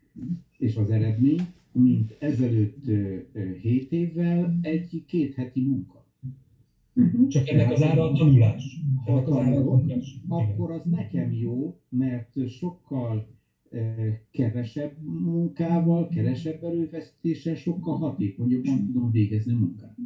és 0.59 0.77
az 0.77 0.91
eredmény, 0.91 1.41
mint 1.73 2.17
ezelőtt 2.19 2.87
ö, 2.87 3.19
ö, 3.33 3.53
hét 3.53 3.93
évvel 3.93 4.59
egy 4.61 5.05
két 5.07 5.35
heti 5.35 5.61
munka. 5.61 6.05
Uh-huh. 6.95 7.29
Csak 7.29 7.49
ennek 7.49 7.71
az 7.71 7.83
ára 7.83 8.03
a 8.03 8.13
tanulás. 8.13 8.81
Ha 9.05 9.23
tanulok, 9.23 9.83
akkor 10.29 10.71
az 10.71 10.85
nekem 10.85 11.33
jó, 11.33 11.81
mert 11.89 12.49
sokkal 12.49 13.27
kevesebb 14.31 15.03
munkával, 15.03 16.09
kevesebb 16.09 16.65
erőfeszítéssel, 16.65 17.55
sokkal 17.55 17.97
hatékonyabban 17.97 18.87
tudom 18.87 19.11
végezni 19.11 19.53
a 19.53 19.59
munkát. 19.59 19.97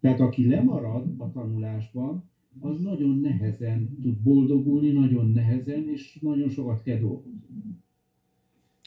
Tehát 0.00 0.20
aki 0.20 0.48
lemarad 0.48 1.14
a 1.18 1.30
tanulásban, 1.30 2.24
az 2.60 2.80
nagyon 2.80 3.18
nehezen 3.18 3.98
tud 4.02 4.16
boldogulni, 4.16 4.90
nagyon 4.90 5.30
nehezen, 5.30 5.88
és 5.88 6.18
nagyon 6.20 6.48
sokat 6.48 6.82
kell 6.82 6.98
dolgozni. 6.98 7.40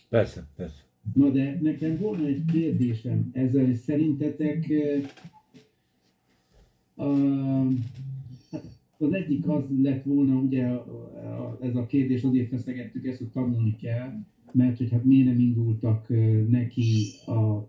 Persze, 0.09 0.47
persze. 0.55 0.81
Na 1.13 1.29
de 1.29 1.59
nekem 1.61 1.97
volna 1.97 2.25
egy 2.25 2.45
kérdésem 2.45 3.29
ezzel, 3.33 3.65
hogy 3.65 3.75
szerintetek 3.75 4.65
hát 6.95 7.15
az 8.97 9.13
egyik 9.13 9.47
az 9.47 9.63
lett 9.81 10.03
volna, 10.03 10.35
ugye 10.35 10.67
ez 11.61 11.75
a 11.75 11.85
kérdés, 11.85 12.23
azért 12.23 12.49
feszegettük 12.49 13.05
ezt, 13.05 13.17
hogy 13.17 13.29
tanulni 13.29 13.75
kell, 13.75 14.13
mert 14.53 14.77
hogy 14.77 14.89
hát 14.89 15.03
miért 15.03 15.25
nem 15.25 15.39
indultak 15.39 16.07
neki 16.47 16.95
a 17.25 17.67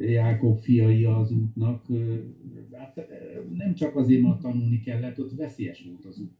Jákob 0.00 0.58
fiai 0.58 1.04
az 1.04 1.32
útnak, 1.32 1.86
hát 2.72 3.06
nem 3.52 3.74
csak 3.74 3.96
azért, 3.96 4.22
mert 4.22 4.40
tanulni 4.40 4.80
kellett, 4.80 5.20
ott 5.20 5.36
veszélyes 5.36 5.84
volt 5.88 6.04
az 6.04 6.20
út. 6.20 6.36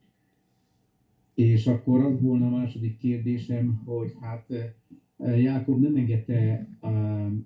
És 1.33 1.67
akkor 1.67 2.01
az 2.01 2.21
volna 2.21 2.45
a 2.45 2.49
második 2.49 2.97
kérdésem, 2.97 3.81
hogy 3.85 4.13
hát 4.19 4.75
Jákob 5.17 5.81
nem 5.81 5.95
engedte 5.95 6.69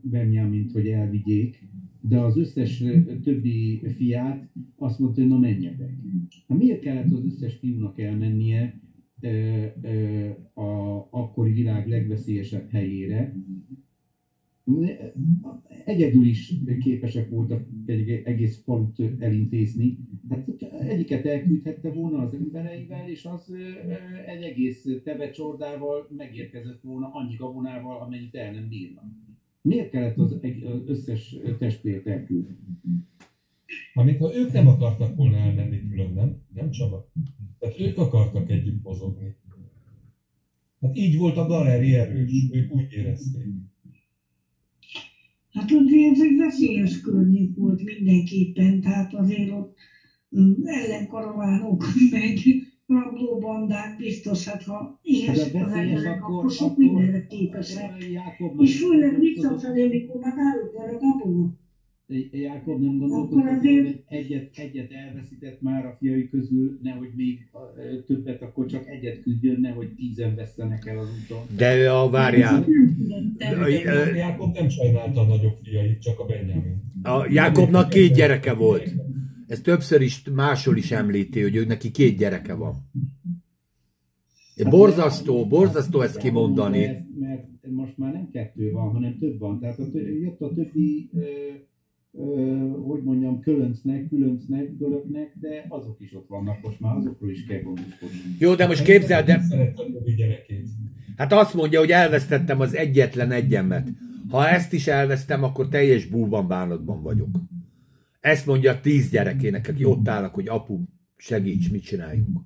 Benjamint, 0.02 0.72
hogy 0.72 0.88
elvigyék, 0.88 1.68
de 2.08 2.20
az 2.20 2.38
összes 2.38 2.84
többi 3.22 3.82
fiát 3.96 4.50
azt 4.76 5.00
mondta, 5.00 5.22
hogy 5.22 5.30
na 5.30 5.38
menjetek. 5.38 5.96
Hát 6.48 6.58
miért 6.58 6.80
kellett 6.80 7.12
az 7.12 7.26
összes 7.26 7.54
fiúnak 7.54 8.00
elmennie 8.00 8.80
eh, 9.20 9.72
eh, 9.82 10.36
a 10.54 10.98
akkori 11.10 11.52
világ 11.52 11.88
legveszélyesebb 11.88 12.70
helyére? 12.70 13.34
Egyedül 15.86 16.26
is 16.26 16.54
képesek 16.80 17.30
voltak 17.30 17.68
egy 17.86 18.10
egész 18.10 18.64
falut 18.64 19.00
elintézni. 19.18 19.98
Hát 20.30 20.48
egyiket 20.80 21.26
elküldhette 21.26 21.92
volna 21.92 22.18
az 22.18 22.34
embereivel, 22.34 23.10
és 23.10 23.26
az 23.26 23.54
egy 24.26 24.42
egész 24.42 24.86
tebecsordával 25.04 26.08
megérkezett 26.18 26.82
volna 26.82 27.10
annyi 27.12 27.36
gabonával, 27.36 28.02
amennyit 28.02 28.36
el 28.36 28.52
nem 28.52 28.68
bírnak. 28.68 29.06
Miért 29.64 29.90
kellett 29.90 30.18
az, 30.18 30.38
összes 30.86 31.36
testvért 31.58 32.08
elküldeni? 32.08 32.58
Amit 33.94 34.18
ha 34.18 34.36
ők 34.36 34.52
nem 34.52 34.68
akartak 34.68 35.16
volna 35.16 35.36
elmenni 35.36 35.88
külön, 35.88 36.14
nem? 36.14 36.36
Nem 36.54 36.70
Csaba? 36.70 37.08
Tehát 37.60 37.80
ők 37.80 37.98
akartak 37.98 38.50
együtt 38.50 38.84
mozogni. 38.84 39.36
Hát 40.82 40.98
így 40.98 41.16
volt 41.16 41.38
a 41.38 41.46
galeri 41.46 41.94
erős, 41.94 42.48
ők 42.52 42.72
úgy 42.72 42.86
érezték. 42.90 43.46
Hát 45.50 45.72
ugye 45.72 46.10
ez 46.10 46.22
egy 46.22 46.36
veszélyes 46.36 47.02
környék 47.02 47.56
volt 47.56 47.84
mindenképpen, 47.84 48.82
tehát 48.82 49.14
azért 49.14 49.50
ott 49.50 49.78
mm, 50.40 50.66
ellenkaravánok, 50.66 51.84
meg 52.12 52.38
rablóbandák 52.88 53.98
biztos, 53.98 54.48
hát 54.48 54.64
ha 54.64 54.74
a 54.74 55.00
az 55.32 55.52
emberek, 55.54 56.22
akkor, 56.22 56.36
akkor 56.36 56.52
sok 56.52 56.78
mindenre 56.78 57.26
képesek. 57.28 57.92
És 58.58 58.80
főleg 58.80 59.20
visszafelé, 59.20 59.88
mikor 59.88 60.22
már 60.22 60.34
náluk 60.36 60.74
van 60.74 60.90
a 60.96 60.98
gabona. 61.00 61.62
Jákob 62.32 62.82
nem 62.82 62.96
Akkor 62.96 63.10
gondolkodott, 63.10 63.58
azért- 63.58 63.86
hogy 63.86 64.04
egyet, 64.08 64.50
egyet 64.56 64.92
elveszített 64.92 65.62
már 65.62 65.86
a 65.86 65.96
fiai 66.00 66.30
közül, 66.30 66.80
nehogy 66.82 67.10
még 67.16 67.40
többet, 68.08 68.42
akkor 68.42 68.66
csak 68.66 68.88
egyet 68.88 69.22
küldjön, 69.22 69.60
nehogy 69.62 69.94
tízen 69.96 70.36
vesztenek 70.36 70.86
el 70.86 70.98
az 71.00 71.08
úton. 71.24 71.42
De 71.58 71.78
ő 71.78 71.90
a 71.90 72.10
várjál. 72.10 72.66
Jákob 74.16 74.54
nem 74.54 74.70
sajnálta 74.70 75.22
a 75.22 75.26
nagyobb 75.26 75.58
fiait, 75.64 76.02
csak 76.02 76.20
a 76.20 76.26
Benjamin. 76.26 76.82
A 77.04 77.26
Jákobnak 77.30 77.90
két 77.90 78.14
gyereke 78.14 78.54
volt. 78.54 78.94
Ez 79.48 79.62
többször 79.62 80.02
is 80.02 80.24
máshol 80.34 80.78
is 80.78 80.92
említi, 80.92 81.42
hogy 81.42 81.56
ő 81.56 81.66
neki 81.66 81.92
két 81.92 82.18
gyereke 82.18 82.54
van. 82.54 82.74
Borzasztó, 84.70 85.48
borzasztó 85.48 86.02
ezt 86.02 86.18
kimondani. 86.18 86.80
Mert, 86.80 87.06
mert 87.20 87.48
most 87.70 87.98
már 87.98 88.14
nem 88.14 88.30
kettő 88.32 88.72
van, 88.72 88.92
hanem 88.92 89.18
több 89.20 89.40
van. 89.40 89.60
Tehát 89.60 89.80
a 89.80 89.84
jött 90.22 90.42
a 90.42 90.54
többi, 90.54 91.10
ö, 91.14 91.22
ö, 92.12 92.70
hogy 92.86 93.04
mondjam, 93.04 93.40
kölöncnek, 93.40 94.08
különcnek, 94.08 94.78
gölöknek, 94.78 95.34
de 95.40 95.66
azok 95.70 96.00
is 96.00 96.16
ott 96.16 96.28
vannak, 96.28 96.62
most 96.62 96.80
már 96.80 96.96
azokról 96.96 97.30
is 97.30 97.46
kell 97.46 97.62
gondoskodni. 97.62 98.18
Jó, 98.40 98.56
de 98.56 98.68
most 98.68 98.84
képzeld 98.84 99.26
gyerekét. 100.16 100.68
hát 101.18 101.34
azt 101.34 101.54
mondja, 101.54 101.80
hogy 101.80 101.92
elvesztettem 101.92 102.60
az 102.60 102.76
egyetlen 102.76 103.32
egyemet. 103.32 103.90
Ha 104.30 104.48
ezt 104.48 104.74
is 104.74 104.88
elvesztem, 104.88 105.44
akkor 105.44 105.68
teljes 105.68 106.06
búban 106.06 106.48
bánatban 106.48 107.02
vagyok. 107.02 107.30
Ezt 108.24 108.46
mondja 108.46 108.80
tíz 108.80 109.10
gyerekének, 109.10 109.68
aki 109.68 109.84
ott 109.84 110.08
állnak, 110.08 110.34
hogy 110.34 110.48
apu, 110.48 110.80
segíts, 111.18 111.72
mit 111.72 111.84
csináljunk. 111.84 112.40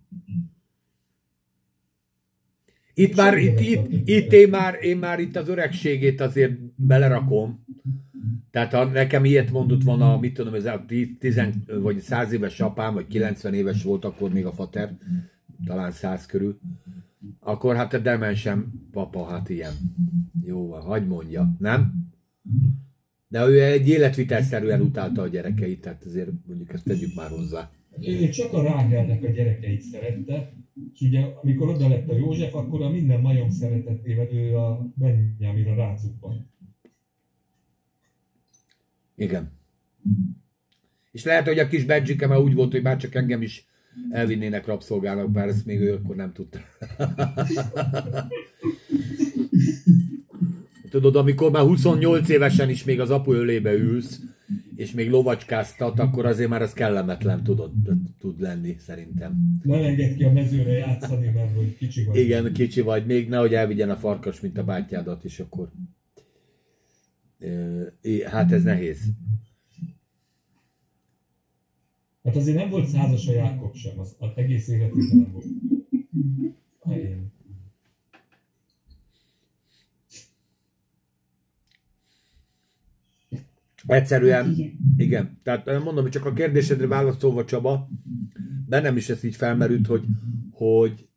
Itt 2.93 3.15
már, 3.15 3.37
itt, 3.37 3.59
itt, 3.59 4.07
itt 4.07 4.31
én, 4.31 4.49
már, 4.49 4.75
én 4.81 4.97
már 4.97 5.19
itt 5.19 5.35
az 5.35 5.49
öregségét 5.49 6.21
azért 6.21 6.59
belerakom. 6.75 7.65
Tehát 8.51 8.73
ha 8.73 8.83
nekem 8.83 9.25
ilyet 9.25 9.51
mondott 9.51 9.83
volna, 9.83 10.19
mit 10.19 10.33
tudom, 10.33 10.53
ez 10.53 10.65
a 10.65 10.85
10 11.19 11.41
vagy 11.81 11.99
100 11.99 12.31
éves 12.31 12.59
apám, 12.59 12.93
vagy 12.93 13.07
90 13.07 13.53
éves 13.53 13.83
volt 13.83 14.05
akkor 14.05 14.31
még 14.31 14.45
a 14.45 14.51
fater, 14.51 14.97
talán 15.65 15.91
100 15.91 16.25
körül, 16.25 16.59
akkor 17.39 17.75
hát 17.75 17.93
a 17.93 17.99
demensem 17.99 18.87
papa, 18.91 19.25
hát 19.25 19.49
ilyen. 19.49 19.73
Jó 20.43 20.67
van, 20.67 20.81
hagyd 20.81 21.07
mondja, 21.07 21.55
nem? 21.59 21.93
De 23.27 23.47
ő 23.47 23.63
egy 23.63 23.87
életvitelszerűen 23.87 24.81
utálta 24.81 25.21
a 25.21 25.27
gyerekeit, 25.27 25.81
tehát 25.81 26.03
azért 26.03 26.29
mondjuk 26.45 26.73
ezt 26.73 26.83
tegyük 26.83 27.15
már 27.15 27.29
hozzá. 27.29 27.71
Ő 28.01 28.29
csak 28.29 28.53
a 28.53 28.61
Ráhelnek 28.61 29.23
a 29.23 29.29
gyerekeit 29.29 29.81
szerette, 29.81 30.53
és 30.93 31.01
ugye 31.01 31.21
amikor 31.41 31.69
oda 31.69 31.87
lett 31.87 32.09
a 32.09 32.15
József, 32.15 32.55
akkor 32.55 32.81
a 32.81 32.89
minden 32.89 33.21
majom 33.21 33.49
szeretetével 33.49 34.33
ő 34.33 34.55
a 34.55 34.91
Benjaminra 34.95 35.75
rácuppant. 35.75 36.45
Igen. 39.15 39.51
És 41.11 41.23
lehet, 41.23 41.47
hogy 41.47 41.59
a 41.59 41.67
kis 41.67 41.85
Benjike 41.85 42.27
már 42.27 42.39
úgy 42.39 42.53
volt, 42.53 42.71
hogy 42.71 42.81
már 42.81 42.97
csak 42.97 43.15
engem 43.15 43.41
is 43.41 43.67
elvinnének 44.09 44.65
rabszolgának, 44.65 45.31
bár 45.31 45.47
ezt 45.47 45.65
még 45.65 45.79
ő 45.79 45.93
akkor 45.93 46.15
nem 46.15 46.33
tudta. 46.33 46.59
Tudod, 50.89 51.15
amikor 51.15 51.51
már 51.51 51.63
28 51.63 52.29
évesen 52.29 52.69
is 52.69 52.83
még 52.83 52.99
az 52.99 53.09
apu 53.09 53.33
ölébe 53.33 53.73
ülsz, 53.73 54.21
és 54.75 54.91
még 54.91 55.09
lovacskáztat, 55.09 55.99
akkor 55.99 56.25
azért 56.25 56.49
már 56.49 56.61
az 56.61 56.73
kellemetlen 56.73 57.43
tudod, 57.43 57.71
tud 58.19 58.41
lenni, 58.41 58.75
szerintem. 58.79 59.59
Nem 59.63 59.83
enged 59.83 60.15
ki 60.15 60.23
a 60.23 60.31
mezőre 60.31 60.71
játszani, 60.71 61.31
mert 61.35 61.55
hogy 61.55 61.77
kicsi 61.77 62.03
vagy. 62.03 62.17
Igen, 62.17 62.53
kicsi 62.53 62.81
vagy, 62.81 63.05
még 63.05 63.29
nehogy 63.29 63.53
elvigyen 63.53 63.89
a 63.89 63.95
farkas, 63.95 64.39
mint 64.39 64.57
a 64.57 64.63
bátyádat, 64.63 65.23
és 65.23 65.39
akkor... 65.39 65.71
Hát 68.25 68.51
ez 68.51 68.63
nehéz. 68.63 68.99
Hát 72.23 72.35
azért 72.35 72.57
nem 72.57 72.69
volt 72.69 72.87
százas 72.87 73.27
a 73.27 73.31
Jákob 73.31 73.75
sem, 73.75 73.99
az, 73.99 74.15
az 74.19 74.29
egész 74.35 74.67
életében 74.67 75.17
nem 75.17 75.31
volt. 75.31 75.45
Hát 76.83 76.99
Egyszerűen, 83.87 84.51
Igen. 84.51 84.71
igen. 84.97 85.39
Tehát 85.43 85.65
mondom, 85.65 86.03
hogy 86.03 86.11
csak 86.11 86.25
a 86.25 86.33
kérdésedre 86.33 86.87
válaszolva 86.87 87.45
Csaba, 87.45 87.89
bennem 88.65 88.97
is 88.97 89.09
ez 89.09 89.23
így 89.23 89.35
felmerült, 89.35 89.87
hogy, 89.87 90.03
hogy, 90.51 91.07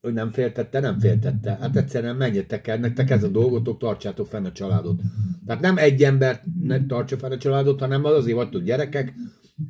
hogy 0.00 0.12
nem 0.12 0.30
féltette, 0.30 0.80
nem 0.80 0.98
féltette. 0.98 1.56
Hát 1.60 1.76
egyszerűen 1.76 2.16
menjetek 2.16 2.66
el, 2.66 2.78
nektek 2.78 3.10
ez 3.10 3.22
a 3.24 3.28
dolgotok, 3.28 3.78
tartsátok 3.78 4.26
fenn 4.26 4.44
a 4.44 4.52
családot. 4.52 5.00
Tehát 5.46 5.62
nem 5.62 5.78
egy 5.78 6.02
embert 6.02 6.42
ne 6.62 6.86
tartsa 6.86 7.16
fenn 7.16 7.32
a 7.32 7.38
családot, 7.38 7.80
hanem 7.80 8.04
az 8.04 8.12
azért 8.12 8.36
vagytok 8.36 8.62
gyerekek, 8.62 9.14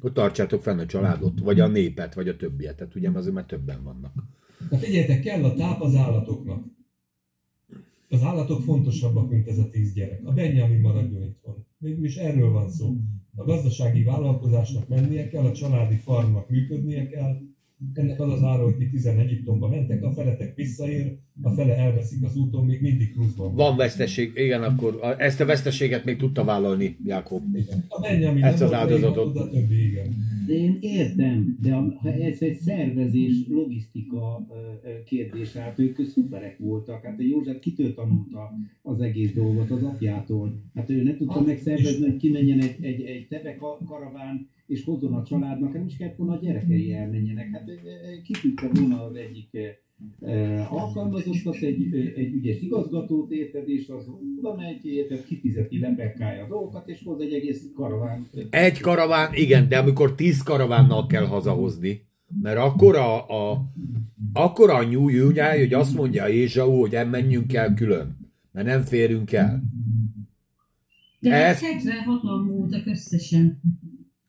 hogy 0.01 0.13
tartsátok 0.13 0.63
fenn 0.63 0.79
a 0.79 0.87
családot, 0.87 1.41
vagy 1.41 1.61
a 1.61 1.67
népet, 1.67 2.15
vagy 2.15 2.29
a 2.29 2.37
többiet. 2.37 2.77
Tehát 2.77 2.95
ugye 2.95 3.11
azért 3.11 3.35
már 3.35 3.45
többen 3.45 3.83
vannak. 3.83 4.13
Hát 4.71 4.81
figyeljetek, 4.85 5.21
kell 5.21 5.45
a 5.45 5.55
táp 5.55 5.81
az 5.81 5.95
állatoknak. 5.95 6.65
Az 8.09 8.23
állatok 8.23 8.63
fontosabbak, 8.63 9.31
mint 9.31 9.49
ez 9.49 9.59
a 9.59 9.71
tíz 9.71 9.93
gyerek. 9.93 10.21
A 10.25 10.33
Benjamin 10.33 10.81
maradjon 10.81 11.23
itthon. 11.23 11.67
Végül 11.85 12.05
is 12.05 12.17
erről 12.17 12.51
van 12.51 12.69
szó. 12.69 12.97
A 13.35 13.45
gazdasági 13.45 14.03
vállalkozásnak 14.03 14.89
mennie 14.89 15.29
kell, 15.29 15.45
a 15.45 15.53
családi 15.53 15.97
farmnak 15.97 16.49
működnie 16.49 17.07
kell. 17.07 17.41
Ennek 17.95 18.21
az 18.21 18.33
az 18.33 18.43
ára, 18.43 18.65
hogy 18.65 18.77
ti 18.77 18.89
tizen 18.89 19.19
Egyiptomba 19.19 19.69
mentek, 19.69 20.03
a 20.03 20.13
feletek 20.13 20.55
visszaér, 20.57 21.17
a 21.43 21.51
fele 21.51 21.77
elveszik 21.77 22.25
az 22.25 22.37
úton, 22.37 22.65
még 22.67 22.81
mindig 22.81 23.13
pluszban. 23.13 23.47
van. 23.47 23.55
Van 23.55 23.77
veszteség, 23.77 24.33
igen, 24.35 24.63
akkor 24.63 24.99
a- 25.03 25.21
ezt 25.21 25.41
a 25.41 25.45
veszteséget 25.45 26.05
még 26.05 26.17
tudta 26.17 26.45
vállalni 26.45 26.97
Jákob. 27.05 27.55
Igen. 27.55 27.85
A 27.89 28.01
Benjamin 28.01 28.43
Ezt 28.45 28.59
nem 28.59 28.69
az 28.69 28.75
áldozatot. 28.75 29.37
A 29.37 29.49
többi, 29.51 29.85
igen. 29.87 30.15
De 30.47 30.53
én 30.55 30.79
értem, 30.81 31.59
de 31.63 31.73
ha 31.73 31.93
ez 32.13 32.37
egy 32.41 32.57
szervezés, 32.57 33.33
logisztika 33.49 34.47
kérdés, 35.05 35.53
hát 35.53 35.79
ők 35.79 35.99
szuperek 36.09 36.59
voltak. 36.59 37.05
Hát 37.05 37.19
a 37.19 37.23
József 37.23 37.59
kitől 37.61 37.95
tanulta 37.95 38.53
az 38.83 39.01
egész 39.01 39.33
dolgot? 39.33 39.71
Az 39.71 39.83
apjától. 39.83 40.61
Hát 40.75 40.91
ő 40.91 41.03
nem 41.03 41.17
tudta 41.17 41.33
Hát, 41.35 41.47
megszervezni, 41.47 42.07
hogy 42.07 42.17
kimenjen 42.17 42.61
egy, 42.61 42.77
egy, 42.85 43.01
egy 43.03 43.27
tebe 43.29 43.57
ka- 43.57 43.81
karaván, 43.87 44.49
és 44.75 44.85
hozzon 44.85 45.15
a 45.15 45.23
családnak, 45.23 45.73
nem 45.73 45.87
is 45.87 45.97
kellett 45.97 46.17
volna 46.17 46.33
a 46.33 46.39
gyerekei 46.43 46.93
elmenjenek. 46.93 47.49
Hát 47.53 47.69
ö, 47.69 47.73
ö, 47.73 48.23
ki 48.23 48.33
tudta 48.41 48.69
volna 48.81 49.05
az 49.05 49.15
egyik 49.15 49.49
alkalmazottat, 50.71 51.55
egy, 51.55 51.95
egy 52.17 52.33
ügyes 52.33 52.61
igazgatót 52.61 53.31
érted, 53.31 53.69
és 53.69 53.89
az 53.89 54.07
oda 54.39 54.55
megy, 54.55 54.87
érted, 54.87 55.25
kifizeti, 55.25 55.79
lepekálja 55.79 56.45
a 56.45 56.49
dolgokat, 56.49 56.89
és 56.89 57.03
hoz 57.05 57.21
egy 57.21 57.33
egész 57.33 57.63
karaván. 57.75 58.27
Egy 58.51 58.81
karaván, 58.81 59.35
igen, 59.35 59.69
de 59.69 59.79
amikor 59.79 60.15
tíz 60.15 60.43
karavánnal 60.43 61.07
kell 61.07 61.27
hazahozni, 61.27 62.07
mert 62.43 62.59
akkor 62.59 62.97
a, 62.97 63.29
a, 63.51 63.65
akkor 64.33 64.71
a 64.71 64.83
nyúj 64.83 65.13
nyújjáj, 65.13 65.59
hogy 65.59 65.73
azt 65.73 65.95
mondja 65.95 66.29
Ézsau, 66.29 66.81
hogy 66.81 66.91
nem 66.91 67.09
menjünk 67.09 67.53
el 67.55 67.75
külön, 67.75 68.17
mert 68.53 68.67
nem 68.67 68.83
férünk 68.83 69.33
el. 69.33 69.63
De 71.21 71.33
Ez- 71.33 71.63
ez... 71.63 71.85
76-an 71.85 72.47
voltak 72.49 72.87
összesen. 72.87 73.61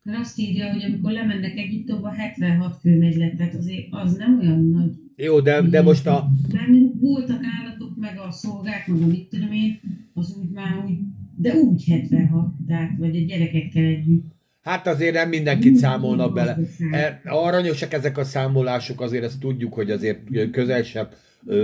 Mert 0.06 0.20
azt 0.20 0.39
írja, 0.39 0.72
hogy 0.72 0.84
amikor 0.84 1.12
lemennek 1.12 1.58
Egyiptomba, 1.58 2.10
76 2.10 2.78
fő 2.82 2.97
megy 2.97 3.16
le, 3.16 3.32
tehát 3.38 3.56
azért 3.56 3.88
az 3.89 4.16
nem 4.16 4.39
olyan 4.39 4.70
nagy. 4.70 4.91
Jó, 5.16 5.39
de, 5.39 5.62
de 5.62 5.82
most 5.82 6.08
a, 6.08 6.32
Mármint 6.53 6.93
voltak 6.99 7.41
állatok, 7.60 7.97
meg 7.97 8.18
a 8.28 8.32
szolgák, 8.32 8.88
meg 8.88 9.01
a 9.01 9.06
mit 9.06 9.30
tudom 9.30 9.51
én, 9.51 9.80
az 10.14 10.36
úgy 10.39 10.49
már 10.49 10.84
úgy, 10.86 10.97
de 11.36 11.53
úgy 11.53 11.84
76, 11.88 12.47
tehát, 12.68 12.97
vagy 12.97 13.16
a 13.16 13.20
gyerekekkel 13.20 13.84
együtt. 13.84 14.26
hát 14.62 14.88
azért 14.88 15.14
nem 15.14 15.30
mindenkit 15.30 15.76
számolnak 15.76 16.34
bele. 16.34 16.58
E, 16.91 17.22
Aranyosak 17.26 17.93
ezek 17.93 18.18
a 18.18 18.24
számolások, 18.24 19.01
azért 19.01 19.24
ezt 19.24 19.39
tudjuk, 19.39 19.74
hogy 19.74 19.91
azért 19.91 20.49
közel 20.51 20.84
sem 20.84 21.08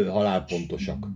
halálpontosak. 0.07 1.07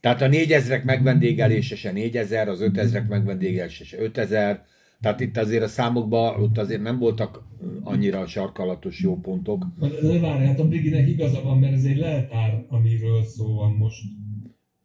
Tehát 0.00 0.22
a 0.22 0.28
négyezrek 0.28 0.84
megvendégelése 0.84 1.76
se 1.76 1.92
4000, 1.92 2.48
az 2.48 2.60
ötezrek 2.60 3.08
megvendégelése 3.08 3.84
se 3.84 4.00
5000, 4.00 4.64
tehát 5.00 5.20
itt 5.20 5.36
azért 5.36 5.62
a 5.62 5.68
számokban 5.68 6.42
ott 6.42 6.58
azért 6.58 6.82
nem 6.82 6.98
voltak 6.98 7.46
annyira 7.82 8.26
sarkalatos 8.26 9.00
jó 9.02 9.16
pontok. 9.20 9.66
De 10.02 10.20
várj, 10.20 10.44
hát 10.44 10.60
a 10.60 10.68
Briginek 10.68 11.08
igaza 11.08 11.42
van, 11.42 11.58
mert 11.58 11.72
ez 11.72 11.84
egy 11.84 11.96
leltár, 11.96 12.64
amiről 12.68 13.22
szó 13.22 13.54
van 13.54 13.72
most. 13.72 14.02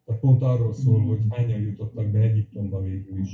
Tehát 0.04 0.20
pont 0.20 0.42
arról 0.42 0.72
szól, 0.72 1.00
hogy 1.00 1.18
hányan 1.28 1.60
jutottak 1.60 2.10
be 2.10 2.18
Egyiptomba 2.18 2.80
végül 2.80 3.18
is. 3.18 3.30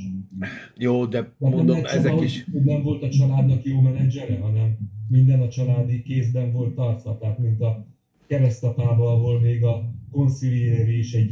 Jó, 0.76 1.07
de 1.07 1.35
nem 1.39 1.51
mondom, 1.53 1.76
csak 1.76 1.91
ezek 1.91 2.20
is... 2.20 2.45
nem 2.64 2.83
volt 2.83 3.03
a 3.03 3.09
családnak 3.09 3.64
jó 3.64 3.81
menedzsere, 3.81 4.39
hanem 4.39 4.78
minden 5.09 5.41
a 5.41 5.49
családi 5.49 6.03
kézben 6.03 6.53
volt 6.53 6.74
tartva. 6.74 7.18
Tehát 7.18 7.39
mint 7.39 7.61
a 7.61 7.87
keresztapába, 8.26 9.12
ahol 9.12 9.41
még 9.41 9.64
a 9.64 9.95
konsziliéri 10.11 10.99
is 10.99 11.12
egy, 11.14 11.31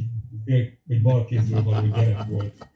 egy 0.86 1.02
balkézről 1.02 1.62
való 1.62 1.86
gyerek 1.86 2.24
volt. 2.24 2.68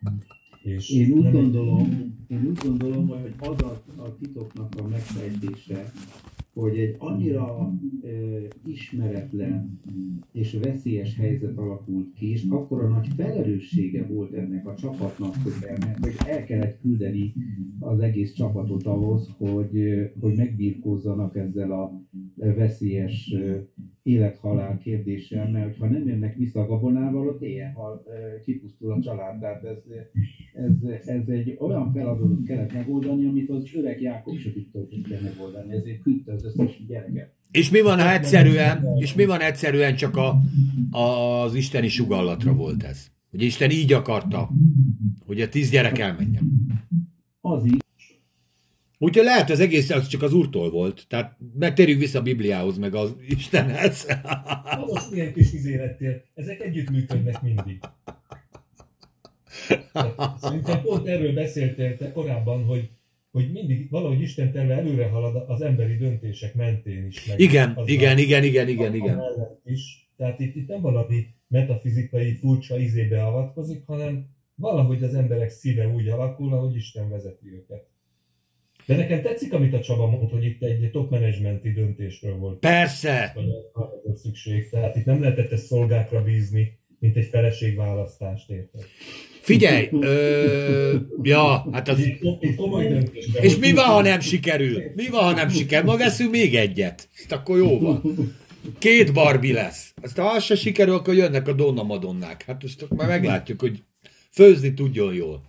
És 0.62 0.90
Én 0.90 1.10
úgy 1.10 1.22
nem 1.22 1.26
egy- 1.26 1.32
gondolom, 1.32 2.14
én 2.28 2.46
úgy 2.46 2.58
gondolom, 2.64 3.06
hogy 3.08 3.32
az 3.38 3.62
a, 3.62 3.82
a 4.02 4.16
titoknak 4.20 4.74
a 4.78 4.88
megfejtése, 4.88 5.92
hogy 6.54 6.78
egy 6.78 6.94
annyira 6.98 7.72
ö, 8.02 8.38
ismeretlen 8.66 9.80
és 10.32 10.58
veszélyes 10.62 11.16
helyzet 11.16 11.56
alakult 11.58 12.12
ki, 12.14 12.30
és 12.30 12.44
akkora 12.48 12.88
nagy 12.88 13.08
felelőssége 13.16 14.06
volt 14.06 14.32
ennek 14.32 14.66
a 14.66 14.74
csapatnak, 14.74 15.34
hogy, 15.42 15.52
el, 16.26 16.44
kellett 16.44 16.80
küldeni 16.80 17.32
az 17.78 18.00
egész 18.00 18.32
csapatot 18.32 18.82
ahhoz, 18.86 19.30
hogy, 19.38 19.82
hogy 20.20 20.34
megbírkozzanak 20.36 21.36
ezzel 21.36 21.72
a 21.72 22.02
veszélyes 22.34 23.34
élethalál 24.02 24.78
kérdéssel, 24.78 25.50
mert 25.50 25.78
ha 25.78 25.86
nem 25.86 26.06
jönnek 26.06 26.36
vissza 26.36 26.60
a 26.60 26.66
gabonával, 26.66 27.28
ott 27.28 27.42
éjjel 27.42 27.72
hal, 27.72 28.02
kipusztul 28.44 28.92
a 28.92 29.00
család. 29.00 29.40
Tehát 29.40 29.64
ez, 29.64 29.78
ez, 30.52 31.06
ez 31.06 31.28
egy 31.28 31.56
olyan 31.58 31.92
feladatot 31.92 32.46
kellett 32.46 32.72
megoldani, 32.72 33.26
amit 33.26 33.50
az 33.50 33.70
öreg 33.74 34.00
Jákob 34.00 34.38
se 34.38 34.52
tudta 34.52 34.78
megoldani, 35.22 35.74
ezért 35.74 36.02
küldte 36.02 36.32
az 36.32 36.44
összes 36.44 36.86
gyereket. 36.86 37.32
És 37.50 37.70
mi 37.70 37.80
van, 37.80 38.00
ha 38.00 38.12
egyszerűen, 38.12 38.84
és 38.98 39.14
mi 39.14 39.24
van 39.24 39.40
egyszerűen 39.40 39.96
csak 39.96 40.16
a, 40.16 40.40
az 40.98 41.54
isteni 41.54 41.88
sugallatra 41.88 42.54
volt 42.54 42.82
ez? 42.82 43.10
Hogy 43.30 43.42
Isten 43.42 43.70
így 43.70 43.92
akarta, 43.92 44.50
hogy 45.26 45.40
a 45.40 45.48
tíz 45.48 45.70
gyerek 45.70 45.98
elmenjen. 45.98 46.42
Az 47.40 47.64
is, 47.64 47.76
Úgyhogy 49.02 49.24
lehet 49.24 49.50
az 49.50 49.60
egész 49.60 49.90
az 49.90 50.06
csak 50.08 50.22
az 50.22 50.32
úrtól 50.32 50.70
volt. 50.70 51.04
Tehát 51.08 51.36
megtérjünk 51.58 52.00
vissza 52.00 52.18
a 52.18 52.22
Bibliához, 52.22 52.78
meg 52.78 52.94
az 52.94 53.16
Istenhez. 53.28 54.06
Most 54.92 55.10
milyen 55.10 55.32
kis 55.32 55.52
izé 55.52 55.76
lettél. 55.76 56.22
Ezek 56.34 56.60
együttműködnek 56.60 57.42
mindig. 57.42 57.78
Szerintem 60.40 60.82
pont 60.82 61.06
erről 61.06 61.34
beszéltél 61.34 61.96
te 61.96 62.12
korábban, 62.12 62.64
hogy, 62.64 62.90
hogy 63.30 63.52
mindig 63.52 63.90
valahogy 63.90 64.20
Isten 64.20 64.52
terve 64.52 64.74
előre 64.74 65.08
halad 65.08 65.44
az 65.48 65.60
emberi 65.62 65.96
döntések 65.96 66.54
mentén 66.54 67.06
is. 67.06 67.26
Meg 67.26 67.40
Igen, 67.40 67.78
igen, 67.84 68.18
igen, 68.18 68.44
igen, 68.44 68.68
igen, 68.68 68.94
igen. 68.94 69.20
Is. 69.64 70.10
Tehát 70.16 70.40
itt, 70.40 70.56
itt 70.56 70.68
nem 70.68 70.80
valami 70.80 71.26
metafizikai 71.48 72.34
furcsa 72.34 72.78
izébe 72.78 73.24
avatkozik, 73.24 73.82
hanem 73.86 74.26
valahogy 74.54 75.02
az 75.02 75.14
emberek 75.14 75.50
szíve 75.50 75.88
úgy 75.88 76.08
alakul, 76.08 76.52
ahogy 76.52 76.76
Isten 76.76 77.08
vezeti 77.08 77.52
őket. 77.52 77.90
De 78.86 78.96
nekem 78.96 79.22
tetszik, 79.22 79.52
amit 79.52 79.74
a 79.74 79.80
Csaba 79.80 80.06
mond, 80.06 80.30
hogy 80.30 80.44
itt 80.44 80.62
egy 80.62 80.90
top 80.92 81.10
managementi 81.10 81.72
döntésről 81.72 82.36
volt 82.36 82.58
Persze! 82.58 83.32
volt 83.34 84.16
szükség. 84.16 84.68
Tehát 84.68 84.96
itt 84.96 85.04
nem 85.04 85.20
lehetett 85.20 85.52
ezt 85.52 85.66
szolgákra 85.66 86.22
bízni, 86.22 86.78
mint 86.98 87.16
egy 87.16 87.28
feleségválasztást, 87.30 88.50
érted? 88.50 88.84
Figyelj! 89.40 89.88
Ö, 90.00 90.96
ja, 91.22 91.68
hát 91.72 91.88
az... 91.88 91.98
Itt, 91.98 92.22
itt 92.40 92.60
És 93.40 93.56
mi 93.56 93.72
van, 93.72 93.84
ha 93.84 94.02
nem 94.02 94.20
sikerül? 94.20 94.82
Mi 94.94 95.08
van, 95.08 95.22
ha 95.22 95.32
nem 95.32 95.48
sikerül? 95.48 95.90
Ma 95.90 95.96
veszünk 95.96 96.30
még 96.30 96.54
egyet. 96.54 97.08
Ezt 97.16 97.32
akkor 97.32 97.58
jó 97.58 97.78
van. 97.78 98.02
Két 98.78 99.12
Barbie 99.12 99.52
lesz. 99.52 99.94
Aztán 100.02 100.26
ha 100.26 100.32
az 100.32 100.42
se 100.42 100.54
sikerül, 100.54 100.94
akkor 100.94 101.14
jönnek 101.14 101.48
a 101.48 101.52
Donna 101.52 101.82
Madonnák. 101.82 102.42
Hát 102.42 102.62
most 102.62 102.86
már 102.88 103.08
meglátjuk, 103.08 103.60
hogy 103.60 103.82
főzni 104.30 104.74
tudjon 104.74 105.14
jól. 105.14 105.42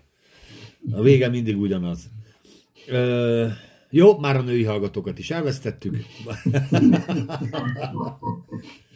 A 0.92 1.02
vége 1.02 1.30
mindig 1.30 1.58
ugyanaz. 1.58 2.12
Ö, 2.88 3.48
jó, 3.90 4.18
már 4.18 4.36
a 4.36 4.42
női 4.42 4.64
hallgatókat 4.64 5.20
is 5.20 5.32
elvesztettük. 5.32 5.96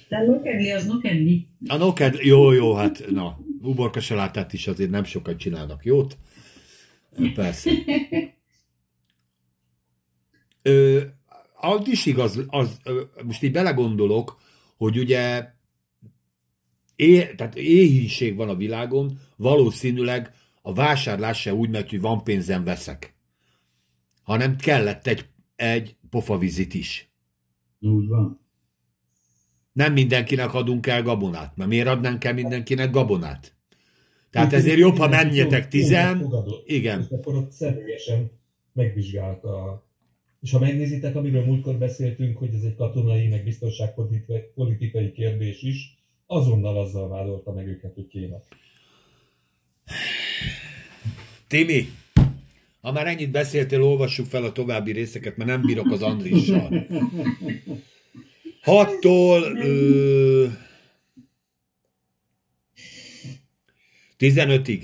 De 0.10 0.24
nokedli 0.26 0.72
az 0.72 0.86
nokedli. 0.86 1.48
A 1.68 1.78
noked, 1.78 2.16
jó, 2.22 2.52
jó, 2.52 2.74
hát 2.74 3.06
na, 3.10 3.40
uborka 3.62 4.00
salátát 4.00 4.54
is 4.54 4.68
azért 4.68 4.90
nem 4.90 5.04
sokat 5.04 5.38
csinálnak 5.38 5.86
jót. 5.86 6.18
Persze. 7.34 7.72
Ö, 10.62 11.02
az 11.60 11.88
is 11.88 12.06
igaz, 12.06 12.46
az, 12.48 12.80
most 13.24 13.44
így 13.44 13.52
belegondolok, 13.52 14.38
hogy 14.78 14.98
ugye 14.98 15.46
é, 16.96 17.36
tehát 17.36 17.56
éhínség 17.56 18.36
van 18.36 18.50
a 18.50 18.56
világon, 18.56 19.20
valószínűleg 19.36 20.34
a 20.62 20.74
vásárlás 20.74 21.42
se 21.42 21.54
úgy 21.54 21.70
megy, 21.70 21.90
hogy 21.90 22.02
van 22.02 22.24
pénzem 22.24 22.64
veszek, 22.64 23.17
hanem 24.28 24.56
kellett 24.56 25.08
egy, 25.08 25.26
egy 25.56 25.96
pofavizit 26.10 26.74
is. 26.74 27.12
Úgy 27.80 28.08
van. 28.08 28.40
Nem 29.72 29.94
mindenkinek 29.94 30.54
adunk 30.54 30.88
el 30.88 31.02
gabonát, 31.02 31.56
mert 31.56 31.70
miért 31.70 31.88
adnánk 31.88 32.24
el 32.24 32.34
mindenkinek 32.34 32.92
gabonát? 32.92 33.56
Tehát 34.30 34.54
ezért 34.54 34.78
jobb, 34.78 34.98
ha 34.98 35.08
menjetek 35.08 35.68
tizen. 35.68 36.34
Igen. 36.66 37.00
És 37.00 37.08
akkor 37.10 37.36
ott 37.36 37.52
személyesen 37.52 38.32
megvizsgálta. 38.74 39.86
És 40.42 40.52
ha 40.52 40.60
megnézitek, 40.60 41.16
amiről 41.16 41.46
múltkor 41.46 41.78
beszéltünk, 41.78 42.38
hogy 42.38 42.54
ez 42.54 42.64
egy 42.64 42.76
katonai, 42.76 43.28
meg 43.28 43.44
biztonságpolitikai 43.44 45.12
kérdés 45.12 45.62
is, 45.62 45.98
azonnal 46.26 46.78
azzal 46.78 47.08
vádolta 47.08 47.54
meg 47.54 47.68
őket, 47.68 47.94
hogy 47.94 48.08
kéne. 48.08 48.38
Timi, 51.48 51.88
ha 52.88 52.94
már 52.94 53.08
ennyit 53.08 53.32
beszéltél, 53.32 53.84
olvassuk 53.84 54.26
fel 54.26 54.44
a 54.44 54.52
további 54.52 54.92
részeket, 54.92 55.38
mert 55.38 55.50
nem 55.50 55.62
bírok 55.62 55.92
az 55.92 56.02
Andrissal. 56.02 56.88
Hattól 58.62 59.42
ö, 59.42 60.48
15-ig. 64.20 64.84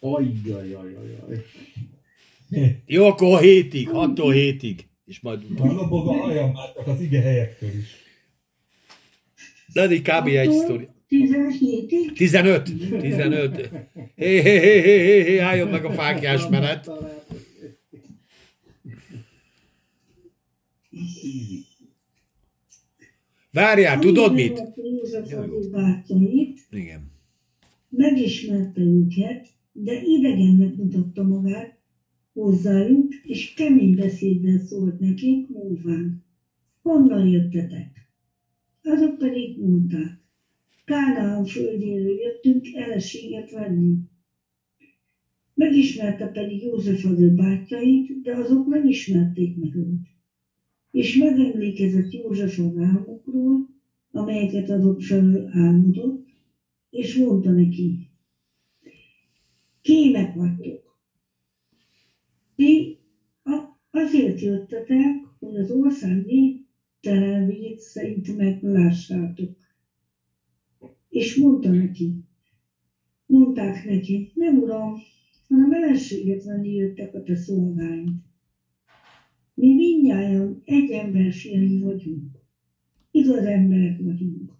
Ajjajajajaj. 0.00 1.44
Jó, 2.86 3.06
akkor 3.06 3.40
7-ig, 3.42 3.88
6-tól 3.92 4.32
7-ig. 4.34 4.78
És 5.06 5.20
majd 5.20 5.48
Már 5.58 5.72
lobog 5.72 6.08
a 6.08 6.12
hajam 6.12 6.52
már 6.52 6.88
az 6.88 7.00
ige 7.00 7.20
helyektől 7.20 7.70
is. 7.78 7.96
de 9.72 9.86
kb. 9.86 10.26
egy 10.26 10.52
sztori. 10.52 10.88
17-ig? 11.14 12.12
15. 12.14 12.70
15. 13.00 13.70
Hé, 14.14 14.42
hé, 14.42 14.58
hé, 14.58 14.80
hé, 14.80 14.98
hé, 14.98 15.22
hé, 15.22 15.38
álljon 15.38 15.68
meg 15.68 15.84
a 15.84 15.90
fákjás 15.90 16.48
menet. 16.48 16.90
Várjál, 23.52 23.98
tudod 23.98 24.34
mit? 24.34 24.62
Igen. 26.70 27.12
megismerte 27.88 28.80
őket, 28.80 29.46
de 29.72 30.02
idegennek 30.02 30.76
mutatta 30.76 31.22
magát 31.22 31.78
hozzájuk, 32.32 33.14
és 33.14 33.54
kemény 33.54 33.94
beszéddel 33.94 34.58
szólt 34.58 35.00
nekik, 35.00 35.48
mondván, 35.48 36.24
honnan 36.82 37.26
jöttetek? 37.28 38.08
Azok 38.82 39.18
pedig 39.18 39.58
mondták, 39.58 40.23
Kánaán 40.84 41.44
földjéről 41.44 42.18
jöttünk 42.18 42.66
eleséget 42.72 43.50
venni. 43.50 43.94
Megismerte 45.54 46.26
pedig 46.26 46.60
József 46.62 47.04
az 47.04 47.18
ő 47.20 47.30
bátyait, 47.30 48.20
de 48.22 48.32
azok 48.32 48.66
nem 48.66 48.84
ismerték 48.84 49.54
meg 49.56 49.74
őt. 49.74 50.00
És 50.90 51.14
megemlékezett 51.14 52.10
József 52.12 52.58
az 52.58 52.76
álmokról, 52.76 53.66
amelyeket 54.10 54.68
azok 54.68 55.00
felől 55.00 55.48
álmodott, 55.50 56.24
és 56.90 57.14
mondta 57.14 57.50
neki, 57.50 58.08
kémek 59.80 60.32
vagytok. 60.32 60.98
Ti 62.54 62.98
azért 63.90 64.40
jöttetek, 64.40 65.24
hogy 65.38 65.56
az 65.56 65.70
ország 65.70 66.24
néptelenvét 66.24 67.78
szerint 67.78 68.36
meglássátok. 68.36 69.63
És 71.14 71.34
mondta 71.34 71.70
neki, 71.70 72.24
mondták 73.26 73.84
neki, 73.84 74.30
nem 74.34 74.56
uram, 74.58 74.94
hanem 75.48 75.72
ellenséget 75.72 76.42
venni 76.42 76.72
jöttek 76.72 77.14
a 77.14 77.22
te 77.22 77.34
szolgáid. 77.34 78.08
Mi 79.54 79.74
mindnyájan 79.74 80.60
egy 80.64 80.90
ember 80.90 81.32
fiai 81.32 81.78
vagyunk. 81.78 82.38
Igaz 83.10 83.44
emberek 83.44 83.98
vagyunk. 83.98 84.52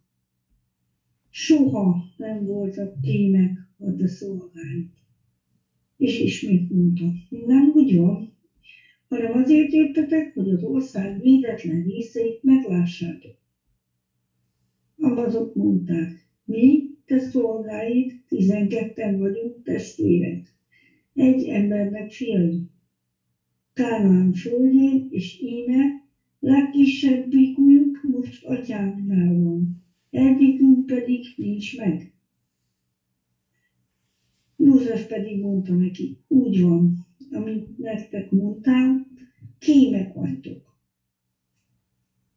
Soha 1.30 1.96
nem 2.16 2.44
voltak 2.44 3.00
kémek 3.00 3.68
a 3.78 3.94
te 3.94 4.06
szolgáid. 4.06 4.88
És 5.96 6.18
ismét 6.18 6.70
mondta, 6.70 7.12
nem 7.28 7.70
úgy 7.74 7.94
van, 7.94 8.34
hanem 9.08 9.32
azért 9.32 9.72
jöttetek, 9.72 10.32
hogy 10.34 10.48
az 10.50 10.62
ország 10.62 11.20
védetlen 11.20 11.82
részeit 11.82 12.42
meglássátok. 12.42 13.36
Azok 14.96 15.54
mondták, 15.54 16.23
mi, 16.44 16.90
te 17.04 17.18
szolgáid, 17.18 18.12
tizenketten 18.28 19.18
vagyunk 19.18 19.62
testvérek, 19.62 20.54
egy 21.14 21.44
embernek 21.44 22.10
fiai. 22.10 22.66
Kánaán 23.72 24.32
földjén, 24.32 25.06
és 25.10 25.40
íme 25.40 26.02
legkisebbikünk 26.38 28.02
most 28.02 28.44
atyánknál 28.44 29.34
van, 29.34 29.82
egyikünk 30.10 30.86
pedig 30.86 31.24
nincs 31.36 31.76
meg. 31.76 32.12
József 34.56 35.06
pedig 35.06 35.40
mondta 35.40 35.74
neki, 35.74 36.18
úgy 36.28 36.60
van, 36.60 36.92
amit 37.30 37.78
nektek 37.78 38.30
mondtam, 38.30 39.06
kémek 39.58 40.12
vagytok. 40.12 40.76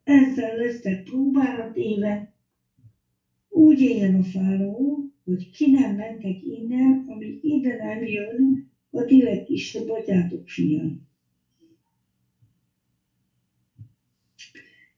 Ezzel 0.04 0.56
lesztek 0.56 1.04
próbára 1.04 1.72
téve, 1.72 2.37
úgy 3.58 3.80
éljen 3.80 4.14
a 4.14 4.22
fáraó, 4.24 5.06
hogy 5.24 5.50
ki 5.50 5.70
nem 5.70 5.96
mentek 5.96 6.42
innen, 6.42 7.04
amíg 7.06 7.38
ide 7.42 7.76
nem 7.76 8.04
jön 8.04 8.66
a 8.90 9.04
ti 9.04 9.22
legkisebb 9.22 9.90
atyátok 9.90 10.48
fiai. 10.48 11.00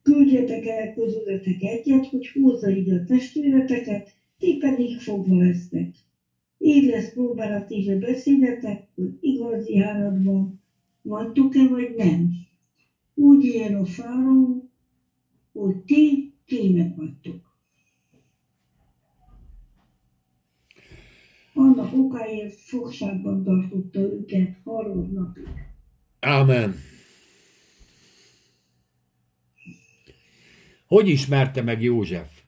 Küldjetek 0.01 0.65
el 0.65 0.89
közületek 0.89 1.61
egyet, 1.61 2.05
hogy 2.05 2.27
hozza 2.27 2.69
ide 2.69 2.93
a 2.93 3.03
testvéreteket, 3.03 4.13
ti 4.37 4.55
pedig 4.57 4.97
fogva 4.97 5.37
lesztek. 5.37 5.89
Így 6.57 6.83
lesz 6.85 7.11
próbálatíve 7.11 7.95
beszédetek, 7.95 8.83
hogy 8.95 9.17
igazi 9.19 9.75
háradban 9.75 10.59
vagytok-e 11.01 11.67
vagy 11.67 11.93
nem. 11.93 12.29
Úgy 13.13 13.43
éljen 13.43 13.73
a 13.73 13.85
fáraó, 13.85 14.67
hogy 15.51 15.75
ti 15.77 16.33
kémek 16.45 16.95
vagytok. 16.95 17.48
Annak 21.91 22.05
okáért 22.05 22.55
fogságban 22.59 23.43
tartotta 23.43 23.99
őket 23.99 24.57
harmad 24.63 25.11
napig. 25.11 25.47
Amen. 26.19 26.75
Hogy 30.85 31.07
ismerte 31.07 31.61
meg 31.61 31.81
József? 31.81 32.41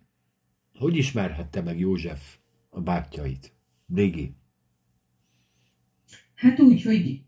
Hogy 0.74 0.98
ismerhette 0.98 1.62
meg 1.62 1.80
József 1.80 2.38
a 2.70 2.82
bátyjait? 2.82 3.54
Régi. 3.94 4.36
Hát 6.36 6.60
úgy, 6.60 6.82
hogy, 6.82 7.22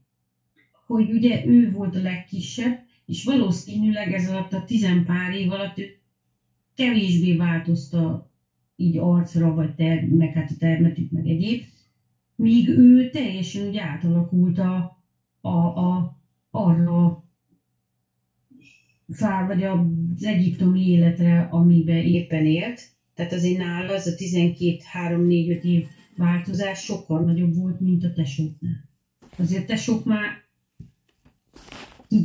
hogy 0.85 1.11
ugye 1.11 1.45
ő 1.45 1.71
volt 1.71 1.95
a 1.95 2.01
legkisebb, 2.01 2.79
és 3.05 3.23
valószínűleg 3.23 4.13
ez 4.13 4.29
alatt 4.29 4.53
a 4.53 4.63
tizenpár 4.63 5.33
év 5.33 5.51
alatt 5.51 5.77
ő 5.77 5.97
kevésbé 6.75 7.35
változta 7.35 8.31
így 8.75 8.97
arcra, 8.97 9.53
vagy 9.53 9.75
ter, 9.75 10.07
meg 10.07 10.33
hát 10.33 10.51
a 10.51 10.57
termetük, 10.57 11.11
meg 11.11 11.27
egyéb, 11.27 11.63
míg 12.35 12.69
ő 12.69 13.09
teljesen 13.09 13.67
úgy 13.67 13.77
átalakult 13.77 14.57
a, 14.57 14.97
a, 15.41 15.49
a, 15.49 16.17
arra 16.51 17.23
fár, 19.09 19.47
vagy 19.47 19.63
az 19.63 20.23
egyiptomi 20.23 20.87
életre, 20.87 21.47
amiben 21.51 22.03
éppen 22.05 22.45
élt. 22.45 22.81
Tehát 23.13 23.33
azért 23.33 23.57
nála 23.57 23.93
az 23.93 24.07
a 24.07 24.11
12-3-4-5 24.15 25.61
év 25.61 25.85
változás 26.17 26.83
sokkal 26.83 27.23
nagyobb 27.23 27.55
volt, 27.55 27.79
mint 27.79 28.03
a 28.03 28.13
tesóknál. 28.13 28.89
Azért 29.37 29.67
tesók 29.67 30.05
már 30.05 30.41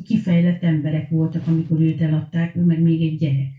kifejlett 0.05 0.63
emberek 0.63 1.11
voltak, 1.11 1.47
amikor 1.47 1.81
őt 1.81 2.01
eladták, 2.01 2.57
ő 2.57 2.65
meg 2.65 2.81
még 2.81 3.03
egy 3.03 3.19
gyerek. 3.19 3.58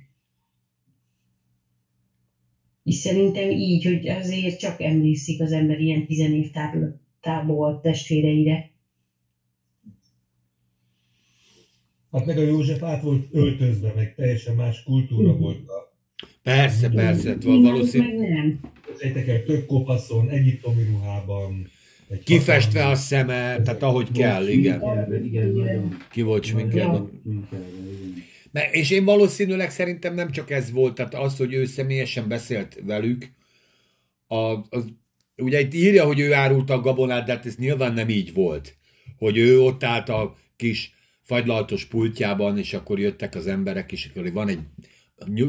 És 2.90 2.96
szerintem 2.96 3.50
így, 3.50 3.84
hogy 3.86 4.08
azért 4.08 4.60
csak 4.60 4.82
emlékszik 4.82 5.42
az 5.42 5.52
ember 5.52 5.80
ilyen 5.80 6.06
tizenév 6.06 6.52
tából 7.22 7.80
testvéreire. 7.84 8.72
Hát 12.12 12.26
meg 12.26 12.38
a 12.38 12.42
József 12.42 12.84
át 12.84 13.02
volt 13.02 13.28
öltözve, 13.32 13.94
meg 13.96 14.16
teljesen 14.16 14.56
más 14.56 14.84
kultúra 14.84 15.32
Mhm. 15.32 15.42
volt. 15.42 15.58
A, 15.68 15.88
Persze, 16.44 16.90
persze, 16.90 17.36
Innen 17.42 17.62
valószínű. 17.62 18.18
meg 18.18 18.30
nem. 18.30 18.60
Képzeljétek 18.86 19.28
el, 19.28 19.44
tök 19.44 19.66
kopaszon, 19.66 20.30
egyiptomi 20.30 20.84
ruhában. 20.84 21.68
egy 22.10 22.24
Kifestve 22.24 22.88
a 22.88 22.96
szeme, 22.96 23.62
tehát 23.62 23.84
ahogy 23.84 24.12
kell, 24.12 24.48
igen. 24.48 24.82
Igen, 25.24 25.56
igen. 25.56 25.98
Ki 26.12 26.22
volt 26.22 26.44
sminkelve. 26.44 27.04
És 28.72 28.90
én 28.90 29.06
valószínűleg 29.06 29.72
szerintem 29.72 30.14
nem 30.14 30.32
csak 30.32 30.50
ez 30.50 30.72
volt, 30.72 30.96
tehát 30.96 31.14
az, 31.14 31.38
hogy 31.38 31.54
ő 31.54 31.66
személyesen 31.66 32.28
beszélt 32.28 32.80
velük, 32.84 33.32
a, 34.28 34.36
az, 34.70 34.86
ugye 35.36 35.60
itt 35.60 35.74
írja, 35.74 36.06
hogy 36.06 36.20
ő 36.20 36.34
árulta 36.34 36.74
a 36.74 36.82
gabonát, 36.82 37.26
de 37.26 37.32
hát 37.32 37.46
ez 37.46 37.56
nyilván 37.56 37.94
nem 37.94 38.10
így 38.10 38.34
volt. 38.34 38.78
Hogy 39.18 39.38
ő 39.38 39.62
ott 39.62 39.84
állt 39.84 40.10
a 40.10 40.38
kis 40.56 40.94
fagylaltos 41.22 41.86
pultjában, 41.86 42.58
és 42.58 42.74
akkor 42.74 43.00
jöttek 43.00 43.36
az 43.36 43.48
emberek, 43.48 43.92
és 43.92 44.10
akkor 44.10 44.32
van 44.32 44.48
egy 44.48 44.60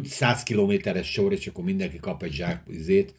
100 0.05 0.42
kilométeres 0.42 1.11
sor, 1.11 1.32
és 1.32 1.46
akkor 1.46 1.64
mindenki 1.64 1.98
kap 1.98 2.22
egy 2.22 2.32
zsák 2.32 2.62
izét, 2.68 3.14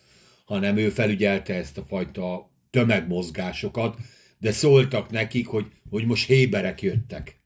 hanem 0.45 0.77
ő 0.77 0.89
felügyelte 0.89 1.53
ezt 1.53 1.77
a 1.77 1.86
fajta 1.88 2.51
tömegmozgásokat, 2.69 3.97
de 4.38 4.51
szóltak 4.51 5.09
nekik, 5.11 5.47
hogy, 5.47 5.65
hogy 5.89 6.05
most 6.05 6.27
héberek 6.27 6.82
jöttek. 6.82 7.41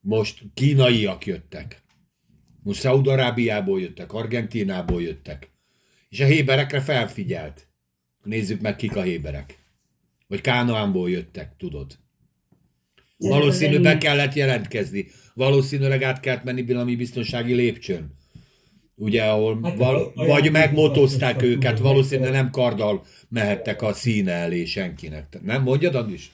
Most 0.00 0.42
kínaiak 0.54 1.26
jöttek. 1.26 1.82
Most 2.62 2.80
Szaudarábiából 2.80 3.80
jöttek, 3.80 4.12
Argentinából 4.12 5.02
jöttek. 5.02 5.50
És 6.08 6.20
a 6.20 6.24
héberekre 6.24 6.80
felfigyelt. 6.80 7.68
Nézzük 8.22 8.60
meg, 8.60 8.76
kik 8.76 8.96
a 8.96 9.02
héberek. 9.02 9.58
Vagy 10.26 10.40
Kánaánból 10.40 11.10
jöttek, 11.10 11.54
tudod. 11.58 11.98
Valószínű 13.16 13.80
be 13.80 13.98
kellett 13.98 14.34
jelentkezni. 14.34 15.06
Valószínűleg 15.34 16.02
át 16.02 16.20
kellett 16.20 16.44
menni 16.44 16.62
valami 16.62 16.96
biztonsági 16.96 17.54
lépcsőn. 17.54 18.16
Ugye, 18.94 19.24
ahol 19.24 19.60
Hát, 19.62 19.76
val- 19.76 20.14
vagy 20.14 20.50
megmotozták 20.50 21.42
őket, 21.42 21.78
valószínűleg 21.78 22.32
nem 22.32 22.50
karddal 22.50 23.04
mehettek 23.28 23.82
a 23.82 23.92
színe 23.92 24.32
elé 24.32 24.64
senkinek. 24.64 25.38
Nem 25.42 25.62
mondjad, 25.62 25.94
Andis? 25.94 26.30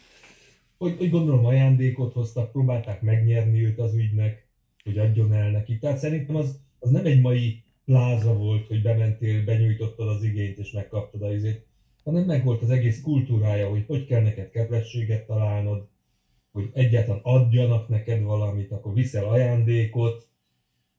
Hogy, 0.79 0.97
hogy 0.97 1.11
gondolom 1.11 1.45
ajándékot 1.45 2.13
hoztak, 2.13 2.53
próbálták 2.53 3.03
megnyerni 3.03 3.65
őt 3.65 3.79
az 3.79 3.95
ügynek, 3.95 4.47
hogy 4.85 4.99
adjon 4.99 5.33
el 5.33 5.51
neki. 5.51 5.79
Tehát 5.79 5.99
szerintem 5.99 6.37
az, 6.37 6.61
az 6.79 6.91
nem 6.91 7.07
egy 7.07 7.21
mai 7.21 7.63
pláza 7.85 8.35
volt, 8.35 8.67
hogy 8.67 8.83
bementél, 8.83 9.45
benyújtottad 9.45 10.09
az 10.09 10.23
igényt 10.23 10.59
és 10.59 10.71
megkaptad 10.71 11.23
az 11.23 11.33
izét, 11.33 11.67
hanem 12.05 12.25
meg 12.25 12.45
volt 12.45 12.63
az 12.63 12.71
egész 12.71 13.01
kultúrája, 13.03 13.69
hogy 13.69 13.85
hogy 13.87 14.07
kell 14.07 14.23
neked 14.23 14.51
kedvességet 14.51 15.27
találnod, 15.27 15.89
hogy 16.53 16.71
egyáltalán 16.73 17.21
adjanak 17.23 17.89
neked 17.89 18.23
valamit, 18.23 18.73
akkor 18.73 18.95
viszel 18.95 19.25
ajándékot. 19.25 20.29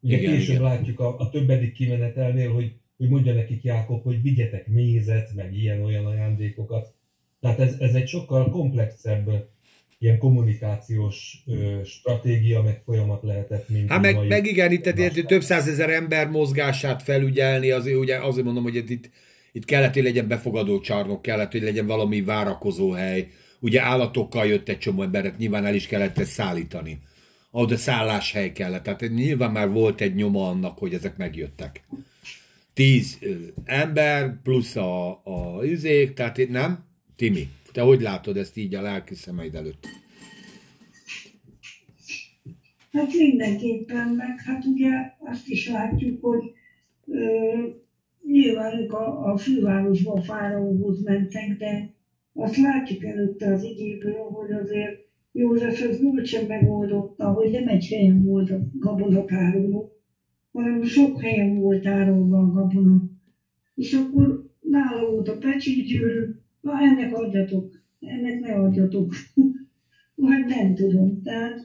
Ugye 0.01 0.17
Igen, 0.17 0.31
később 0.31 0.55
igen. 0.55 0.67
látjuk 0.67 0.99
a, 0.99 1.19
a 1.19 1.29
többedik 1.29 1.73
kimenetelnél, 1.73 2.53
hogy, 2.53 2.73
hogy 2.97 3.09
mondja 3.09 3.33
nekik 3.33 3.63
Jákob, 3.63 4.03
hogy 4.03 4.21
vigyetek 4.21 4.67
mézet, 4.67 5.33
meg 5.33 5.53
ilyen-olyan 5.53 6.05
ajándékokat. 6.05 6.93
Tehát 7.39 7.59
ez, 7.59 7.79
ez 7.79 7.93
egy 7.95 8.07
sokkal 8.07 8.49
komplexebb 8.49 9.49
ilyen 10.05 10.17
kommunikációs 10.17 11.43
ö, 11.47 11.79
stratégia, 11.85 12.61
meg 12.61 12.81
folyamat 12.85 13.23
lehetett, 13.23 13.69
mint 13.69 13.89
Hát 13.89 14.01
meg, 14.01 14.27
meg 14.27 14.45
igen, 14.45 14.71
itt, 14.71 14.85
itt 14.85 15.25
több 15.25 15.41
százezer 15.41 15.89
ember 15.89 16.29
mozgását 16.29 17.03
felügyelni, 17.03 17.71
azért, 17.71 17.97
ugye, 17.97 18.17
azért 18.17 18.45
mondom, 18.45 18.63
hogy 18.63 18.75
itt, 18.75 19.09
itt, 19.51 19.65
kellett, 19.65 19.93
hogy 19.93 20.03
legyen 20.03 20.27
befogadó 20.27 20.79
csarnok, 20.79 21.21
kellett, 21.21 21.51
hogy 21.51 21.61
legyen 21.61 21.85
valami 21.85 22.21
várakozó 22.21 22.91
hely. 22.91 23.27
Ugye 23.59 23.81
állatokkal 23.81 24.45
jött 24.45 24.69
egy 24.69 24.77
csomó 24.77 25.01
emberet, 25.01 25.37
nyilván 25.37 25.65
el 25.65 25.75
is 25.75 25.87
kellett 25.87 26.17
ezt 26.17 26.31
szállítani. 26.31 26.99
Ahhoz 27.51 27.71
a 27.71 27.77
szálláshely 27.77 28.51
kellett. 28.51 28.83
Tehát 28.83 29.09
nyilván 29.13 29.51
már 29.51 29.69
volt 29.69 30.01
egy 30.01 30.15
nyoma 30.15 30.49
annak, 30.49 30.77
hogy 30.77 30.93
ezek 30.93 31.17
megjöttek. 31.17 31.83
Tíz 32.73 33.19
ember 33.63 34.41
plusz 34.43 34.75
a, 34.75 35.09
a 35.09 35.63
üzék, 35.63 36.13
tehát 36.13 36.37
itt 36.37 36.49
nem? 36.49 36.83
Timi, 37.15 37.49
te 37.75 37.81
hogy 37.81 38.01
látod 38.01 38.37
ezt 38.37 38.57
így 38.57 38.75
a 38.75 38.81
lelki 38.81 39.15
szemeid 39.15 39.55
előtt? 39.55 39.87
Hát 42.91 43.13
mindenképpen, 43.13 44.07
meg 44.07 44.41
hát 44.45 44.65
ugye 44.65 44.89
azt 45.19 45.47
is 45.47 45.69
látjuk, 45.69 46.21
hogy 46.21 46.51
ö, 47.07 47.19
nyilván 48.25 48.79
ők 48.79 48.93
a, 48.93 49.31
a 49.31 49.37
fővárosba 49.37 50.21
fáraóhoz 50.21 51.03
mentek, 51.03 51.57
de 51.57 51.93
azt 52.33 52.57
látjuk 52.57 53.03
előtte 53.03 53.53
az 53.53 53.63
igéből, 53.63 54.29
hogy 54.29 54.51
azért 54.51 55.05
József 55.31 55.81
ez 55.81 55.99
bölcsen 55.99 56.45
megoldotta, 56.45 57.31
hogy 57.31 57.51
nem 57.51 57.67
egy 57.67 57.87
helyen 57.87 58.23
volt 58.23 58.51
a 58.51 58.59
gabonatároló, 58.73 59.91
hanem 60.51 60.83
sok 60.83 61.21
helyen 61.21 61.59
volt 61.59 61.81
tárolva 61.81 62.37
a 62.37 62.51
gabona. 62.51 63.03
És 63.75 63.93
akkor 63.93 64.49
nála 64.59 65.09
volt 65.09 65.27
a 65.27 65.37
pecsétgyűrű, 65.37 66.43
na 66.65 66.79
ennek 66.79 67.13
adjatok, 67.13 67.83
ennek 67.99 68.39
ne 68.39 68.53
adjatok. 68.53 69.13
Vagy 70.15 70.45
nem 70.45 70.75
tudom. 70.75 71.21
Tehát 71.21 71.59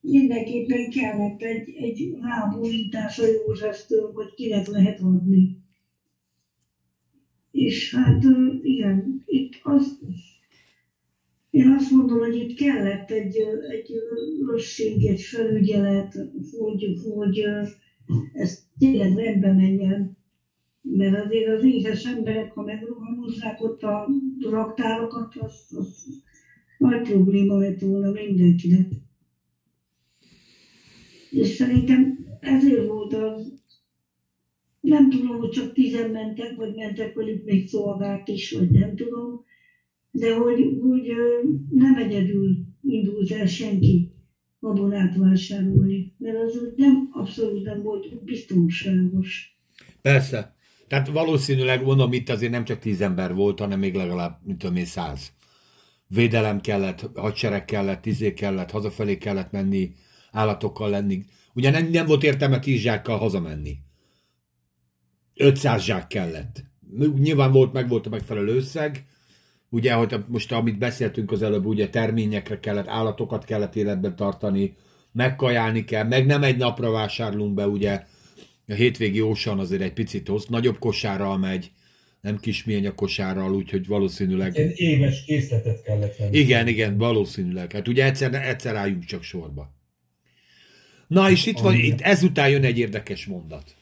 mindenképpen 0.00 0.90
kellett 0.90 1.42
egy, 1.42 1.74
egy 1.80 2.14
rábólítás 2.20 3.18
a 3.18 3.26
Józseftől, 3.26 4.12
hogy 4.12 4.34
kinek 4.34 4.66
lehet 4.66 5.00
adni. 5.00 5.56
És 7.50 7.94
hát 7.94 8.24
igen, 8.62 9.22
itt 9.26 9.52
az, 9.62 9.98
én 11.50 11.68
azt 11.68 11.90
mondom, 11.90 12.18
hogy 12.18 12.36
itt 12.36 12.56
kellett 12.56 13.10
egy, 13.10 13.36
egy 13.70 13.92
őrség, 14.52 15.06
egy 15.06 15.20
felügyelet, 15.20 16.14
hogy, 16.58 16.98
hogy 17.04 17.44
ez 18.32 18.66
tényleg 18.78 19.16
rendbe 19.16 19.52
menjen. 19.52 20.16
Mert 20.80 21.24
azért 21.24 21.56
az 21.56 21.64
éhes 21.64 22.04
emberek, 22.04 22.52
ha 22.52 22.62
megrohamozzák 22.62 23.62
ott 23.62 23.82
a 23.82 24.08
raktárokat, 24.40 25.34
az, 25.36 25.66
az 25.78 26.06
nagy 26.78 27.02
probléma 27.02 27.56
lett 27.56 27.80
volna 27.80 28.10
mindenkinek. 28.10 28.92
És 31.30 31.48
szerintem 31.48 32.26
ezért 32.40 32.86
volt 32.86 33.12
az, 33.14 33.52
nem 34.80 35.10
tudom, 35.10 35.38
hogy 35.38 35.50
csak 35.50 35.72
tizen 35.72 36.10
mentek, 36.10 36.56
vagy 36.56 36.74
mentek 36.74 37.14
velük 37.14 37.44
még 37.44 37.68
szolgák 37.68 38.28
is, 38.28 38.52
vagy 38.52 38.70
nem 38.70 38.96
tudom, 38.96 39.44
de 40.10 40.34
hogy, 40.34 40.78
hogy 40.80 41.12
nem 41.70 41.94
egyedül 41.94 42.56
indult 42.82 43.30
el 43.30 43.46
senki 43.46 44.12
gabonát 44.60 45.16
vásárolni, 45.16 46.14
mert 46.18 46.36
az 46.36 46.72
nem 46.76 47.08
abszolút 47.12 47.64
nem 47.64 47.82
volt 47.82 48.24
biztonságos. 48.24 49.58
Persze. 50.02 50.56
Tehát 50.88 51.08
valószínűleg 51.08 51.82
mondom, 51.82 52.12
itt 52.12 52.28
azért 52.28 52.52
nem 52.52 52.64
csak 52.64 52.78
tíz 52.78 53.00
ember 53.00 53.34
volt, 53.34 53.58
hanem 53.58 53.78
még 53.78 53.94
legalább, 53.94 54.38
mint 54.44 54.58
tudom 54.58 54.76
én, 54.76 54.84
száz. 54.84 55.32
Védelem 56.06 56.60
kellett, 56.60 57.10
hadsereg 57.14 57.64
kellett, 57.64 58.06
izé 58.06 58.32
kellett, 58.34 58.70
hazafelé 58.70 59.18
kellett 59.18 59.50
menni, 59.50 59.92
állatokkal 60.32 60.90
lenni. 60.90 61.24
Ugye 61.54 61.70
nem, 61.70 61.86
nem 61.90 62.06
volt 62.06 62.22
értelme 62.22 62.58
tíz 62.58 62.80
zsákkal 62.80 63.18
hazamenni. 63.18 63.76
500 65.34 65.82
zsák 65.82 66.06
kellett. 66.06 66.64
Nyilván 67.18 67.52
volt, 67.52 67.72
meg 67.72 67.88
volt 67.88 68.06
a 68.06 68.10
megfelelő 68.10 68.56
összeg, 68.56 69.06
Ugye, 69.70 69.92
hogy 69.92 70.14
most 70.26 70.52
amit 70.52 70.78
beszéltünk 70.78 71.32
az 71.32 71.42
előbb, 71.42 71.66
ugye 71.66 71.88
terményekre 71.88 72.60
kellett, 72.60 72.88
állatokat 72.88 73.44
kellett 73.44 73.76
életben 73.76 74.16
tartani, 74.16 74.76
megkajálni 75.12 75.84
kell, 75.84 76.04
meg 76.04 76.26
nem 76.26 76.42
egy 76.42 76.56
napra 76.56 76.90
vásárlunk 76.90 77.54
be, 77.54 77.66
ugye 77.66 78.04
a 78.68 78.74
hétvégi 78.74 79.20
ósan 79.20 79.58
azért 79.58 79.82
egy 79.82 79.92
picit 79.92 80.28
hoz, 80.28 80.46
nagyobb 80.46 80.78
kosárral 80.78 81.38
megy, 81.38 81.70
nem 82.20 82.38
kismény 82.38 82.86
a 82.86 82.94
kosárral, 82.94 83.54
úgyhogy 83.54 83.86
valószínűleg... 83.86 84.56
Egy 84.56 84.80
éves 84.80 85.24
készletet 85.24 85.82
kellett 85.82 86.16
venni. 86.16 86.38
Igen, 86.38 86.66
igen, 86.66 86.98
valószínűleg. 86.98 87.72
Hát 87.72 87.88
ugye 87.88 88.04
egyszer, 88.04 88.34
egyszer 88.34 88.76
álljunk 88.76 89.04
csak 89.04 89.22
sorba. 89.22 89.76
Na 91.06 91.30
és 91.30 91.46
itt 91.46 91.58
van, 91.58 91.74
itt 91.74 92.00
ezután 92.00 92.48
jön 92.48 92.64
egy 92.64 92.78
érdekes 92.78 93.26
mondat. 93.26 93.76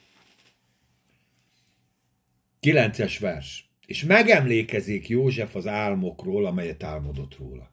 Kilences 2.61 3.19
vers. 3.19 3.71
És 3.87 4.05
megemlékezik 4.05 5.09
József 5.09 5.55
az 5.55 5.67
álmokról, 5.67 6.47
amelyet 6.47 6.83
álmodott 6.83 7.37
róla. 7.37 7.71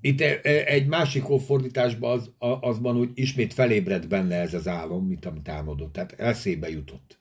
Itt 0.00 0.20
e- 0.20 0.40
e- 0.42 0.64
egy 0.64 0.86
másik 0.86 1.22
fordításban 1.22 2.10
az, 2.10 2.30
az 2.60 2.78
hogy 2.82 3.10
ismét 3.14 3.54
felébredt 3.54 4.08
benne 4.08 4.36
ez 4.36 4.54
az 4.54 4.68
álom, 4.68 5.06
mint 5.06 5.24
amit 5.24 5.48
álmodott. 5.48 5.92
Tehát 5.92 6.12
eszébe 6.12 6.70
jutott. 6.70 7.18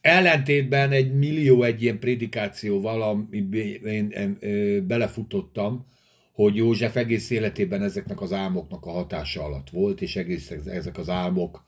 Ellentétben 0.00 0.90
egy 0.90 1.14
millió 1.14 1.62
egy 1.62 1.82
ilyen 1.82 1.98
prédikációval, 1.98 3.02
amiben 3.02 4.10
én 4.10 4.38
belefutottam, 4.86 5.86
hogy 6.32 6.56
József 6.56 6.96
egész 6.96 7.30
életében 7.30 7.82
ezeknek 7.82 8.20
az 8.20 8.32
álmoknak 8.32 8.86
a 8.86 8.90
hatása 8.90 9.44
alatt 9.44 9.70
volt, 9.70 10.00
és 10.00 10.16
egész 10.16 10.50
ezek 10.66 10.98
az 10.98 11.08
álmok 11.08 11.64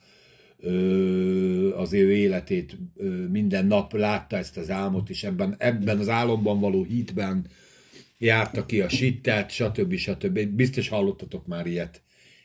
az 1.77 1.93
ő 1.93 2.13
életét 2.13 2.77
minden 3.31 3.67
nap 3.67 3.93
látta 3.93 4.37
ezt 4.37 4.57
az 4.57 4.71
álmot, 4.71 5.11
és 5.11 5.25
ebben, 5.25 5.55
ebben 5.59 5.99
az 5.99 6.09
álomban 6.09 6.61
való 6.61 6.83
hitben 6.83 7.47
járta 8.19 8.67
ki 8.67 8.81
a 8.81 8.89
sittet, 8.89 9.51
stb. 9.51 9.95
stb. 9.95 10.47
Biztos 10.47 10.89
hallottatok 10.89 11.47
már 11.47 11.67
ilyet. 11.67 12.03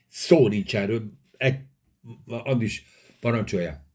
Szó 0.07 0.47
nincs 0.47 0.75
erről. 0.75 1.11
Egy, 1.37 1.59
Andis, 2.25 2.85
parancsolja. 3.19 3.85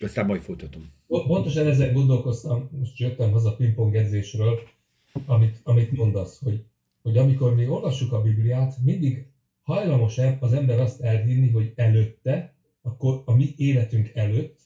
Aztán 0.00 0.26
majd 0.26 0.40
folytatom. 0.40 0.92
Pontosan 1.06 1.66
ezen 1.66 1.92
gondolkoztam, 1.92 2.68
most 2.78 2.98
jöttem 2.98 3.30
haza 3.30 3.56
pingpong 3.56 3.94
edzésről, 3.94 4.60
amit, 5.26 5.60
amit 5.62 5.92
mondasz, 5.92 6.40
hogy, 6.42 6.64
hogy 7.02 7.16
amikor 7.16 7.54
mi 7.54 7.68
olvassuk 7.68 8.12
a 8.12 8.22
Bibliát, 8.22 8.74
mindig 8.84 9.26
hajlamos 9.62 10.18
az 10.40 10.52
ember 10.52 10.80
azt 10.80 11.00
elhinni, 11.00 11.50
hogy 11.50 11.72
előtte, 11.76 12.54
akkor 12.82 13.22
a 13.24 13.34
mi 13.34 13.54
életünk 13.56 14.10
előtt 14.14 14.58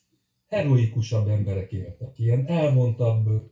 heroikusabb 0.49 1.29
emberek 1.29 1.73
éltek, 1.73 2.19
ilyen 2.19 2.47
elvontabb, 2.47 3.51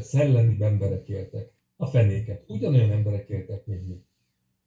szellemi 0.00 0.56
emberek 0.60 1.08
éltek 1.08 1.52
a 1.80 1.86
fenéket. 1.86 2.44
Ugyanolyan 2.46 2.90
emberek 2.90 3.28
éltek, 3.28 3.66
mint 3.66 3.86
mi. 3.86 4.00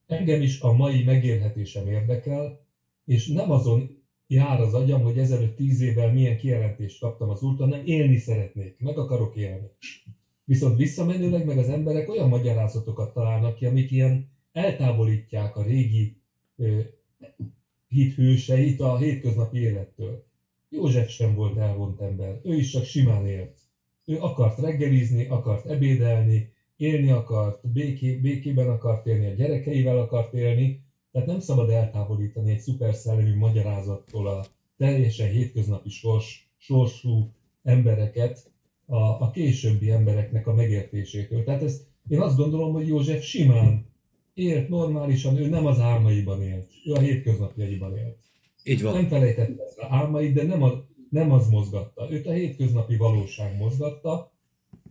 Engem 0.05 0.41
is 0.41 0.59
a 0.59 0.71
mai 0.71 1.01
megélhetésem 1.01 1.87
érdekel, 1.87 2.59
és 3.05 3.27
nem 3.27 3.51
azon 3.51 4.03
jár 4.27 4.59
az 4.59 4.73
agyam, 4.73 5.01
hogy 5.01 5.17
ezelőtt 5.17 5.55
tíz 5.55 5.79
évvel 5.79 6.11
milyen 6.11 6.35
kijelentést 6.35 6.99
kaptam 6.99 7.29
az 7.29 7.41
úrtól, 7.41 7.67
nem 7.67 7.81
élni 7.85 8.17
szeretnék, 8.17 8.79
meg 8.79 8.97
akarok 8.97 9.35
élni. 9.35 9.69
Viszont 10.45 10.77
visszamenőleg 10.77 11.45
meg 11.45 11.57
az 11.57 11.67
emberek 11.67 12.09
olyan 12.09 12.27
magyarázatokat 12.27 13.13
találnak 13.13 13.53
ki, 13.53 13.65
amik 13.65 13.91
ilyen 13.91 14.27
eltávolítják 14.51 15.55
a 15.55 15.63
régi 15.63 16.15
ö, 16.55 16.79
hithőseit 17.87 18.79
a 18.79 18.97
hétköznapi 18.97 19.57
élettől. 19.57 20.23
József 20.69 21.09
sem 21.09 21.33
volt 21.33 21.57
elvont 21.57 21.99
ember, 21.99 22.39
ő 22.43 22.55
is 22.55 22.69
csak 22.69 22.83
simán 22.83 23.25
élt. 23.25 23.57
Ő 24.05 24.19
akart 24.19 24.57
reggelizni, 24.57 25.25
akart 25.25 25.65
ebédelni, 25.65 26.52
élni 26.77 27.11
akart, 27.11 27.67
béké, 27.67 28.15
békében 28.15 28.69
akart 28.69 29.07
élni, 29.07 29.25
a 29.25 29.33
gyerekeivel 29.33 29.97
akart 29.99 30.33
élni, 30.33 30.81
tehát 31.11 31.27
nem 31.27 31.39
szabad 31.39 31.69
eltávolítani 31.69 32.51
egy 32.51 32.59
szuperszellemű 32.59 33.35
magyarázattól 33.35 34.27
a 34.27 34.45
teljesen 34.77 35.29
hétköznapi 35.29 35.89
sors, 35.89 36.49
sorsú 36.57 37.29
embereket 37.63 38.51
a, 38.85 38.97
a 38.97 39.31
későbbi 39.31 39.91
embereknek 39.91 40.47
a 40.47 40.53
megértésétől. 40.53 41.43
Tehát 41.43 41.63
ezt, 41.63 41.85
én 42.07 42.21
azt 42.21 42.37
gondolom, 42.37 42.73
hogy 42.73 42.87
József 42.87 43.23
simán 43.23 43.85
élt 44.33 44.69
normálisan, 44.69 45.37
ő 45.37 45.47
nem 45.47 45.65
az 45.65 45.79
álmaiban 45.79 46.41
élt, 46.41 46.69
ő 46.85 46.93
a 46.93 46.99
hétköznapjaiban 46.99 47.97
élt. 47.97 48.17
Így 48.63 48.81
van. 48.81 48.93
Nem 48.93 49.07
felejtette 49.07 49.63
az 49.63 49.75
álmait, 49.79 50.33
de 50.33 50.43
nem 50.43 50.63
az, 50.63 50.73
nem 51.09 51.31
az 51.31 51.49
mozgatta. 51.49 52.11
Őt 52.11 52.27
a 52.27 52.31
hétköznapi 52.31 52.95
valóság 52.95 53.57
mozgatta, 53.57 54.31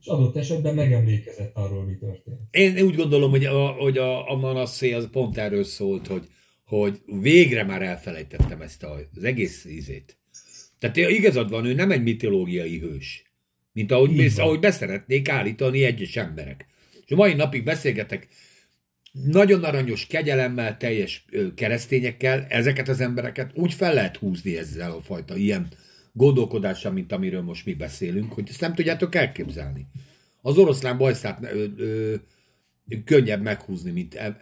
és 0.03 0.09
adott 0.09 0.37
esetben 0.37 0.75
megemlékezett 0.75 1.57
arról, 1.57 1.85
mi 1.85 1.97
történt. 1.97 2.41
Én 2.51 2.81
úgy 2.81 2.95
gondolom, 2.95 3.31
hogy 3.31 3.45
a, 3.45 3.67
hogy 3.67 3.99
a, 3.99 4.31
a 4.31 4.37
Manassé 4.37 4.93
az 4.93 5.09
pont 5.11 5.39
erről 5.39 5.65
szólt, 5.65 6.07
hogy, 6.07 6.29
hogy 6.65 7.01
végre 7.21 7.65
már 7.65 7.83
elfelejtettem 7.83 8.61
ezt 8.61 8.83
a, 8.83 8.99
az 9.17 9.25
egész 9.25 9.65
ízét. 9.65 10.17
Tehát 10.79 10.97
igazad 10.97 11.51
van, 11.51 11.65
ő 11.65 11.75
nem 11.75 11.91
egy 11.91 12.03
mitológiai 12.03 12.79
hős, 12.79 13.33
mint 13.73 13.93
ahogy, 13.93 14.17
bész, 14.17 14.39
ahogy 14.39 14.59
beszeretnék 14.59 15.29
állítani 15.29 15.85
egyes 15.85 16.17
emberek. 16.17 16.67
És 17.05 17.13
a 17.13 17.17
mai 17.17 17.35
napig 17.35 17.65
beszélgetek 17.65 18.29
nagyon 19.13 19.65
aranyos 19.65 20.07
kegyelemmel, 20.07 20.77
teljes 20.77 21.25
keresztényekkel, 21.55 22.47
ezeket 22.49 22.89
az 22.89 23.01
embereket 23.01 23.51
úgy 23.55 23.75
fel 23.75 23.95
lehet 23.95 24.17
húzni 24.17 24.57
ezzel 24.57 24.91
a 24.91 25.01
fajta 25.01 25.37
ilyen 25.37 25.69
gondolkodással, 26.13 26.93
mint 26.93 27.13
amiről 27.13 27.43
most 27.43 27.67
mi 27.67 27.75
beszélünk, 27.75 28.33
hogy 28.33 28.49
ezt 28.49 28.61
nem 28.61 28.75
tudjátok 28.75 29.15
elképzelni. 29.15 29.87
Az 30.43 30.59
oroszlán 30.59 30.99
bajszát 30.99 31.39
ö, 31.43 31.65
ö, 31.77 32.15
könnyebb 33.05 33.43
meghúzni, 33.43 33.91
mint 33.91 34.15
em, 34.15 34.37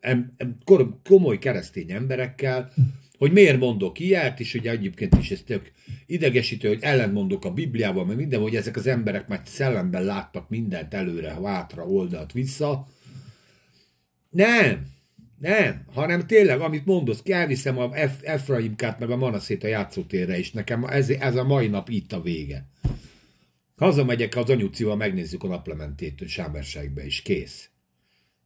em, 0.00 0.32
em, 0.36 0.58
komoly 1.02 1.38
keresztény 1.38 1.90
emberekkel, 1.90 2.72
hogy 3.18 3.32
miért 3.32 3.58
mondok 3.58 3.98
ilyet, 3.98 4.40
és 4.40 4.54
ugye 4.54 4.70
egyébként 4.70 5.16
is 5.18 5.30
ez 5.30 5.42
tök 5.46 5.72
idegesítő, 6.06 6.68
hogy 6.68 6.78
ellentmondok 6.80 7.44
a 7.44 7.52
Bibliával, 7.52 8.04
mert 8.04 8.18
minden, 8.18 8.40
hogy 8.40 8.56
ezek 8.56 8.76
az 8.76 8.86
emberek 8.86 9.28
már 9.28 9.40
szellemben 9.44 10.04
láttak 10.04 10.48
mindent 10.48 10.94
előre, 10.94 11.36
hátra, 11.44 11.86
oldalt, 11.86 12.32
vissza. 12.32 12.86
Nem, 14.30 14.86
nem, 15.38 15.84
hanem 15.92 16.26
tényleg, 16.26 16.60
amit 16.60 16.84
mondasz, 16.84 17.22
elviszem 17.24 17.78
a 17.78 17.96
Ef- 17.96 18.22
Efraimkát 18.24 18.98
meg 18.98 19.10
a 19.10 19.16
Manaszét 19.16 19.64
a 19.64 19.66
játszótérre, 19.66 20.38
és 20.38 20.52
nekem 20.52 20.84
ez, 20.84 21.10
ez 21.10 21.36
a 21.36 21.44
mai 21.44 21.66
nap 21.66 21.88
itt 21.88 22.12
a 22.12 22.20
vége. 22.20 22.68
Hazamegyek 23.76 24.36
az 24.36 24.50
anyucival, 24.50 24.96
megnézzük 24.96 25.42
a 25.42 25.48
naplementét 25.48 26.28
Sámerségbe, 26.28 27.04
és 27.04 27.22
kész. 27.22 27.70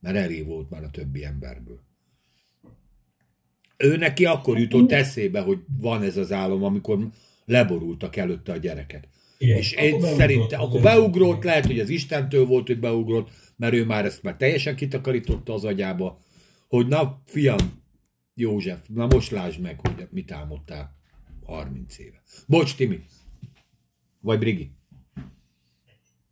Mert 0.01 0.17
elég 0.17 0.47
volt 0.47 0.71
már 0.71 0.85
a 0.85 0.91
többi 0.91 1.25
emberből. 1.25 1.81
Ő 3.77 3.97
neki 3.97 4.25
akkor 4.25 4.59
jutott 4.59 4.93
eszébe, 4.93 5.41
hogy 5.41 5.59
van 5.81 6.03
ez 6.03 6.17
az 6.17 6.33
álom, 6.33 6.65
amikor 6.65 7.09
leborultak 7.45 8.17
előtte 8.17 8.53
a 8.53 8.57
gyereket. 8.57 9.09
Igen, 9.39 9.57
és 9.57 9.73
én 9.73 10.01
szerintem, 10.01 10.61
akkor 10.61 10.81
beugrott, 10.81 11.45
lehet, 11.45 11.67
hogy 11.67 11.81
az 11.81 11.89
Istentől 11.89 12.47
volt, 12.47 12.67
hogy 12.67 12.79
beugrott, 12.79 13.31
mert 13.57 13.75
ő 13.75 13.85
már 13.85 14.05
ezt 14.05 14.23
már 14.23 14.37
teljesen 14.37 14.77
kitakarította 14.77 15.55
az 15.55 15.65
agyába, 15.65 16.21
hogy 16.73 16.87
na, 16.87 17.23
fiam, 17.25 17.59
József, 18.35 18.89
na 18.89 19.07
most 19.07 19.31
lásd 19.31 19.61
meg, 19.61 19.81
hogy 19.81 20.09
mit 20.11 20.33
álmodtál 20.33 20.97
30 21.45 21.99
éve. 21.99 22.23
Bocs, 22.47 22.75
Timi. 22.75 23.01
Vagy 24.21 24.39
Brigi. 24.39 24.71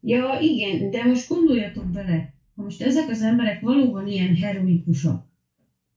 Ja, 0.01 0.39
igen, 0.41 0.91
de 0.91 1.05
most 1.05 1.29
gondoljatok 1.29 1.87
bele, 1.87 2.35
ha 2.55 2.63
most 2.63 2.83
ezek 2.83 3.09
az 3.09 3.23
emberek 3.23 3.61
valóban 3.61 4.07
ilyen 4.07 4.37
heroikusak, 4.37 5.27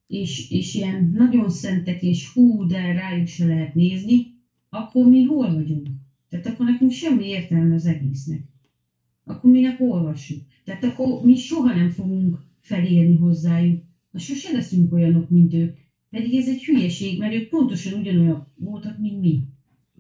és, 0.08 0.52
és 0.52 0.74
ilyen 0.74 1.12
nagyon 1.16 1.50
szentek, 1.50 2.02
és 2.02 2.34
hú, 2.34 2.66
de 2.66 2.94
rájuk 2.94 3.28
se 3.28 3.46
lehet 3.46 3.74
nézni, 3.74 4.26
akkor 4.70 5.06
mi 5.06 5.24
hol 5.24 5.54
vagyunk? 5.54 5.88
Tehát 6.30 6.46
akkor 6.46 6.66
nekünk 6.66 6.92
semmi 6.92 7.26
értelme 7.26 7.76
az 7.76 7.86
egésznek. 7.86 8.42
Akkor 9.24 9.52
mi 9.52 9.76
olvassuk. 9.80 10.42
Tehát 10.64 10.84
akkor 10.84 11.22
mi 11.22 11.36
soha 11.36 11.74
nem 11.74 11.90
fogunk 11.90 12.38
felérni 12.60 13.18
hozzájuk 13.18 13.92
na 14.14 14.20
sose 14.20 14.52
leszünk 14.52 14.94
olyanok, 14.94 15.30
mint 15.30 15.54
ők. 15.54 15.78
Pedig 16.10 16.34
ez 16.36 16.48
egy 16.48 16.64
hülyeség, 16.64 17.20
mert 17.20 17.34
ők 17.34 17.50
pontosan 17.50 18.00
ugyanolyan 18.00 18.54
voltak, 18.56 19.00
mint 19.00 19.20
mi. 19.20 19.40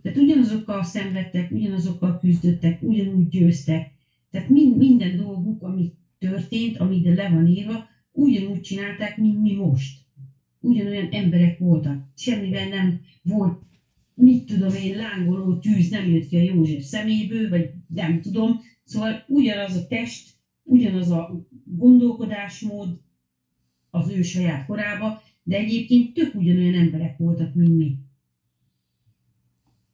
Tehát 0.01 0.18
ugyanazokkal 0.18 0.84
szenvedtek, 0.84 1.51
ugyanazokkal 1.51 2.18
küzdöttek, 2.18 2.82
ugyanúgy 2.82 3.28
győztek. 3.28 3.91
Tehát 4.30 4.49
mind, 4.49 4.78
minden 4.78 5.16
dolguk, 5.16 5.64
ami 5.64 5.93
történt, 6.18 6.78
ami 6.78 6.95
ide 6.95 7.14
le 7.14 7.30
van 7.30 7.47
írva, 7.47 7.86
ugyanúgy 8.11 8.61
csinálták, 8.61 9.18
mint 9.18 9.41
mi 9.41 9.53
most. 9.53 10.01
Ugyanolyan 10.59 11.07
emberek 11.11 11.57
voltak. 11.57 12.03
Semmivel 12.16 12.68
nem 12.68 12.99
volt, 13.24 13.61
mit 14.16 14.45
tudom 14.45 14.74
én, 14.74 14.95
lángoló 14.95 15.57
tűz 15.57 15.89
nem 15.89 16.09
jött 16.09 16.26
ki 16.26 16.36
a 16.36 16.41
József 16.41 16.84
szeméből, 16.84 17.49
vagy 17.49 17.70
nem 17.88 18.22
tudom. 18.22 18.59
Szóval 18.84 19.24
ugyanaz 19.28 19.76
a 19.76 19.88
test, 19.88 20.34
ugyanaz 20.64 21.11
a 21.11 21.47
gondolkodásmód, 21.64 22.99
az 23.94 24.10
ő 24.10 24.22
saját 24.22 24.66
korába, 24.66 25.22
de 25.44 25.58
egyébként 25.58 26.14
tök 26.14 26.36
ugyanolyan 26.36 26.74
emberek 26.74 27.18
voltak, 27.18 27.54
mint 27.54 27.76
mi. 27.76 27.96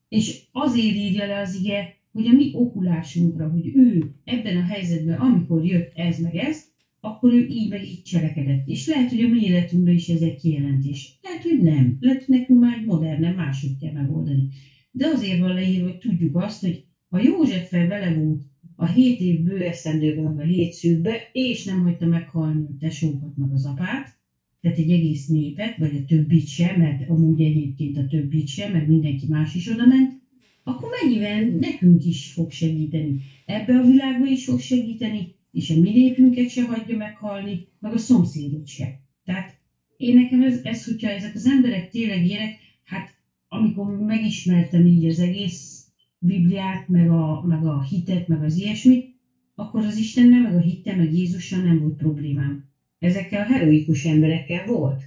És 0.10 0.42
azért 0.52 0.96
írja 0.96 1.26
le 1.26 1.40
az 1.40 1.56
ige, 1.56 1.98
hogy 2.12 2.28
a 2.28 2.32
mi 2.32 2.52
okulásunkra, 2.54 3.50
hogy 3.50 3.76
ő 3.76 4.12
ebben 4.24 4.58
a 4.58 4.62
helyzetben, 4.64 5.20
amikor 5.20 5.66
jött 5.66 5.92
ez 5.96 6.20
meg 6.20 6.36
ez, 6.36 6.64
akkor 7.00 7.32
ő 7.32 7.46
így 7.46 7.70
meg 7.70 7.84
így 7.84 8.02
cselekedett. 8.02 8.68
És 8.68 8.88
lehet, 8.88 9.10
hogy 9.10 9.22
a 9.22 9.28
mi 9.28 9.44
életünkben 9.44 9.94
is 9.94 10.10
ez 10.10 10.22
egy 10.22 10.36
kijelentés. 10.36 11.18
Lehet, 11.22 11.44
hogy 11.44 11.62
nem. 11.62 11.98
Lehet, 12.00 12.24
hogy 12.24 12.36
nekünk 12.36 12.60
már 12.60 12.78
egy 12.78 12.86
modern, 12.86 13.34
máshogy 13.34 13.78
kell 13.80 13.92
megoldani. 13.92 14.48
De 14.92 15.06
azért 15.08 15.40
van 15.40 15.54
leírva, 15.54 15.88
hogy 15.88 15.98
tudjuk 15.98 16.36
azt, 16.36 16.62
hogy 16.62 16.84
ha 17.10 17.20
Józseffel 17.20 17.88
vele 17.88 18.14
volt 18.14 18.42
a 18.80 18.86
hét 18.86 19.20
év 19.20 19.40
bő 19.40 19.62
eszendőben, 19.62 20.38
a 20.38 20.42
hét 20.42 20.74
szűkbe, 20.74 21.30
és 21.32 21.64
nem 21.64 21.82
hagyta 21.82 22.06
meghalni 22.06 22.66
a 22.66 22.78
tesókat 22.80 23.38
meg 23.38 23.52
az 23.52 23.66
apát, 23.66 24.18
tehát 24.62 24.78
egy 24.78 24.92
egész 24.92 25.28
népet, 25.28 25.78
vagy 25.78 25.96
a 25.96 26.06
többit 26.06 26.48
sem, 26.48 26.80
mert 26.80 27.10
amúgy 27.10 27.42
egyébként 27.42 27.98
a 27.98 28.06
többit 28.06 28.48
sem, 28.48 28.72
mert 28.72 28.88
mindenki 28.88 29.26
más 29.28 29.56
is 29.56 29.68
oda 29.68 29.86
ment, 29.86 30.20
akkor 30.64 30.90
mennyivel 31.02 31.44
nekünk 31.44 32.06
is 32.06 32.32
fog 32.32 32.52
segíteni. 32.52 33.22
Ebbe 33.46 33.78
a 33.78 33.86
világba 33.86 34.26
is 34.26 34.46
fog 34.46 34.60
segíteni, 34.60 35.36
és 35.52 35.70
a 35.70 35.80
mi 35.80 35.92
népünket 35.92 36.50
se 36.50 36.66
hagyja 36.66 36.98
meghalni, 36.98 37.68
meg 37.80 37.94
a 37.94 37.98
szomszédot 37.98 38.68
se. 38.68 39.00
Tehát 39.24 39.58
én 39.98 40.16
nekem 40.16 40.42
ez, 40.42 40.60
ez, 40.64 40.86
hogyha 40.86 41.10
ezek 41.10 41.36
az 41.36 41.46
emberek 41.46 41.90
tényleg 41.90 42.26
ilyenek, 42.26 42.56
hát 42.84 43.16
amikor 43.48 43.98
megismertem 43.98 44.86
így 44.86 45.06
az 45.06 45.20
egész 45.20 45.79
Bibliát, 46.20 46.88
meg 46.88 47.10
a, 47.10 47.44
meg 47.46 47.66
a 47.66 47.84
hitet, 47.84 48.28
meg 48.28 48.44
az 48.44 48.56
ilyesmit, 48.56 49.16
akkor 49.56 49.86
az 49.86 49.98
Istennel, 49.98 50.42
meg 50.42 50.56
a 50.56 50.60
hitte, 50.60 50.96
meg 50.96 51.14
Jézussal 51.14 51.62
nem 51.62 51.80
volt 51.80 51.98
problémám. 51.98 52.70
Ezekkel 53.00 53.42
a 53.42 53.46
heroikus 53.46 54.06
emberekkel 54.06 54.66
volt. 54.66 55.04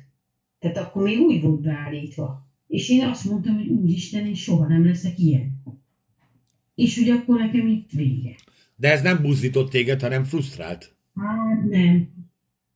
Tehát 0.58 0.76
akkor 0.76 1.02
még 1.02 1.18
úgy 1.18 1.40
volt 1.40 1.60
beállítva. 1.60 2.46
És 2.66 2.88
én 2.88 3.04
azt 3.06 3.24
mondtam, 3.24 3.54
hogy 3.54 3.68
Úristen, 3.68 4.26
én 4.26 4.34
soha 4.34 4.66
nem 4.66 4.84
leszek 4.84 5.18
ilyen. 5.18 5.62
És 6.74 6.98
hogy 6.98 7.08
akkor 7.08 7.38
nekem 7.38 7.66
itt 7.66 7.90
vége. 7.90 8.34
De 8.76 8.90
ez 8.90 9.02
nem 9.02 9.22
buzdított 9.22 9.70
téged, 9.70 10.00
hanem 10.00 10.24
frusztrált. 10.24 10.94
Hát 11.14 11.64
nem. 11.68 12.08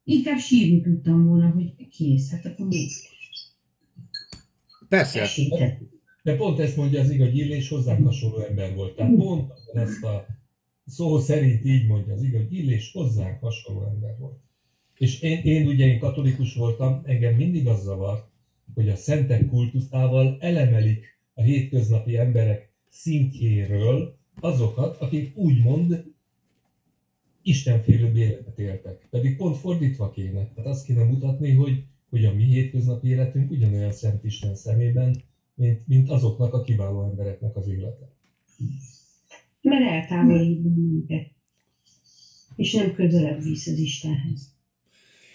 Inkább 0.04 0.38
sírni 0.38 0.80
tudtam 0.80 1.26
volna, 1.26 1.48
hogy 1.48 1.88
kész, 1.88 2.30
hát 2.30 2.46
akkor 2.46 2.66
még. 2.66 2.90
Persze. 4.88 5.20
Esített. 5.20 5.95
De 6.26 6.36
pont 6.36 6.58
ezt 6.58 6.76
mondja 6.76 7.00
az 7.00 7.10
igaz, 7.10 7.34
Illés 7.34 7.68
hozzánk 7.68 8.04
hasonló 8.04 8.38
ember 8.38 8.74
volt. 8.74 8.94
Tehát 8.94 9.14
pont 9.14 9.52
ezt 9.72 10.04
a 10.04 10.26
szó 10.86 11.18
szerint 11.18 11.64
így 11.64 11.86
mondja 11.86 12.12
az 12.12 12.22
igaz, 12.22 12.42
Illés 12.48 12.92
hozzánk 12.92 13.40
hasonló 13.40 13.84
ember 13.84 14.16
volt. 14.18 14.40
És 14.98 15.20
én, 15.20 15.42
én 15.42 15.66
ugye 15.66 15.86
én 15.86 15.98
katolikus 15.98 16.54
voltam, 16.54 17.02
engem 17.04 17.34
mindig 17.34 17.66
az 17.66 17.82
zavart, 17.82 18.28
hogy 18.74 18.88
a 18.88 18.96
szentek 18.96 19.46
kultuszával 19.46 20.36
elemelik 20.40 21.18
a 21.34 21.42
hétköznapi 21.42 22.16
emberek 22.16 22.72
szintjéről 22.88 24.16
azokat, 24.40 24.96
akik 24.96 25.36
úgymond 25.36 26.04
istenfélőbb 27.42 28.16
életet 28.16 28.58
éltek. 28.58 29.06
Pedig 29.10 29.36
pont 29.36 29.56
fordítva 29.56 30.10
kéne. 30.10 30.48
Tehát 30.54 30.70
azt 30.70 30.84
kéne 30.84 31.02
mutatni, 31.02 31.50
hogy, 31.50 31.84
hogy 32.10 32.24
a 32.24 32.32
mi 32.32 32.44
hétköznapi 32.44 33.08
életünk 33.08 33.50
ugyanolyan 33.50 33.92
szent 33.92 34.24
Isten 34.24 34.54
szemében, 34.54 35.24
mint, 35.56 35.86
mint 35.86 36.10
azoknak 36.10 36.52
a 36.52 36.62
kiváló 36.62 37.04
embereknek 37.10 37.56
az 37.56 37.68
élete. 37.68 38.12
Mert 39.60 39.90
eltávolít 39.90 40.60
bennünket. 40.60 41.30
És 42.56 42.72
nem 42.72 42.94
közelebb 42.94 43.42
visz 43.42 43.66
az 43.66 43.78
Istenhez. 43.78 44.54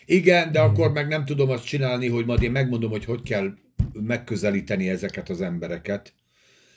Igen, 0.06 0.52
de 0.52 0.60
akkor 0.60 0.92
meg 0.92 1.08
nem 1.08 1.26
tudom 1.26 1.50
azt 1.50 1.66
csinálni, 1.66 2.08
hogy 2.08 2.26
majd 2.26 2.42
én 2.42 2.52
megmondom, 2.52 2.90
hogy 2.90 3.06
hogy 3.06 3.22
kell 3.22 3.54
megközelíteni 3.94 4.90
ezeket 4.90 5.30
az 5.30 5.42
embereket. 5.42 6.14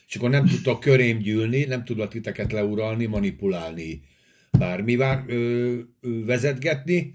És 0.09 0.17
akkor 0.17 0.31
nem 0.31 0.47
tudtok 0.47 0.81
körém 0.81 1.19
gyűlni, 1.19 1.65
nem 1.65 1.85
tudok 1.85 2.09
titeket 2.09 2.53
leuralni, 2.53 3.07
manipulálni, 3.07 4.03
bármivel 4.59 5.25
ö, 5.27 5.79
ö, 6.01 6.25
vezetgetni, 6.25 7.15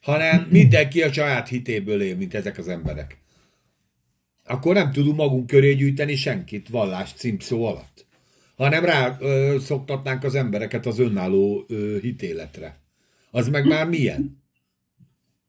hanem 0.00 0.46
mindenki 0.50 1.02
a 1.02 1.12
saját 1.12 1.48
hitéből 1.48 2.02
él, 2.02 2.16
mint 2.16 2.34
ezek 2.34 2.58
az 2.58 2.68
emberek. 2.68 3.21
Akkor 4.44 4.74
nem 4.74 4.92
tudunk 4.92 5.16
magunk 5.16 5.46
köré 5.46 5.74
gyűjteni 5.74 6.14
senkit 6.14 6.68
vallás 6.68 7.12
címszó 7.12 7.64
alatt, 7.64 8.06
hanem 8.56 8.84
rá 8.84 9.16
ö, 9.20 9.56
szoktatnánk 9.60 10.24
az 10.24 10.34
embereket 10.34 10.86
az 10.86 10.98
önálló 10.98 11.64
ö, 11.68 11.98
hitéletre. 12.00 12.80
Az 13.30 13.48
meg 13.48 13.66
már 13.66 13.88
milyen? 13.88 14.42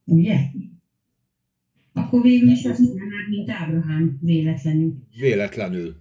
Ugye? 0.05 0.35
Akkor 1.93 2.21
végül 2.21 2.49
is 2.49 2.65
azt 2.65 2.79
mondanád, 2.79 3.29
mint 3.29 3.49
Ábrahám 3.49 4.17
véletlenül. 4.21 4.93
Véletlenül. 5.19 5.95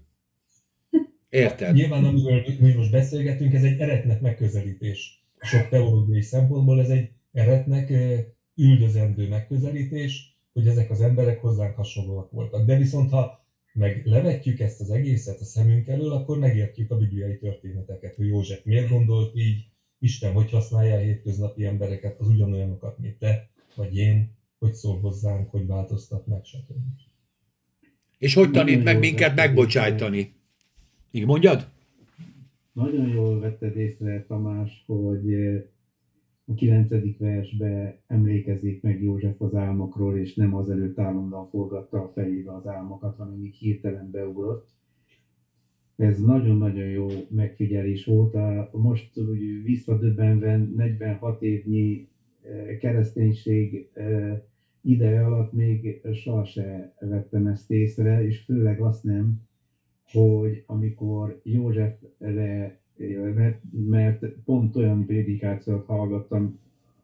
Érted? 1.29 1.75
Nyilván, 1.75 2.05
amiről 2.05 2.45
mi 2.61 2.73
most 2.73 2.91
beszélgetünk, 2.91 3.53
ez 3.53 3.63
egy 3.63 3.81
eretnek 3.81 4.21
megközelítés. 4.21 5.27
Sok 5.41 5.69
teológiai 5.69 6.23
szempontból 6.23 6.81
ez 6.81 6.89
egy 6.89 7.11
eretnek 7.33 7.93
üldözendő 8.57 9.29
megközelítés, 9.29 10.32
hogy 10.53 10.67
ezek 10.67 10.91
az 10.91 11.01
emberek 11.01 11.41
hozzánk 11.41 11.77
hasonlóak 11.77 12.31
voltak. 12.31 12.67
De 12.67 12.77
viszont 12.77 13.11
ha 13.11 13.41
meg 13.73 14.03
levetjük 14.07 14.61
ezt 14.61 14.81
az 14.81 14.91
egészet 14.91 15.41
a 15.41 15.45
szemünk 15.45 15.89
elől, 15.89 16.13
akkor 16.13 16.39
megértjük 16.39 16.91
a 16.91 16.97
bibliai 16.97 17.39
történeteket, 17.39 18.15
hogy 18.15 18.27
József 18.27 18.65
miért 18.65 18.89
gondolt 18.89 19.37
így, 19.37 19.65
Isten 19.99 20.33
hogy 20.33 20.51
használja 20.51 20.95
a 20.95 20.99
hétköznapi 20.99 21.65
embereket, 21.65 22.21
az 22.21 22.29
ugyanolyanokat, 22.29 22.99
mint 22.99 23.19
te, 23.19 23.51
vagy 23.75 23.97
én, 23.97 24.31
hogy 24.59 24.75
szól 24.75 25.01
hozzánk, 25.01 25.51
hogy 25.51 25.67
változtat 25.67 26.27
meg, 26.27 26.45
stb. 26.45 26.77
És 28.19 28.35
hogy 28.35 28.51
tanít 28.51 28.77
Nagyon 28.77 28.83
meg 28.83 28.99
minket 28.99 29.21
vetted 29.21 29.37
megbocsájtani? 29.37 30.35
Így 31.11 31.27
mondjad? 31.27 31.69
Nagyon 32.73 33.09
jól 33.09 33.41
vetted 33.41 33.77
észre, 33.77 34.25
Tamás, 34.29 34.83
hogy 34.87 35.33
eh, 35.33 35.63
a 36.47 36.55
kilencedik 36.55 37.19
versbe 37.19 38.03
emlékezik 38.07 38.83
meg 38.83 39.03
József 39.03 39.41
az 39.41 39.55
álmokról, 39.55 40.17
és 40.17 40.35
nem 40.35 40.55
azelőtt 40.55 40.99
állandóan 40.99 41.49
forgatta 41.49 42.03
a 42.03 42.09
fejébe 42.15 42.55
az 42.55 42.67
álmokat, 42.67 43.17
hanem 43.17 43.45
így 43.45 43.55
hirtelen 43.55 44.11
beugrott. 44.11 44.71
Ez 45.97 46.21
nagyon-nagyon 46.21 46.89
jó 46.89 47.07
megfigyelés 47.29 48.05
volt. 48.05 48.37
Most 48.73 49.19
úgy 49.19 49.63
visszadöbbenve 49.63 50.57
46 50.57 51.43
évnyi 51.43 52.09
eh, 52.43 52.77
kereszténység 52.79 53.91
eh, 53.93 54.41
ideje 54.81 55.25
alatt 55.25 55.53
még 55.53 56.01
soha 56.13 56.45
se 56.45 56.95
vettem 57.01 57.47
ezt 57.47 57.71
észre, 57.71 58.27
és 58.27 58.39
főleg 58.39 58.81
azt 58.81 59.05
nem, 59.05 59.41
hogy 60.13 60.65
amikor 60.67 61.41
Józsefre, 61.43 62.82
mert, 63.35 63.61
mert 63.89 64.27
pont 64.45 64.77
olyan 64.77 65.07
prédikációt 65.07 65.87
hallgattam, 65.87 66.59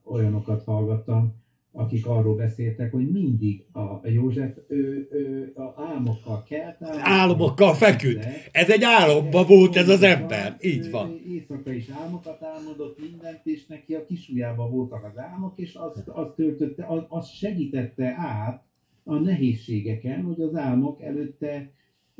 olyanokat 0.04 0.64
hallgattam, 0.64 1.32
akik 1.72 2.06
arról 2.06 2.36
beszéltek, 2.36 2.92
hogy 2.92 3.10
mindig 3.10 3.64
a 3.72 4.08
József 4.08 4.56
ő, 4.68 5.08
ő 5.10 5.52
a 5.54 5.82
álmokkal 5.82 6.42
kelt. 6.42 6.76
Álomokkal 7.02 7.74
feküdt. 7.74 8.26
Ez 8.52 8.70
egy 8.70 8.82
álomba 8.82 9.44
volt 9.44 9.76
ez 9.76 9.88
az 9.88 10.02
ember. 10.02 10.56
Így 10.60 10.90
van. 10.90 11.20
Éjszaka 11.26 11.72
is 11.72 11.88
álmokat 11.88 12.42
álmodott 12.42 13.00
mindent, 13.00 13.40
és 13.44 13.66
neki 13.66 13.94
a 13.94 14.06
kisujjában 14.06 14.70
voltak 14.70 15.04
az 15.04 15.18
álmok, 15.18 15.58
és 15.58 15.74
azt, 15.74 16.08
azt 16.08 16.34
töltötte, 16.34 16.86
az, 16.86 17.02
az 17.08 17.28
segítette 17.28 18.14
át 18.18 18.62
a 19.04 19.14
nehézségeken, 19.14 20.22
hogy 20.22 20.40
az 20.40 20.54
álmok 20.54 21.02
előtte 21.02 21.70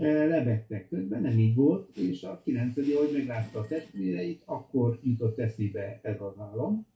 lebegtek. 0.07 0.89
Közben 0.89 1.23
nem 1.23 1.39
így 1.39 1.55
volt, 1.55 1.97
és 1.97 2.23
a 2.23 2.41
9. 2.45 2.75
hogy 2.75 3.11
meglátta 3.13 3.59
a 3.59 3.67
testvéreit, 3.67 4.43
akkor 4.45 4.99
jutott 5.03 5.39
eszébe 5.39 6.01
ez 6.03 6.21
az 6.21 6.39
álom. 6.39 6.87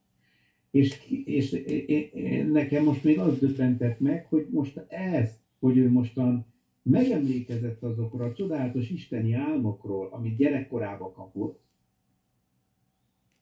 És, 0.70 0.98
és 1.24 1.52
é- 1.52 1.88
é- 1.88 2.52
nekem 2.52 2.84
most 2.84 3.04
még 3.04 3.18
az 3.18 3.38
döbbentett 3.38 4.00
meg, 4.00 4.26
hogy 4.26 4.46
most 4.50 4.84
ez, 4.88 5.30
hogy 5.58 5.76
ő 5.76 5.90
mostan 5.90 6.46
megemlékezett 6.82 7.82
azokról 7.82 8.28
a 8.28 8.32
csodálatos 8.32 8.90
isteni 8.90 9.32
álmokról, 9.32 10.08
amit 10.12 10.36
gyerekkorába 10.36 11.12
kapott, 11.12 11.60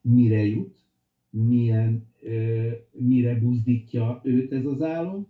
mire 0.01 0.45
jut, 0.45 0.79
milyen, 1.31 2.09
mire 2.93 3.39
buzdítja 3.39 4.21
őt 4.25 4.53
ez 4.53 4.65
az 4.65 4.83
álom, 4.83 5.27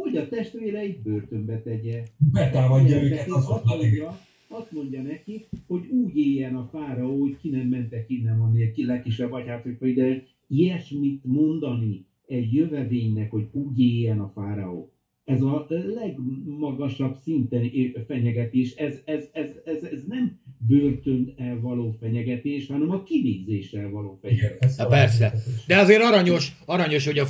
hogy 0.00 0.16
a 0.16 0.28
testvéreit 0.28 1.02
börtönbe 1.02 1.62
tegye. 1.62 2.02
Betámadja 2.32 3.02
őket 3.02 3.28
azt 3.28 3.64
mondja, 3.64 4.18
azt 4.48 4.72
mondja 4.72 5.02
neki, 5.02 5.46
hogy 5.66 5.86
úgy 5.86 6.16
éljen 6.16 6.56
a 6.56 6.68
fáraó, 6.72 7.20
hogy 7.20 7.36
ki 7.40 7.48
nem 7.48 7.66
mentek 7.66 8.10
innen, 8.10 8.40
ami 8.40 8.70
ki 8.70 8.84
legkisebb 8.84 9.30
vagy 9.30 9.46
hát, 9.46 9.66
hogy 9.78 9.94
de 9.94 10.22
ilyesmit 10.46 11.24
mondani 11.24 12.06
egy 12.26 12.52
jövevénynek, 12.52 13.30
hogy 13.30 13.48
úgy 13.52 13.80
éljen 13.80 14.20
a 14.20 14.30
fáraó. 14.34 14.90
Ez 15.26 15.40
a 15.42 15.66
legmagasabb 15.68 17.16
szinten 17.22 17.70
fenyegetés, 18.06 18.74
ez, 18.74 18.94
ez, 19.04 19.24
ez, 19.32 19.48
ez, 19.64 19.82
ez 19.82 20.02
nem 20.08 20.40
börtön 20.58 21.34
való 21.60 21.96
fenyegetés, 22.00 22.66
hanem 22.66 22.90
a 22.90 23.02
kivégzéssel 23.02 23.90
való 23.90 24.18
fenyegetés. 24.22 24.58
Ez 24.60 24.76
Na 24.76 24.86
persze. 24.86 25.34
De 25.66 25.76
azért 25.78 26.02
aranyos, 26.02 26.52
aranyos, 26.66 27.04
hogy 27.06 27.18
a 27.18 27.26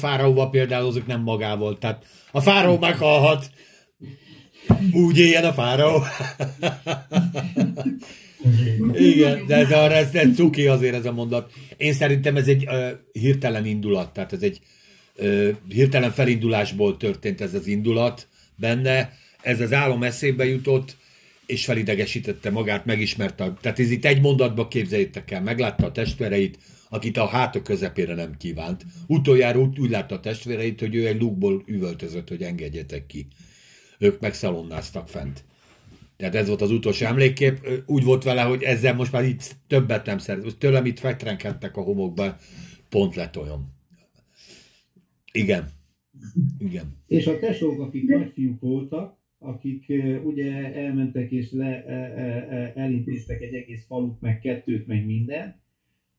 például 0.51 0.87
azok 0.87 1.07
nem 1.07 1.21
magával. 1.21 1.79
Tehát 1.79 2.05
a 2.33 2.41
fáraó 2.41 2.79
meghalhat, 2.79 3.51
Úgy 4.93 5.19
éljen 5.19 5.45
a 5.45 5.53
fáraó. 5.53 6.03
Igen, 8.93 9.47
de 9.47 9.55
ez, 9.55 9.71
a, 9.71 9.93
ez, 9.93 10.15
ez 10.15 10.35
cuki 10.35 10.67
azért 10.67 10.95
ez 10.95 11.07
a 11.07 11.13
mondat. 11.13 11.53
Én 11.77 11.93
szerintem 11.93 12.37
ez 12.37 12.49
egy 12.49 12.67
uh, 12.67 12.89
hirtelen 13.13 13.67
indulat, 13.67 14.13
tehát 14.13 14.33
ez 14.33 14.43
egy 14.43 14.61
hirtelen 15.69 16.11
felindulásból 16.11 16.97
történt 16.97 17.41
ez 17.41 17.55
az 17.55 17.67
indulat 17.67 18.29
benne. 18.55 19.13
Ez 19.43 19.61
az 19.61 19.73
álom 19.73 20.03
eszébe 20.03 20.45
jutott, 20.45 20.97
és 21.47 21.65
felidegesítette 21.65 22.51
magát, 22.51 22.85
megismerte. 22.85 23.53
Tehát 23.61 23.79
ez 23.79 23.91
itt 23.91 24.05
egy 24.05 24.21
mondatba 24.21 24.69
képzeljétek 24.69 25.31
el, 25.31 25.43
meglátta 25.43 25.87
a 25.87 25.93
testvéreit, 25.93 26.59
akit 26.89 27.17
a 27.17 27.27
háta 27.27 27.63
közepére 27.63 28.15
nem 28.15 28.37
kívánt. 28.39 28.85
Utoljára 29.07 29.61
úgy, 29.61 29.79
úgy 29.79 29.91
látta 29.91 30.15
a 30.15 30.21
testvéreit, 30.21 30.81
hogy 30.81 30.95
ő 30.95 31.07
egy 31.07 31.21
lukból 31.21 31.63
üvöltözött, 31.67 32.29
hogy 32.29 32.43
engedjetek 32.43 33.07
ki. 33.07 33.27
Ők 33.99 34.21
megszalonnáztak 34.21 35.09
fent. 35.09 35.45
Tehát 36.17 36.35
ez 36.35 36.47
volt 36.47 36.61
az 36.61 36.71
utolsó 36.71 37.07
emlékkép. 37.07 37.69
Úgy 37.87 38.05
volt 38.05 38.25
vele, 38.25 38.43
hogy 38.43 38.63
ezzel 38.63 38.95
most 38.95 39.13
már 39.13 39.25
itt 39.25 39.57
többet 39.67 40.07
nem 40.07 40.19
szeret. 40.19 40.57
Tőlem 40.57 40.87
itt 40.87 40.99
fetrenkedtek 40.99 41.77
a 41.77 41.81
homokba, 41.81 42.37
pont 42.89 43.15
lett 43.15 43.39
olyan. 43.39 43.76
Igen. 45.37 45.69
Igen. 46.59 46.97
És 47.07 47.27
a 47.27 47.39
tesók, 47.39 47.81
akik 47.81 48.09
nagyfiúk 48.09 48.61
voltak, 48.61 49.17
akik 49.39 49.93
ugye 50.25 50.75
elmentek 50.75 51.31
és 51.31 51.51
le, 51.51 51.85
elintéztek 52.75 53.41
egy 53.41 53.55
egész 53.55 53.87
falut, 53.87 54.21
meg 54.21 54.39
kettőt, 54.39 54.87
meg 54.87 55.07
minden, 55.07 55.65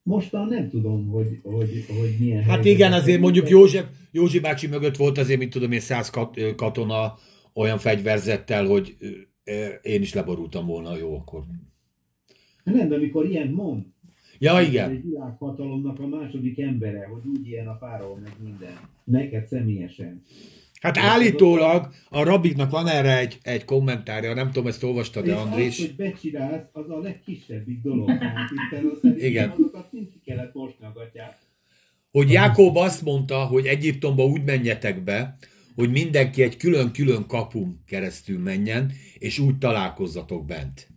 Mostan 0.08 0.48
nem 0.48 0.70
tudom, 0.70 1.08
hogy, 1.08 1.40
hogy, 1.44 1.86
hogy 2.00 2.16
milyen 2.20 2.44
Hát 2.44 2.66
igen, 2.66 2.94
azért 2.94 3.20
mondjuk 3.20 3.50
József, 3.50 3.86
Józsi 4.12 4.40
bácsi 4.40 4.68
mögött 4.68 4.96
volt 4.96 5.18
azért, 5.18 5.40
mint 5.40 5.52
tudom 5.52 5.72
én, 5.72 5.80
száz 5.80 6.12
katona 6.56 7.18
olyan 7.54 7.78
fegyverzettel, 7.78 8.66
hogy 8.66 8.98
én 9.82 10.02
is 10.02 10.14
leborultam 10.14 10.66
volna, 10.66 10.98
jó, 10.98 11.16
akkor. 11.16 11.44
Nem, 12.64 12.88
de 12.90 12.96
amikor 12.96 13.26
ilyen 13.26 13.48
mond, 13.48 13.86
Ja, 14.40 14.62
igen. 14.62 14.90
Egy 14.90 15.04
világhatalomnak 15.04 16.00
a 16.00 16.08
második 16.08 16.60
embere, 16.60 17.06
hogy 17.06 17.22
úgy 17.26 17.48
ilyen 17.48 17.68
a 17.68 17.78
fáról, 17.80 18.20
meg 18.24 18.34
minden. 18.44 18.78
Neked 19.04 19.48
személyesen. 19.48 20.24
Hát 20.82 20.98
állítólag 20.98 21.94
a 22.10 22.24
rabiknak 22.24 22.70
van 22.72 22.88
erre 22.88 23.18
egy, 23.18 23.38
egy 23.42 23.66
kommentárja, 23.66 24.34
nem 24.34 24.52
tudom, 24.52 24.68
ezt 24.68 24.84
olvastad 24.84 25.26
de 25.26 25.36
Andrés? 25.36 25.80
Az, 25.80 25.86
hogy 25.86 25.96
becsinálsz, 25.96 26.70
az 26.72 26.90
a 26.90 27.00
legkisebbik 27.00 27.82
dolog. 27.82 28.12
Igen. 29.18 29.50
Azokat 29.50 29.92
mind 29.92 30.10
ki 30.10 30.22
kellett 30.26 30.54
gatyát. 30.94 31.38
Hogy 32.12 32.32
Jákob 32.32 32.78
azt 32.78 33.04
mondta, 33.04 33.46
hogy 33.46 33.66
Egyiptomba 33.66 34.26
úgy 34.26 34.44
menjetek 34.44 35.04
be, 35.04 35.38
hogy 35.76 35.92
mindenki 35.92 36.42
egy 36.42 36.58
külön-külön 36.58 37.26
kapun 37.28 37.84
keresztül 37.86 38.40
menjen, 38.40 38.92
és 39.18 39.40
úgy 39.40 39.58
találkozzatok 39.58 40.46
bent. 40.46 40.88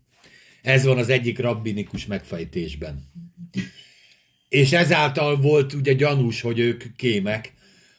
Ez 0.63 0.85
van 0.85 0.99
az 0.99 1.09
egyik 1.09 1.39
rabbinikus 1.39 2.07
megfejtésben. 2.07 3.03
És 4.49 4.73
ezáltal 4.73 5.37
volt 5.41 5.73
ugye 5.73 5.93
gyanús, 5.93 6.41
hogy 6.41 6.59
ők 6.59 6.97
kémek, 6.97 7.53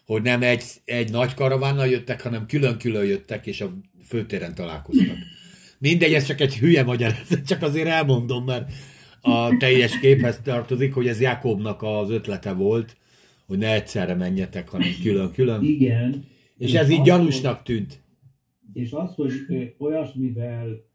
hogy 0.06 0.22
nem 0.22 0.42
egy, 0.42 0.64
egy 0.86 1.12
nagy 1.12 1.34
karavánnal 1.34 1.88
jöttek, 1.88 2.22
hanem 2.22 2.46
külön-külön 2.46 3.06
jöttek, 3.06 3.48
és 3.48 3.62
a 3.62 3.78
főtéren 4.06 4.56
találkoztak. 4.56 5.18
Mindegy, 5.80 6.14
ez 6.14 6.26
csak 6.26 6.42
egy 6.42 6.58
hülye 6.58 6.84
magyarázat, 6.84 7.46
csak 7.46 7.62
azért 7.62 7.88
elmondom, 7.88 8.46
mert 8.46 8.72
a 9.22 9.58
teljes 9.58 10.00
képhez 10.00 10.40
tartozik, 10.44 10.94
hogy 10.94 11.08
ez 11.08 11.22
Jakobnak 11.22 11.82
az 11.82 12.10
ötlete 12.10 12.54
volt, 12.54 12.98
hogy 13.48 13.58
ne 13.58 13.74
egyszerre 13.74 14.16
menjetek, 14.16 14.70
hanem 14.70 14.90
külön-külön. 15.02 15.64
Igen. 15.64 16.26
És, 16.58 16.74
ez 16.74 16.90
így 16.90 17.02
gyanúsnak 17.02 17.64
tűnt. 17.64 18.00
És 18.74 18.92
az, 18.92 19.16
hogy 19.16 19.34
olyasmivel 19.78 20.86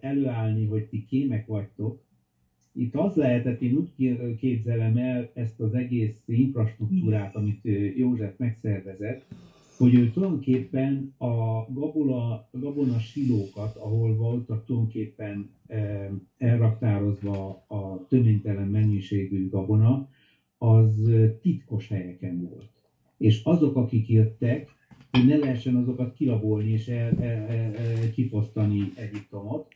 előállni, 0.00 0.66
hogy 0.66 0.84
ti 0.84 1.06
kémek 1.08 1.46
vagytok, 1.46 2.05
itt 2.76 2.94
az 2.94 3.14
lehetett, 3.14 3.60
én 3.60 3.74
úgy 3.74 4.16
képzelem 4.38 4.96
el 4.96 5.30
ezt 5.34 5.60
az 5.60 5.74
egész 5.74 6.22
infrastruktúrát, 6.26 7.36
amit 7.36 7.60
József 7.96 8.34
megszervezett, 8.36 9.24
hogy 9.76 9.94
ő 9.94 10.10
tulajdonképpen 10.10 11.14
a 11.18 11.64
gabona, 11.72 12.48
gabona 12.50 12.98
silókat, 12.98 13.76
ahol 13.76 14.14
voltak 14.14 14.64
tulajdonképpen 14.64 15.50
elraktározva 16.38 17.64
a 17.68 18.06
töménytelen 18.08 18.68
mennyiségű 18.68 19.48
gabona, 19.48 20.08
az 20.58 21.10
titkos 21.42 21.88
helyeken 21.88 22.48
volt. 22.50 22.70
És 23.18 23.40
azok, 23.44 23.76
akik 23.76 24.08
jöttek, 24.08 24.74
hogy 25.10 25.26
ne 25.26 25.36
lehessen 25.36 25.76
azokat 25.76 26.14
kilabolni 26.14 26.70
és 26.70 26.88
el, 26.88 27.12
el, 27.20 27.46
el, 27.48 27.74
el, 27.74 28.10
kifosztani 28.10 28.92
Egyiptomot, 28.94 29.75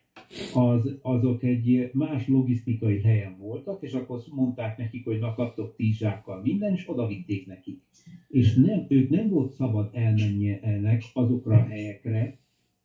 az, 0.55 0.99
azok 1.03 1.43
egy 1.43 1.91
más 1.93 2.29
logisztikai 2.29 3.01
helyen 3.01 3.37
voltak, 3.39 3.83
és 3.83 3.93
akkor 3.93 4.23
mondták 4.31 4.79
nekik, 4.79 5.05
hogy 5.05 5.19
na 5.19 5.35
kaptok 5.35 5.77
tíz 5.77 5.97
zsákkal 5.97 6.41
minden, 6.41 6.73
és 6.73 6.89
oda 6.89 7.07
vitték 7.07 7.47
nekik. 7.47 7.81
És 8.29 8.55
nem, 8.55 8.87
ők 8.89 9.11
nem 9.11 9.29
volt 9.29 9.53
szabad 9.53 9.91
elmenjenek 9.93 11.03
azokra 11.13 11.57
a 11.57 11.67
helyekre, 11.67 12.39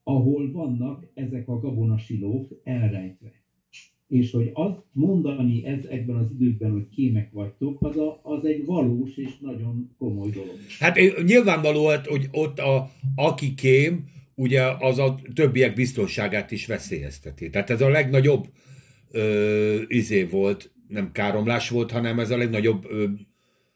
ahol 0.03 0.51
vannak 0.51 1.05
ezek 1.13 1.47
a 1.47 1.59
gabonasilók 1.59 2.61
elrejtve. 2.63 3.31
És 4.07 4.31
hogy 4.31 4.51
azt 4.53 4.83
mondani 4.91 5.65
ezekben 5.65 6.15
az 6.15 6.31
időkben, 6.31 6.71
hogy 6.71 6.89
kémek 6.89 7.31
vagytok, 7.31 7.81
az, 7.81 7.97
a, 7.97 8.19
az 8.23 8.45
egy 8.45 8.65
valós 8.65 9.17
és 9.17 9.37
nagyon 9.39 9.95
komoly 9.97 10.29
dolog. 10.29 10.55
Hát 10.79 10.97
nyilvánvaló, 11.25 11.85
hogy 11.85 12.27
ott 12.31 12.59
a, 12.59 12.89
aki 13.15 13.53
kém, 13.53 14.05
ugye 14.35 14.63
az 14.79 14.99
a 14.99 15.19
többiek 15.33 15.73
biztonságát 15.73 16.51
is 16.51 16.65
veszélyezteti. 16.65 17.49
Tehát 17.49 17.69
ez 17.69 17.81
a 17.81 17.89
legnagyobb 17.89 18.47
ö, 19.11 19.81
izé 19.87 20.23
volt, 20.23 20.71
nem 20.87 21.11
káromlás 21.11 21.69
volt, 21.69 21.91
hanem 21.91 22.19
ez 22.19 22.31
a 22.31 22.37
legnagyobb 22.37 22.85
ö, 22.89 23.05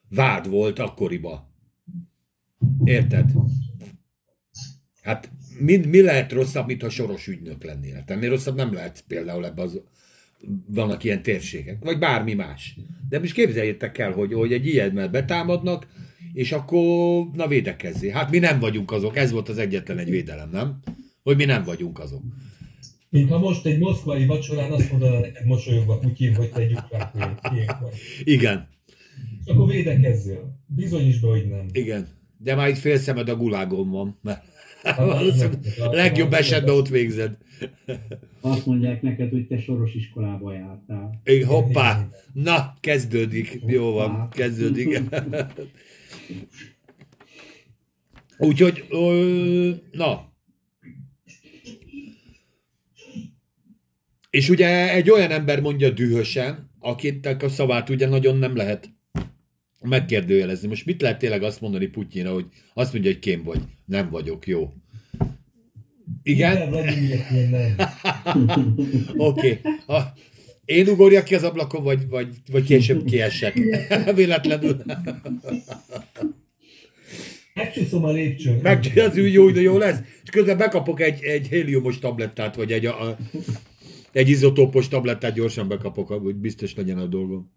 vád 0.10 0.50
volt 0.50 0.80
akkoriba. 0.80 1.54
Érted? 2.84 3.32
Hát 5.02 5.32
mi, 5.60 5.78
mi 5.78 6.02
lehet 6.02 6.32
rosszabb, 6.32 6.68
mint 6.68 6.82
ha 6.82 6.90
soros 6.90 7.28
ügynök 7.28 7.64
lennél? 7.64 7.94
Hát 7.94 8.12
ennél 8.12 8.30
rosszabb 8.30 8.56
nem 8.56 8.74
lehet 8.74 9.04
például 9.08 9.46
ebben 9.46 9.66
az 9.66 9.82
vannak 10.68 11.04
ilyen 11.04 11.22
térségek, 11.22 11.84
vagy 11.84 12.00
bármi 12.00 12.34
más. 12.34 12.76
De 13.10 13.20
most 13.20 13.34
képzeljétek 13.34 13.98
el, 13.98 14.12
hogy, 14.12 14.34
hogy 14.34 14.54
egy 14.54 14.66
ilyet 14.66 15.12
betámadnak, 15.12 15.88
és 16.34 16.52
akkor 16.52 17.26
na 17.34 17.48
védekezzé. 17.48 18.10
Hát 18.10 18.32
mi 18.32 18.40
nem 18.40 18.60
vagyunk 18.60 18.92
azok, 18.92 19.18
ez 19.18 19.32
volt 19.32 19.50
az 19.50 19.58
egyetlen 19.58 19.98
egy 19.98 20.10
védelem, 20.10 20.50
nem? 20.50 20.80
Hogy 21.24 21.36
mi 21.36 21.46
nem 21.46 21.64
vagyunk 21.64 22.00
azok. 22.00 22.22
Mint 23.10 23.30
ha 23.30 23.40
most 23.40 23.66
egy 23.66 23.80
moszkvai 23.80 24.26
vacsorán 24.26 24.72
azt 24.72 24.92
mondaná 24.92 25.20
neked 25.20 25.46
mosolyogva 25.46 25.98
Putyin, 25.98 26.36
hogy 26.36 26.50
te 26.50 26.62
egy 26.62 26.72
ukrán 26.72 27.12
vagy. 27.82 27.94
Igen. 28.24 28.68
És 29.46 29.52
akkor 29.52 29.68
védekezzél. 29.68 30.58
Bizonyíts 30.66 31.22
be, 31.22 31.28
hogy 31.28 31.48
nem. 31.48 31.66
Igen. 31.72 32.08
De 32.38 32.56
már 32.56 32.70
itt 32.70 32.78
fél 32.78 32.98
szemed 32.98 33.30
a 33.30 33.36
gulágon 33.36 33.90
van, 33.90 34.20
mert 34.22 34.44
legjobb 35.92 36.34
esetben 36.34 36.76
ott 36.76 36.88
végzed. 36.88 37.38
Azt 38.42 38.66
mondják 38.66 39.02
neked, 39.02 39.30
hogy 39.30 39.48
te 39.48 39.58
soros 39.58 39.94
iskolába 39.94 40.54
jártál. 40.54 41.22
Igen, 41.24 41.48
hoppá! 41.48 42.08
Na, 42.34 42.74
kezdődik. 42.80 43.62
Jó 43.66 43.92
van, 43.92 44.30
kezdődik. 44.30 45.00
Úgyhogy, 48.38 48.86
na. 49.92 50.28
És 54.30 54.50
ugye 54.50 54.94
egy 54.94 55.10
olyan 55.10 55.32
ember 55.32 55.62
mondja 55.62 55.90
dühösen, 55.90 56.72
akinek 56.80 57.44
a 57.44 57.50
szavát 57.50 57.90
ugye 57.90 58.08
nagyon 58.08 58.38
nem 58.38 58.56
lehet 58.56 58.99
megkérdőjelezni. 59.82 60.68
Most 60.68 60.86
mit 60.86 61.02
lehet 61.02 61.20
tényleg 61.20 61.44
azt 61.44 61.62
mondani 61.62 61.88
Putyinra, 61.88 62.34
hogy 62.34 62.46
azt 62.74 62.94
mondja, 62.94 63.12
hogy 63.12 63.20
kém 63.20 63.44
vagy. 63.44 63.62
Nem 63.86 64.10
vagyok, 64.10 64.48
jó. 64.48 64.74
Igen? 66.24 66.74
Oké. 69.18 69.62
okay. 69.86 70.04
Én 70.66 70.88
ugorjak 70.88 71.24
ki 71.24 71.36
az 71.36 71.44
ablakon, 71.44 71.84
vagy, 71.84 72.08
vagy, 72.08 72.28
vagy 72.52 72.64
később 72.64 73.06
kiesek. 73.06 73.60
Véletlenül. 74.16 74.82
Megcsuszom 77.54 78.04
a 78.04 78.12
lépcsőn. 78.12 78.60
Meg, 78.62 78.92
az 78.96 79.18
úgy 79.18 79.34
jó, 79.34 79.50
de 79.50 79.62
jó 79.62 79.78
lesz. 79.78 79.98
És 80.24 80.30
közben 80.30 80.58
bekapok 80.58 81.02
egy, 81.02 81.24
egy 81.24 81.48
héliumos 81.48 82.00
tablettát, 82.00 82.56
vagy 82.56 82.72
egy, 82.72 82.86
a, 82.86 83.18
egy 84.12 84.30
izotópos 84.30 84.88
tablettát 84.88 85.34
gyorsan 85.34 85.68
bekapok, 85.68 86.08
hogy 86.08 86.36
biztos 86.36 86.76
legyen 86.76 86.98
a 86.98 87.06
dolgom. 87.06 87.54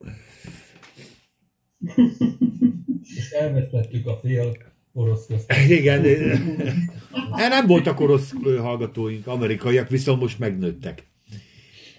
És 3.17 3.31
elvesztettük 3.31 4.07
a 4.07 4.19
fél 4.23 4.57
orosz 4.93 5.27
közt. 5.27 5.53
Igen. 5.79 6.03
Nem 7.37 7.67
voltak 7.67 8.01
orosz 8.01 8.33
hallgatóink, 8.43 9.27
amerikaiak, 9.27 9.89
viszont 9.89 10.21
most 10.21 10.39
megnőttek. 10.39 11.11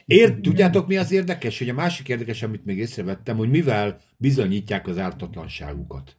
Ért, 0.05 0.41
tudjátok 0.41 0.87
mi 0.87 0.97
az 0.97 1.11
érdekes? 1.11 1.59
Hogy 1.59 1.69
a 1.69 1.73
másik 1.73 2.09
érdekes, 2.09 2.43
amit 2.43 2.65
még 2.65 2.77
észrevettem, 2.77 3.37
hogy 3.37 3.49
mivel 3.49 3.99
bizonyítják 4.17 4.87
az 4.87 4.97
ártatlanságukat. 4.97 6.15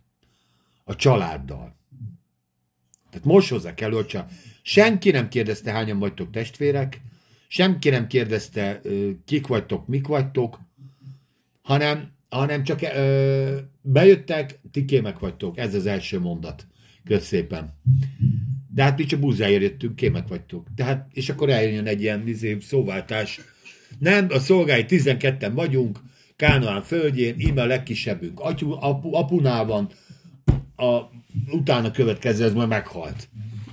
A 0.85 0.97
családdal. 0.97 1.77
Tehát 3.11 3.27
most 3.27 3.51
hozzák 3.51 3.81
elő, 3.81 3.95
hogy 3.95 4.19
Senki 4.63 5.11
nem 5.11 5.29
kérdezte, 5.29 5.73
hányan 5.73 5.99
vagytok 5.99 6.31
testvérek, 6.31 7.01
senki 7.49 7.91
nem 7.91 8.07
kérdezte, 8.07 8.81
kik 9.25 9.47
vagytok, 9.47 9.87
mik 9.87 10.07
vagytok, 10.07 10.59
hanem, 11.63 12.14
hanem 12.39 12.65
csak 12.65 12.83
ö, 12.83 13.57
bejöttek, 13.81 14.61
ti 14.71 14.85
kémek 14.85 15.19
vagytok. 15.19 15.59
Ez 15.59 15.75
az 15.75 15.87
első 15.87 16.21
mondat. 16.21 16.67
Kösz 17.05 17.27
szépen. 17.27 17.75
De 18.75 18.83
hát 18.83 18.99
mi 18.99 19.05
csak 19.05 19.21
búzáért 19.21 19.63
jöttünk, 19.63 19.97
kémek 19.97 20.29
vagytok. 20.29 20.67
Tehát, 20.77 21.09
és 21.13 21.29
akkor 21.29 21.51
eljön 21.51 21.87
egy 21.87 22.01
ilyen 22.01 22.29
izé, 22.29 22.57
szóváltás. 22.61 23.41
Nem, 23.99 24.27
a 24.31 24.39
szolgái 24.39 24.85
12-en 24.89 25.51
vagyunk, 25.55 25.99
Kánoán 26.37 26.83
földjén, 26.83 27.35
íme 27.39 27.63
a 27.63 27.67
legkisebbünk. 27.67 28.41
Atyu, 28.41 28.71
apu, 28.81 29.15
apunál 29.15 29.65
van, 29.65 29.89
a, 30.77 31.01
utána 31.51 31.91
következő, 31.91 32.45
ez 32.45 32.53
majd 32.53 32.69
meghalt. 32.69 33.29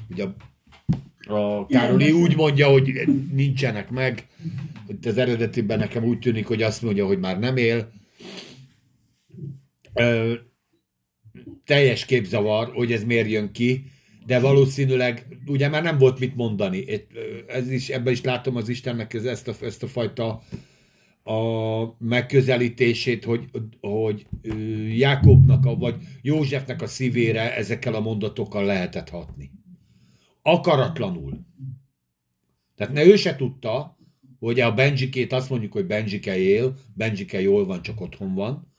Ugye 0.09 0.23
a, 0.23 1.33
a 1.33 1.65
Károli 1.65 2.11
úgy 2.11 2.35
mondja, 2.35 2.67
hogy 2.67 2.91
nincsenek 3.31 3.89
meg. 3.89 4.27
Itt 4.87 5.05
az 5.05 5.17
eredetiben 5.17 5.79
nekem 5.79 6.03
úgy 6.03 6.19
tűnik, 6.19 6.47
hogy 6.47 6.61
azt 6.61 6.81
mondja, 6.81 7.05
hogy 7.05 7.19
már 7.19 7.39
nem 7.39 7.57
él. 7.57 7.91
Ö, 9.93 10.33
teljes 11.65 12.05
képzavar, 12.05 12.71
hogy 12.73 12.91
ez 12.91 13.03
miért 13.03 13.29
jön 13.29 13.51
ki, 13.51 13.83
de 14.25 14.39
valószínűleg 14.39 15.37
ugye 15.47 15.69
már 15.69 15.83
nem 15.83 15.97
volt 15.97 16.19
mit 16.19 16.35
mondani. 16.35 16.85
Ez 17.47 17.71
is, 17.71 17.89
ebben 17.89 18.13
is 18.13 18.21
látom 18.21 18.55
az 18.55 18.69
Istennek 18.69 19.13
ezt 19.13 19.47
a, 19.47 19.53
ezt 19.61 19.83
a 19.83 19.87
fajta 19.87 20.41
a 21.23 21.95
megközelítését, 21.99 23.23
hogy, 23.23 23.49
hogy 23.79 24.27
Jákobnak, 24.97 25.77
vagy 25.79 25.95
Józsefnek 26.21 26.81
a 26.81 26.87
szívére 26.87 27.55
ezekkel 27.55 27.93
a 27.93 27.99
mondatokkal 27.99 28.65
lehetett 28.65 29.09
hatni. 29.09 29.51
Akaratlanul. 30.41 31.39
Tehát 32.75 32.93
ne 32.93 33.05
ő 33.05 33.15
se 33.15 33.35
tudta, 33.35 33.97
hogy 34.39 34.59
a 34.59 34.73
Benjikét 34.73 35.33
azt 35.33 35.49
mondjuk, 35.49 35.71
hogy 35.71 35.85
Benjike 35.85 36.37
él, 36.37 36.75
Benjike 36.93 37.41
jól 37.41 37.65
van, 37.65 37.81
csak 37.81 38.01
otthon 38.01 38.33
van. 38.33 38.70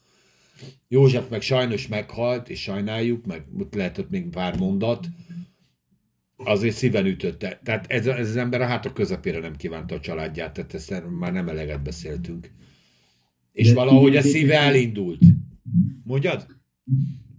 József 0.88 1.28
meg 1.30 1.40
sajnos 1.40 1.88
meghalt, 1.88 2.48
és 2.48 2.60
sajnáljuk, 2.60 3.26
meg 3.26 3.44
lehetett 3.70 4.10
még 4.10 4.28
pár 4.28 4.58
mondat, 4.58 5.08
azért 6.36 6.74
szíven 6.74 7.06
ütötte. 7.06 7.60
Tehát 7.64 7.86
ez, 7.86 8.06
ez 8.06 8.28
az 8.28 8.36
ember 8.36 8.60
a 8.60 8.66
háta 8.66 8.92
közepére 8.92 9.40
nem 9.40 9.56
kívánta 9.56 9.94
a 9.94 10.00
családját, 10.00 10.52
tehát 10.52 10.74
ezt 10.74 11.02
már 11.18 11.32
nem 11.32 11.48
eleget 11.48 11.82
beszéltünk. 11.82 12.50
És 13.52 13.68
De 13.68 13.74
valahogy 13.74 14.16
a 14.16 14.22
szíve 14.22 14.58
elindult. 14.58 15.22
Mondjad? 16.04 16.46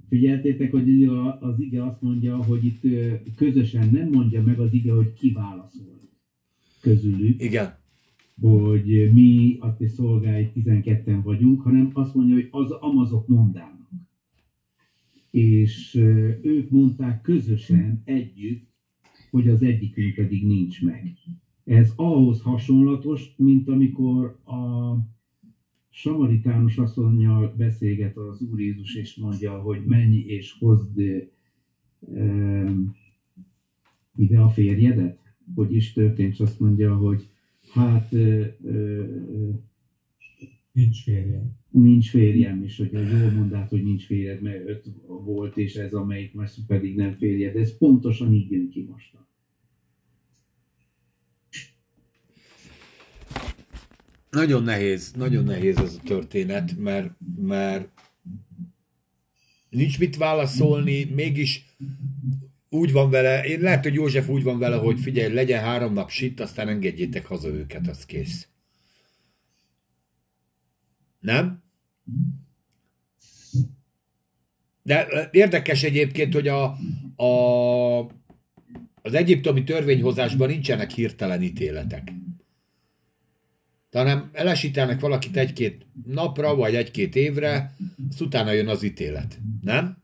Figyeltétek, 0.09 0.71
hogy 0.71 1.03
az 1.39 1.59
ige 1.59 1.85
azt 1.85 2.01
mondja, 2.01 2.43
hogy 2.43 2.65
itt 2.65 2.81
közösen 3.35 3.89
nem 3.91 4.09
mondja 4.09 4.41
meg 4.41 4.59
az 4.59 4.73
ige, 4.73 4.91
hogy 4.91 5.13
ki 5.13 5.31
válaszol 5.31 5.99
közülük. 6.81 7.41
Igen. 7.41 7.81
Hogy 8.39 9.09
mi, 9.13 9.57
a 9.59 9.75
ti 9.75 9.87
szolgái 9.87 10.51
12-en 10.55 11.19
vagyunk, 11.23 11.61
hanem 11.61 11.89
azt 11.93 12.13
mondja, 12.13 12.35
hogy 12.35 12.47
az 12.51 12.71
amazok 12.71 13.27
mondának. 13.27 13.89
És 15.29 15.95
ők 16.41 16.69
mondták 16.69 17.21
közösen 17.21 18.01
együtt, 18.05 18.71
hogy 19.29 19.47
az 19.47 19.61
egyikünk 19.61 20.15
pedig 20.15 20.45
nincs 20.45 20.81
meg. 20.81 21.17
Ez 21.63 21.93
ahhoz 21.95 22.41
hasonlatos, 22.41 23.33
mint 23.37 23.67
amikor 23.67 24.25
a 24.45 24.93
samaritánus 25.89 26.77
asszonynal 26.77 27.53
beszélget 27.57 28.17
az 28.17 28.41
Úr 28.41 28.59
Jézus, 28.59 28.95
és 28.95 29.15
mondja, 29.15 29.61
hogy 29.61 29.85
menj 29.85 30.17
és 30.17 30.55
hozd 30.59 30.99
e, 30.99 32.73
ide 34.15 34.39
a 34.39 34.49
férjedet, 34.49 35.19
hogy 35.55 35.73
is 35.75 35.93
történt, 35.93 36.31
és 36.31 36.39
azt 36.39 36.59
mondja, 36.59 36.95
hogy 36.95 37.32
hát 37.73 38.13
e, 38.13 38.17
e, 38.17 38.79
nincs 40.71 41.03
férjem. 41.03 41.51
Nincs 41.69 42.09
férjem, 42.09 42.63
és 42.63 42.77
hogyha 42.77 42.99
jól 42.99 43.31
mondát, 43.31 43.69
hogy 43.69 43.83
nincs 43.83 44.05
férjed, 44.05 44.41
mert 44.41 44.67
öt 44.67 44.85
volt, 45.07 45.57
és 45.57 45.75
ez 45.75 45.93
amelyik 45.93 46.33
most 46.33 46.59
pedig 46.67 46.95
nem 46.95 47.17
férjed. 47.17 47.55
Ez 47.55 47.77
pontosan 47.77 48.33
így 48.33 48.51
jön 48.51 48.69
ki 48.69 48.87
most. 48.91 49.11
Nagyon 54.29 54.63
nehéz, 54.63 55.11
nagyon 55.11 55.43
nehéz 55.43 55.77
ez 55.77 55.99
a 56.03 56.05
történet, 56.05 56.77
mert, 56.77 57.11
mert 57.35 57.89
nincs 59.69 59.99
mit 59.99 60.17
válaszolni, 60.17 61.03
mégis 61.03 61.75
úgy 62.73 62.91
van 62.91 63.09
vele, 63.09 63.43
én 63.43 63.59
lehet, 63.59 63.83
hogy 63.83 63.93
József 63.93 64.29
úgy 64.29 64.43
van 64.43 64.59
vele, 64.59 64.75
hogy 64.75 64.99
figyelj, 64.99 65.33
legyen 65.33 65.63
három 65.63 65.93
nap 65.93 66.09
sit, 66.09 66.39
aztán 66.39 66.67
engedjétek 66.67 67.25
haza 67.25 67.47
őket, 67.47 67.87
az 67.87 68.05
kész. 68.05 68.47
Nem? 71.19 71.63
De 74.83 75.29
érdekes 75.31 75.83
egyébként, 75.83 76.33
hogy 76.33 76.47
a, 76.47 76.63
a, 77.23 77.99
az 79.01 79.13
egyiptomi 79.13 79.63
törvényhozásban 79.63 80.47
nincsenek 80.47 80.91
hirtelen 80.91 81.41
ítéletek 81.41 82.11
hanem 83.93 84.29
elesítenek 84.33 84.99
valakit 84.99 85.37
egy-két 85.37 85.85
napra, 86.05 86.55
vagy 86.55 86.75
egy-két 86.75 87.15
évre, 87.15 87.75
azt 88.09 88.21
utána 88.21 88.51
jön 88.51 88.67
az 88.67 88.83
ítélet. 88.83 89.39
Nem? 89.61 89.97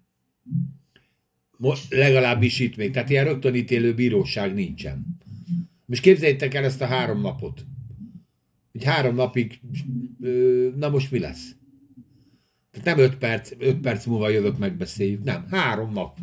Most 1.61 1.93
legalábbis 1.93 2.59
itt 2.59 2.75
még. 2.75 2.91
Tehát 2.91 3.09
ilyen 3.09 3.25
rögtön 3.25 3.55
ítélő 3.55 3.93
bíróság 3.93 4.53
nincsen. 4.53 5.17
Most 5.85 6.01
képzeljétek 6.01 6.53
el 6.53 6.63
ezt 6.63 6.81
a 6.81 6.85
három 6.85 7.21
napot. 7.21 7.65
Hogy 8.71 8.83
három 8.83 9.15
napig, 9.15 9.59
na 10.75 10.89
most 10.89 11.11
mi 11.11 11.19
lesz? 11.19 11.55
Tehát 12.71 12.97
nem 12.97 13.05
öt 13.05 13.17
perc, 13.17 13.51
öt 13.57 13.79
perc 13.79 14.05
múlva 14.05 14.29
jövök, 14.29 14.57
megbeszéljük. 14.57 15.23
Nem, 15.23 15.45
három 15.49 15.93
nap. 15.93 16.17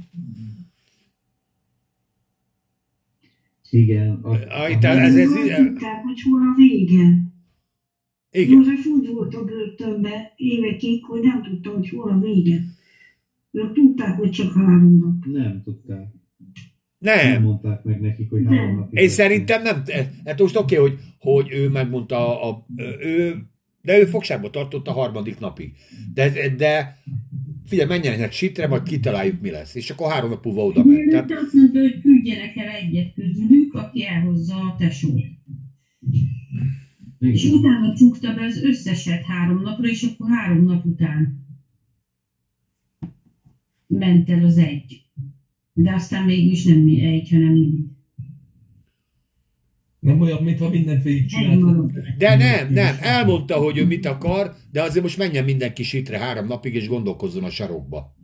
Igen. 3.71 4.19
A, 4.23 4.29
a, 4.29 4.35
a, 4.35 4.87
ez, 4.87 5.17
ez, 5.17 5.33
ez, 5.33 5.57
tudták, 5.57 6.03
hogy 6.03 6.23
hol 6.23 6.41
a 6.41 6.55
vége. 6.57 7.35
Igen. 8.31 8.51
József 8.51 8.87
úgy 8.87 9.09
volt 9.09 9.35
a 9.35 9.45
börtönben 9.45 10.23
évekig, 10.37 11.05
hogy 11.05 11.23
nem 11.23 11.43
tudta, 11.43 11.71
hogy 11.71 11.89
hol 11.89 12.11
a 12.11 12.19
vége. 12.19 12.76
Ők 13.57 13.73
tudták, 13.73 14.17
hogy 14.17 14.31
csak 14.31 14.53
három 14.53 14.99
nap. 14.99 15.25
Nem 15.33 15.63
tudták. 15.65 16.09
Nem. 16.99 17.33
Nem 17.33 17.43
mondták 17.43 17.85
meg 17.85 18.01
nekik, 18.01 18.31
hogy 18.31 18.45
három 18.47 18.77
nap. 18.77 18.93
Én 18.93 19.09
szerintem 19.09 19.63
nem. 19.63 19.83
Hát 20.25 20.41
most 20.41 20.57
oké, 20.57 20.79
okay, 20.79 20.89
hogy, 20.89 21.01
hogy 21.19 21.53
ő 21.53 21.69
megmondta, 21.69 22.43
a, 22.43 22.51
a, 22.51 22.67
ő, 23.01 23.35
de 23.83 23.99
ő 23.99 24.05
fogságba 24.05 24.51
tartott 24.51 24.87
a 24.87 24.93
harmadik 24.93 25.39
napig. 25.39 25.73
De, 26.15 26.33
de 26.57 26.99
figyelj, 27.65 27.89
menjenek 27.89 28.33
sitre, 28.33 28.67
majd 28.67 28.83
kitaláljuk, 28.83 29.41
mi 29.41 29.51
lesz. 29.51 29.75
És 29.75 29.91
akkor 29.91 30.11
három 30.11 30.31
nap 30.31 30.45
múlva 30.45 30.65
oda 30.65 30.85
ment. 30.85 31.11
Tehát... 31.11 31.31
Azt 31.31 31.53
mondta, 31.53 31.81
hogy 31.81 32.01
küldjenek 32.01 32.57
el 32.57 32.69
egyet 32.69 33.15
közülük, 33.15 33.75
aki 33.75 34.07
elhozza 34.07 34.55
a 34.55 34.77
tesót. 34.79 35.25
És 37.19 37.45
utána 37.45 37.95
csukta 37.95 38.35
be 38.35 38.45
az 38.45 38.63
összeset 38.63 39.25
három 39.25 39.63
napra, 39.63 39.89
és 39.89 40.03
akkor 40.03 40.31
három 40.31 40.65
nap 40.65 40.85
után 40.85 41.46
ment 43.87 44.31
el 44.31 44.45
az 44.45 44.59
egy. 44.59 45.05
De 45.73 45.93
aztán 45.93 46.25
mégis 46.25 46.65
nem 46.65 46.87
egy, 46.87 47.31
hanem 47.31 47.53
mind. 47.53 47.79
Nem 49.99 50.21
olyan, 50.21 50.43
mintha 50.43 50.69
mindent 50.69 51.03
végigcsinált. 51.03 51.93
De 52.19 52.37
nem, 52.37 52.73
nem. 52.73 52.97
Elmondta, 53.01 53.57
hogy 53.57 53.79
ő 53.79 53.87
mit 53.87 54.07
akar, 54.07 54.55
de 54.73 54.83
azért 54.83 55.03
most 55.03 55.19
menjen 55.19 55.45
mindenki 55.45 55.83
sitre 55.83 56.19
három 56.19 56.47
napig, 56.47 56.75
és 56.75 56.89
gondolkozzon 56.89 57.45
a 57.45 57.51
sarokba. 57.51 58.17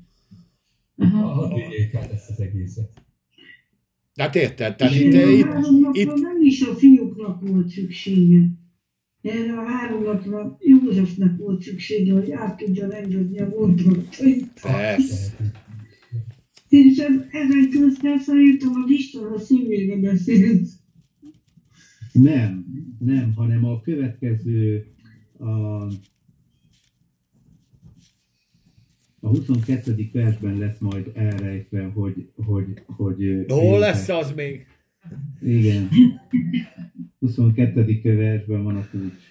Hadd 0.97 1.55
vigyék 1.55 1.95
át 1.95 2.13
ezt 2.13 2.31
az 2.31 2.41
egészet. 2.41 3.03
Hát 4.15 4.35
érted? 4.35 4.77
Tehát 4.77 4.95
itt, 4.95 5.13
itt, 5.13 5.47
itt, 5.93 6.15
nem 6.15 6.43
is 6.43 6.63
a 6.63 6.75
fiúknak 6.75 7.49
volt 7.49 7.69
szüksége. 7.69 8.61
Erre 9.23 9.59
a 9.59 9.65
három 9.65 10.03
napra 10.03 10.57
Józsefnek 10.61 11.37
volt 11.37 11.63
szüksége, 11.63 12.13
hogy 12.13 12.33
át 12.33 12.57
tudja 12.57 12.91
engedni 12.91 13.39
a 13.39 13.49
gondolatait. 13.49 14.61
Persze. 14.63 15.37
És 16.69 16.99
ez, 16.99 17.15
ezen 17.31 17.69
közben 17.71 18.19
szerintem 18.19 18.71
a 18.71 18.85
Isten 18.89 19.23
a 19.23 19.39
szívébe 19.39 19.97
beszélt. 19.97 20.69
Nem, 22.13 22.67
nem, 22.99 23.33
hanem 23.35 23.65
a 23.65 23.81
következő 23.81 24.87
a, 25.39 25.47
a 29.21 29.29
22. 29.29 30.11
versben 30.13 30.59
lesz 30.59 30.79
majd 30.79 31.11
elrejtve, 31.15 31.83
hogy... 31.85 32.29
hogy, 32.37 32.83
hogy 32.87 33.45
Hol 33.49 33.79
lesz 33.79 34.09
az 34.09 34.33
még? 34.35 34.67
Igen. 35.41 35.89
22. 37.19 38.01
versben 38.03 38.63
van 38.63 38.77
a 38.77 38.89
kulcs. 38.91 39.31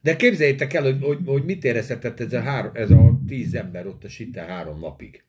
De 0.00 0.16
képzeljétek 0.16 0.72
el, 0.72 0.82
hogy, 0.82 0.96
hogy, 1.00 1.18
hogy 1.24 1.44
mit 1.44 1.64
érezhetett 1.64 2.20
ez 2.20 2.32
a, 2.32 2.40
három, 2.40 2.70
ez 2.74 2.90
a 2.90 3.20
tíz 3.26 3.54
ember 3.54 3.86
ott 3.86 4.04
a 4.04 4.08
sitte 4.08 4.40
három 4.40 4.78
napig. 4.80 5.24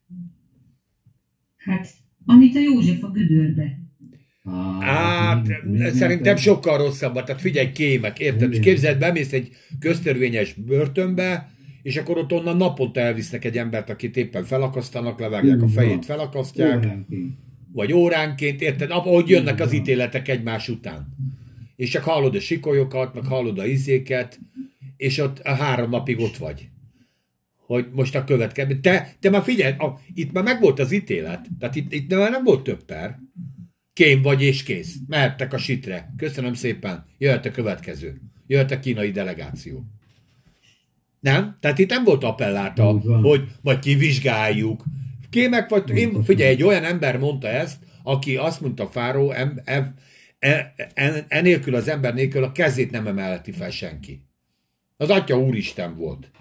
Hát, 1.57 1.87
amit 2.25 2.55
a 2.55 2.59
József 2.59 3.03
a 3.03 3.11
gödörbe. 3.11 3.79
Hát, 4.79 5.47
szerintem 5.93 6.35
sokkal 6.35 6.77
rosszabb. 6.77 7.13
Tehát 7.13 7.41
figyelj, 7.41 7.71
kémek, 7.71 8.19
érted? 8.19 8.53
És 8.53 8.59
képzeld, 8.59 8.99
bemész 8.99 9.33
egy 9.33 9.49
köztörvényes 9.79 10.53
börtönbe, 10.53 11.51
és 11.81 11.97
akkor 11.97 12.17
ott 12.17 12.31
onnan 12.31 12.57
naponta 12.57 12.99
elvisznek 12.99 13.45
egy 13.45 13.57
embert, 13.57 13.89
akit 13.89 14.17
éppen 14.17 14.43
felakasztanak, 14.43 15.19
levágják 15.19 15.61
a 15.61 15.67
fejét, 15.67 16.05
felakasztják. 16.05 16.77
Óránként. 16.77 17.46
Vagy 17.77 17.93
óránként, 17.93 18.61
érted? 18.61 18.91
Ahogy 18.91 19.29
jönnek 19.29 19.59
az 19.59 19.73
ítéletek 19.73 20.27
egymás 20.27 20.69
után. 20.69 21.15
És 21.75 21.89
csak 21.89 22.03
hallod 22.03 22.35
a 22.35 22.39
sikolyokat, 22.39 23.13
meg 23.13 23.25
hallod 23.25 23.59
a 23.59 23.65
izéket, 23.65 24.39
és 24.95 25.17
ott 25.17 25.39
a 25.39 25.53
három 25.53 25.89
napig 25.89 26.19
ott 26.19 26.37
vagy. 26.37 26.69
Hogy 27.55 27.87
most 27.91 28.15
a 28.15 28.23
következő. 28.23 28.79
Te, 28.79 29.15
te 29.19 29.29
már 29.29 29.43
figyelj, 29.43 29.73
a, 29.77 29.99
itt 30.13 30.31
már 30.31 30.43
megvolt 30.43 30.79
az 30.79 30.91
ítélet. 30.91 31.47
Tehát 31.59 31.75
itt, 31.75 31.93
itt 31.93 32.15
már 32.15 32.31
nem 32.31 32.43
volt 32.43 32.63
több 32.63 32.83
per. 32.83 33.19
Kém 33.93 34.21
vagy 34.21 34.41
és 34.41 34.63
kész. 34.63 34.95
Mehettek 35.07 35.53
a 35.53 35.57
sitre. 35.57 36.13
Köszönöm 36.17 36.53
szépen. 36.53 37.05
Jöhet 37.17 37.45
a 37.45 37.51
következő. 37.51 38.21
Jöhet 38.47 38.71
a 38.71 38.79
kínai 38.79 39.11
delegáció. 39.11 39.83
Nem? 41.19 41.57
Tehát 41.59 41.79
itt 41.79 41.89
nem 41.89 42.03
volt 42.03 42.23
appelláta, 42.23 42.99
hogy 43.21 43.47
majd 43.61 43.79
kivizsgáljuk. 43.79 44.83
Kémek 45.29 45.69
vagy, 45.69 45.89
én, 45.89 46.23
figyelj, 46.23 46.49
egy 46.49 46.63
olyan 46.63 46.83
ember 46.83 47.17
mondta 47.17 47.47
ezt, 47.47 47.77
aki 48.03 48.35
azt 48.35 48.61
mondta 48.61 48.87
Fáró, 48.87 49.31
em, 49.31 49.61
em, 49.63 49.93
e, 50.39 50.73
en, 50.93 51.25
enélkül 51.27 51.75
az 51.75 51.87
ember 51.87 52.13
nélkül 52.13 52.43
a 52.43 52.51
kezét 52.51 52.91
nem 52.91 53.07
emelheti 53.07 53.51
fel 53.51 53.69
senki. 53.69 54.21
Az 54.97 55.09
Atya 55.09 55.39
Úristen 55.39 55.95
volt. 55.95 56.31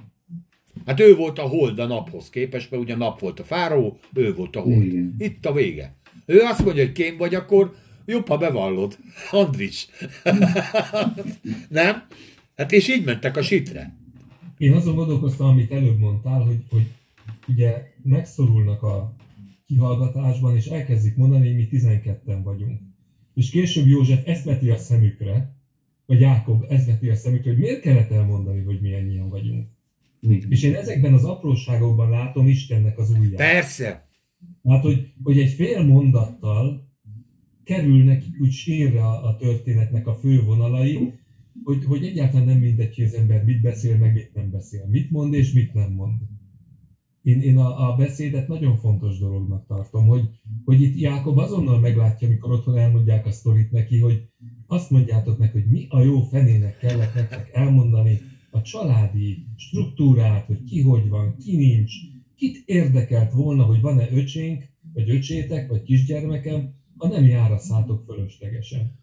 Hát 0.86 1.00
ő 1.00 1.16
volt 1.16 1.38
a 1.38 1.42
hold 1.42 1.78
a 1.78 1.86
naphoz 1.86 2.30
képest, 2.30 2.70
mert 2.70 2.82
ugye 2.82 2.94
a 2.94 2.96
nap 2.96 3.20
volt 3.20 3.40
a 3.40 3.44
fáró, 3.44 3.98
ő 4.14 4.34
volt 4.34 4.56
a 4.56 4.60
hold. 4.60 4.82
Igen. 4.82 5.14
Itt 5.18 5.46
a 5.46 5.52
vége. 5.52 5.94
Ő 6.26 6.40
azt 6.40 6.64
mondja, 6.64 6.84
hogy 6.84 6.92
kém 6.92 7.16
vagy, 7.16 7.34
akkor 7.34 7.74
jobb, 8.04 8.28
ha 8.28 8.36
bevallod. 8.36 8.98
Andris. 9.30 9.88
Nem? 11.68 12.06
Hát 12.56 12.72
és 12.72 12.88
így 12.88 13.04
mentek 13.04 13.36
a 13.36 13.42
sitre. 13.42 13.96
Én 14.58 14.72
azon 14.72 14.94
gondolkoztam, 14.94 15.46
amit 15.46 15.72
előbb 15.72 15.98
mondtál, 15.98 16.40
hogy, 16.40 16.58
hogy 16.70 16.86
ugye 17.48 17.82
megszorulnak 18.02 18.82
a 18.82 19.14
kihallgatásban, 19.66 20.56
és 20.56 20.66
elkezdik 20.66 21.16
mondani, 21.16 21.46
hogy 21.46 21.56
mi 21.56 21.68
12-en 21.70 22.40
vagyunk. 22.42 22.80
És 23.34 23.50
később 23.50 23.86
József 23.86 24.26
ezt 24.26 24.44
veti 24.44 24.70
a 24.70 24.76
szemükre, 24.76 25.54
vagy 26.06 26.20
Jákob 26.20 26.64
ezt 26.68 26.86
veti 26.86 27.08
a 27.08 27.14
szemükre, 27.14 27.50
hogy 27.50 27.60
miért 27.60 27.80
kellett 27.80 28.10
elmondani, 28.10 28.62
hogy 28.62 28.80
mi 28.80 28.92
ennyien 28.92 29.28
vagyunk. 29.28 29.68
Igen. 30.20 30.50
És 30.50 30.62
én 30.62 30.74
ezekben 30.74 31.12
az 31.14 31.24
apróságokban 31.24 32.10
látom 32.10 32.46
Istennek 32.46 32.98
az 32.98 33.10
ujját. 33.10 33.36
Persze. 33.36 34.08
Hát, 34.64 34.82
hogy, 34.82 35.12
hogy 35.22 35.38
egy 35.38 35.50
fél 35.50 35.84
mondattal 35.84 36.86
kerül 37.64 38.04
nekik 38.04 38.40
úgy 38.40 38.52
sírra 38.52 39.22
a 39.22 39.36
történetnek 39.36 40.06
a 40.06 40.14
fő 40.14 40.42
vonalai, 40.42 41.12
hogy, 41.64 41.84
hogy 41.84 42.04
egyáltalán 42.04 42.46
nem 42.46 42.58
mindegy, 42.58 42.96
hogy 42.96 43.04
az 43.04 43.14
ember 43.14 43.44
mit 43.44 43.60
beszél, 43.60 43.96
meg 43.96 44.12
mit 44.12 44.34
nem 44.34 44.50
beszél. 44.50 44.86
Mit 44.90 45.10
mond 45.10 45.34
és 45.34 45.52
mit 45.52 45.74
nem 45.74 45.92
mond. 45.92 46.20
Én, 47.26 47.40
én 47.40 47.56
a, 47.56 47.90
a 47.90 47.96
beszédet 47.96 48.48
nagyon 48.48 48.76
fontos 48.76 49.18
dolognak 49.18 49.66
tartom, 49.66 50.06
hogy, 50.06 50.28
hogy 50.64 50.80
itt 50.80 51.00
Jákob 51.00 51.38
azonnal 51.38 51.78
meglátja, 51.78 52.28
amikor 52.28 52.52
otthon 52.52 52.76
elmondják 52.76 53.26
a 53.26 53.30
sztorit 53.30 53.70
neki, 53.70 53.98
hogy 53.98 54.28
azt 54.66 54.90
mondjátok 54.90 55.38
meg, 55.38 55.52
hogy 55.52 55.66
mi 55.66 55.86
a 55.88 56.00
jó 56.00 56.20
fenének 56.20 56.78
kellett 56.78 57.14
nektek 57.14 57.50
elmondani 57.52 58.20
a 58.50 58.62
családi 58.62 59.46
struktúrát, 59.56 60.46
hogy 60.46 60.64
ki 60.64 60.80
hogy 60.80 61.08
van, 61.08 61.36
ki 61.36 61.56
nincs, 61.56 61.92
kit 62.36 62.62
érdekelt 62.64 63.32
volna, 63.32 63.62
hogy 63.62 63.80
van-e 63.80 64.08
öcsénk, 64.12 64.64
vagy 64.94 65.10
öcsétek, 65.10 65.68
vagy 65.68 65.82
kisgyermekem, 65.82 66.74
ha 66.96 67.08
nem 67.08 67.26
járaszátok 67.26 68.04
fölöslegesen. 68.06 68.98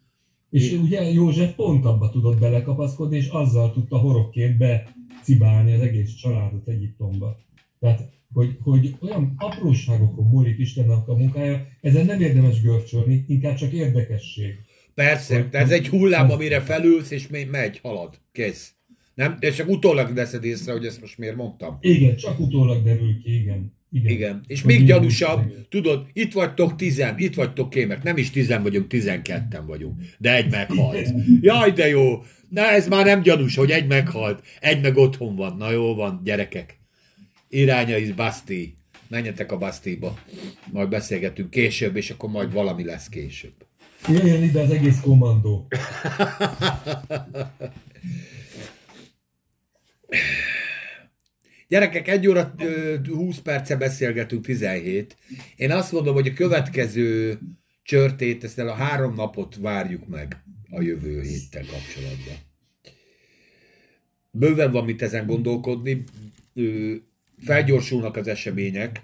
És 0.50 0.72
ugye 0.72 1.12
József 1.12 1.54
pont 1.54 1.84
abba 1.84 2.10
tudott 2.10 2.38
belekapaszkodni, 2.38 3.16
és 3.16 3.28
azzal 3.28 3.72
tudta 3.72 3.98
horogként 3.98 4.56
becibálni 4.56 5.72
az 5.72 5.80
egész 5.80 6.14
családot 6.14 6.68
Egyiptomba. 6.68 7.42
Tehát, 7.80 8.12
hogy, 8.32 8.56
hogy 8.62 8.94
olyan 9.00 9.34
apróságokon 9.36 10.26
múlik 10.26 10.58
Istennek 10.58 11.08
a 11.08 11.16
munkája, 11.16 11.66
ezen 11.80 12.06
nem 12.06 12.20
érdemes 12.20 12.60
görcsölni, 12.60 13.24
inkább 13.28 13.54
csak 13.54 13.72
érdekesség. 13.72 14.58
Persze, 14.94 15.48
de 15.50 15.58
ez 15.58 15.70
egy 15.70 15.88
hullám, 15.88 16.30
amire 16.30 16.60
felülsz, 16.60 17.10
és 17.10 17.28
még 17.28 17.50
megy, 17.50 17.78
halad. 17.82 18.20
Kész. 18.32 18.74
Nem? 19.14 19.36
És 19.40 19.54
csak 19.54 19.68
utólag 19.68 20.14
veszed 20.14 20.44
észre, 20.44 20.72
hogy 20.72 20.84
ezt 20.84 21.00
most 21.00 21.18
miért 21.18 21.36
mondtam. 21.36 21.78
Igen, 21.80 22.16
csak 22.16 22.40
utólag 22.40 22.82
derül 22.82 23.22
ki, 23.22 23.40
igen. 23.40 23.72
Igen. 23.90 24.12
Igen. 24.12 24.44
És 24.46 24.62
Hogy 24.62 24.74
még 24.74 24.86
gyanúsabb, 24.86 25.68
tudod, 25.68 26.06
itt 26.12 26.32
vagytok 26.32 26.76
tizen, 26.76 27.14
itt 27.18 27.34
vagytok 27.34 27.70
kémek, 27.70 28.02
nem 28.02 28.16
is 28.16 28.30
tizen 28.30 28.62
vagyunk, 28.62 28.86
tizenketten 28.86 29.66
vagyunk, 29.66 30.00
de 30.18 30.36
egy 30.36 30.50
meghalt. 30.50 31.08
Jaj, 31.40 31.70
de 31.70 31.88
jó! 31.88 32.22
Na 32.48 32.62
ez 32.62 32.88
már 32.88 33.04
nem 33.04 33.22
gyanús, 33.22 33.56
hogy 33.56 33.70
egy 33.70 33.86
meghalt, 33.86 34.42
egy 34.60 34.82
meg 34.82 34.96
otthon 34.96 35.36
van. 35.36 35.56
Na 35.56 35.70
jó 35.70 35.94
van, 35.94 36.20
gyerekek. 36.24 36.78
Iránya 37.54 37.96
is 37.96 38.12
Basti. 38.12 38.76
Menjetek 39.08 39.52
a 39.52 39.58
Bastiba. 39.58 40.18
Majd 40.72 40.88
beszélgetünk 40.88 41.50
később, 41.50 41.96
és 41.96 42.10
akkor 42.10 42.30
majd 42.30 42.52
valami 42.52 42.84
lesz 42.84 43.08
később. 43.08 43.54
Jöjjön 44.08 44.42
ide 44.42 44.60
az 44.60 44.70
egész 44.70 45.00
kommandó. 45.00 45.66
Gyerekek, 51.68 52.08
egy 52.08 52.26
óra 52.26 52.54
ö, 52.58 52.96
20 53.06 53.38
perce 53.38 53.76
beszélgetünk, 53.76 54.44
17. 54.44 55.16
Én 55.56 55.70
azt 55.70 55.92
mondom, 55.92 56.14
hogy 56.14 56.28
a 56.28 56.32
következő 56.32 57.38
csörtét, 57.82 58.44
ezt 58.44 58.58
el 58.58 58.68
a 58.68 58.74
három 58.74 59.14
napot 59.14 59.56
várjuk 59.56 60.06
meg 60.08 60.44
a 60.70 60.82
jövő 60.82 61.20
héttel 61.20 61.64
kapcsolatban. 61.64 62.36
Bőven 64.30 64.72
van 64.72 64.84
mit 64.84 65.02
ezen 65.02 65.26
gondolkodni, 65.26 66.04
felgyorsulnak 67.44 68.16
az 68.16 68.26
események, 68.26 69.02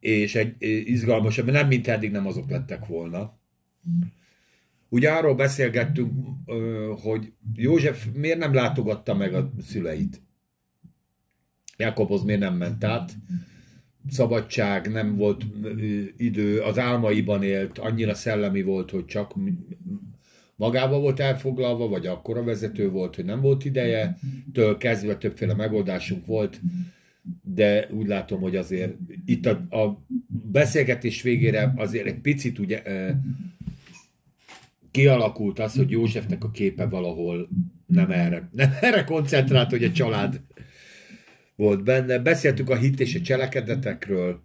és 0.00 0.34
egy 0.34 0.54
izgalmasabb, 0.86 1.50
nem 1.50 1.66
mint 1.66 1.88
eddig 1.88 2.10
nem 2.10 2.26
azok 2.26 2.50
lettek 2.50 2.86
volna. 2.86 3.38
Ugye 4.88 5.10
arról 5.10 5.34
beszélgettünk, 5.34 6.12
hogy 7.02 7.32
József 7.54 8.06
miért 8.14 8.38
nem 8.38 8.54
látogatta 8.54 9.14
meg 9.14 9.34
a 9.34 9.52
szüleit. 9.66 10.22
Jakobhoz 11.76 12.22
miért 12.22 12.40
nem 12.40 12.56
ment 12.56 12.84
át? 12.84 13.12
Szabadság, 14.10 14.90
nem 14.90 15.16
volt 15.16 15.44
idő, 16.16 16.60
az 16.60 16.78
álmaiban 16.78 17.42
élt, 17.42 17.78
annyira 17.78 18.14
szellemi 18.14 18.62
volt, 18.62 18.90
hogy 18.90 19.04
csak 19.04 19.34
magába 20.56 21.00
volt 21.00 21.20
elfoglalva, 21.20 21.88
vagy 21.88 22.06
akkora 22.06 22.42
vezető 22.42 22.90
volt, 22.90 23.14
hogy 23.14 23.24
nem 23.24 23.40
volt 23.40 23.64
ideje, 23.64 24.18
től 24.52 24.76
kezdve 24.76 25.16
többféle 25.16 25.54
megoldásunk 25.54 26.26
volt, 26.26 26.60
de 27.42 27.88
úgy 27.90 28.06
látom, 28.06 28.40
hogy 28.40 28.56
azért 28.56 28.94
itt 29.24 29.46
a, 29.46 29.50
a 29.50 30.04
beszélgetés 30.52 31.22
végére 31.22 31.72
azért 31.76 32.06
egy 32.06 32.20
picit 32.20 32.58
ugye 32.58 32.82
ö, 32.84 33.10
kialakult 34.90 35.58
az, 35.58 35.76
hogy 35.76 35.90
Józsefnek 35.90 36.44
a 36.44 36.50
képe 36.50 36.86
valahol 36.86 37.48
nem 37.86 38.10
erre, 38.10 38.48
nem 38.52 38.72
erre 38.80 39.04
koncentrált, 39.04 39.70
hogy 39.70 39.84
a 39.84 39.92
család 39.92 40.40
volt 41.56 41.82
benne. 41.82 42.18
Beszéltük 42.18 42.70
a 42.70 42.76
hit 42.76 43.00
és 43.00 43.14
a 43.14 43.20
cselekedetekről, 43.20 44.42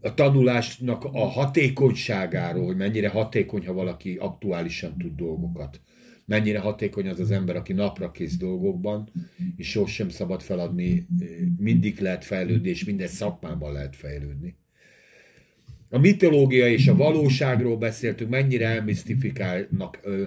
a 0.00 0.14
tanulásnak 0.14 1.04
a 1.04 1.26
hatékonyságáról, 1.26 2.66
hogy 2.66 2.76
mennyire 2.76 3.08
hatékony, 3.08 3.66
ha 3.66 3.72
valaki 3.72 4.16
aktuálisan 4.16 4.98
tud 4.98 5.16
dolgokat. 5.16 5.80
Mennyire 6.26 6.58
hatékony 6.58 7.08
az 7.08 7.20
az 7.20 7.30
ember, 7.30 7.56
aki 7.56 7.72
napra 7.72 8.10
kész 8.10 8.36
dolgokban, 8.36 9.08
és 9.56 9.70
sosem 9.70 10.08
szabad 10.08 10.42
feladni, 10.42 11.06
mindig 11.58 11.98
lehet 11.98 12.24
fejlődni, 12.24 12.68
és 12.68 12.84
minden 12.84 13.08
szakmában 13.08 13.72
lehet 13.72 13.96
fejlődni. 13.96 14.56
A 15.90 15.98
mitológia 15.98 16.68
és 16.68 16.88
a 16.88 16.96
valóságról 16.96 17.76
beszéltünk, 17.76 18.30
mennyire 18.30 18.66
elmisztifikálnak 18.66 20.00
ö, 20.02 20.22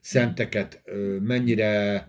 szenteket, 0.00 0.82
ö, 0.84 1.16
mennyire 1.20 2.08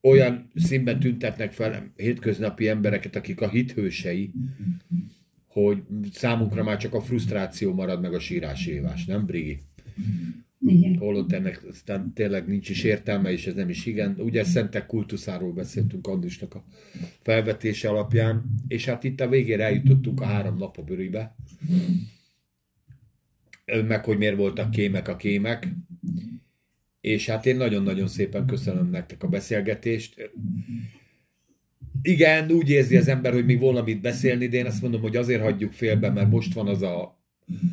olyan 0.00 0.50
színben 0.54 1.00
tüntetnek 1.00 1.52
fel 1.52 1.92
hétköznapi 1.96 2.68
embereket, 2.68 3.16
akik 3.16 3.40
a 3.40 3.48
hithősei, 3.48 4.32
hogy 5.46 5.82
számunkra 6.12 6.62
már 6.62 6.76
csak 6.76 6.94
a 6.94 7.00
frusztráció 7.00 7.74
marad 7.74 8.00
meg 8.00 8.14
a 8.14 8.18
sírás 8.18 8.66
évás, 8.66 9.04
nem 9.04 9.26
Brigi? 9.26 9.60
Igen. 10.66 10.96
Holott 10.96 11.32
ennek 11.32 11.64
aztán 11.70 12.12
tényleg 12.14 12.46
nincs 12.46 12.68
is 12.68 12.84
értelme, 12.84 13.32
és 13.32 13.46
ez 13.46 13.54
nem 13.54 13.68
is 13.68 13.86
igen. 13.86 14.16
Ugye 14.18 14.44
szentek 14.44 14.86
kultuszáról 14.86 15.52
beszéltünk 15.52 16.06
Andrisnak 16.06 16.54
a 16.54 16.64
felvetése 17.22 17.88
alapján, 17.88 18.44
és 18.68 18.84
hát 18.84 19.04
itt 19.04 19.20
a 19.20 19.28
végére 19.28 19.64
eljutottunk 19.64 20.20
a 20.20 20.24
három 20.24 20.56
nap 20.56 20.78
a 20.78 20.82
bőribe. 20.82 21.36
Meg, 23.86 24.04
hogy 24.04 24.18
miért 24.18 24.36
voltak 24.36 24.70
kémek 24.70 25.08
a 25.08 25.16
kémek. 25.16 25.68
És 27.00 27.26
hát 27.26 27.46
én 27.46 27.56
nagyon-nagyon 27.56 28.08
szépen 28.08 28.46
köszönöm 28.46 28.90
nektek 28.90 29.22
a 29.22 29.28
beszélgetést. 29.28 30.30
Igen, 32.02 32.50
úgy 32.50 32.70
érzi 32.70 32.96
az 32.96 33.08
ember, 33.08 33.32
hogy 33.32 33.44
még 33.44 33.60
volna 33.60 33.82
mit 33.82 34.00
beszélni, 34.00 34.46
de 34.46 34.56
én 34.56 34.66
azt 34.66 34.82
mondom, 34.82 35.00
hogy 35.00 35.16
azért 35.16 35.42
hagyjuk 35.42 35.72
félbe, 35.72 36.10
mert 36.10 36.30
most 36.30 36.54
van 36.54 36.66
az 36.66 36.82
a 36.82 37.15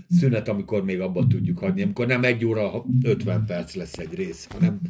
szünet, 0.10 0.48
amikor 0.48 0.84
még 0.84 1.00
abban 1.00 1.30
tudjuk 1.30 1.58
hagyni, 1.60 1.82
amikor 1.82 2.08
nem 2.08 2.24
egy 2.24 2.46
óra 2.46 2.86
50 3.04 3.46
perc 3.46 3.76
lesz 3.76 3.98
egy 3.98 4.14
rész, 4.14 4.46
hanem 4.46 4.82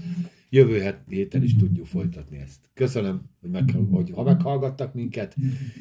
jövő 0.50 0.96
héten 1.08 1.44
is 1.44 1.56
tudjuk 1.56 1.86
folytatni 1.86 2.38
ezt. 2.38 2.70
Köszönöm, 2.74 3.22
hogy, 3.42 3.50
meg, 3.50 3.76
hogy 3.92 4.12
ha 4.12 4.24
meghallgattak 4.24 4.94
minket, 4.94 5.36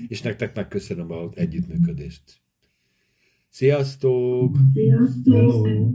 és 0.09 0.23
nektek 0.23 0.55
megköszönöm 0.55 1.13
az 1.13 1.31
együttműködést. 1.35 2.23
Sziasztok! 3.49 4.57
Sziasztok! 4.75 5.35
Hello. 5.35 5.91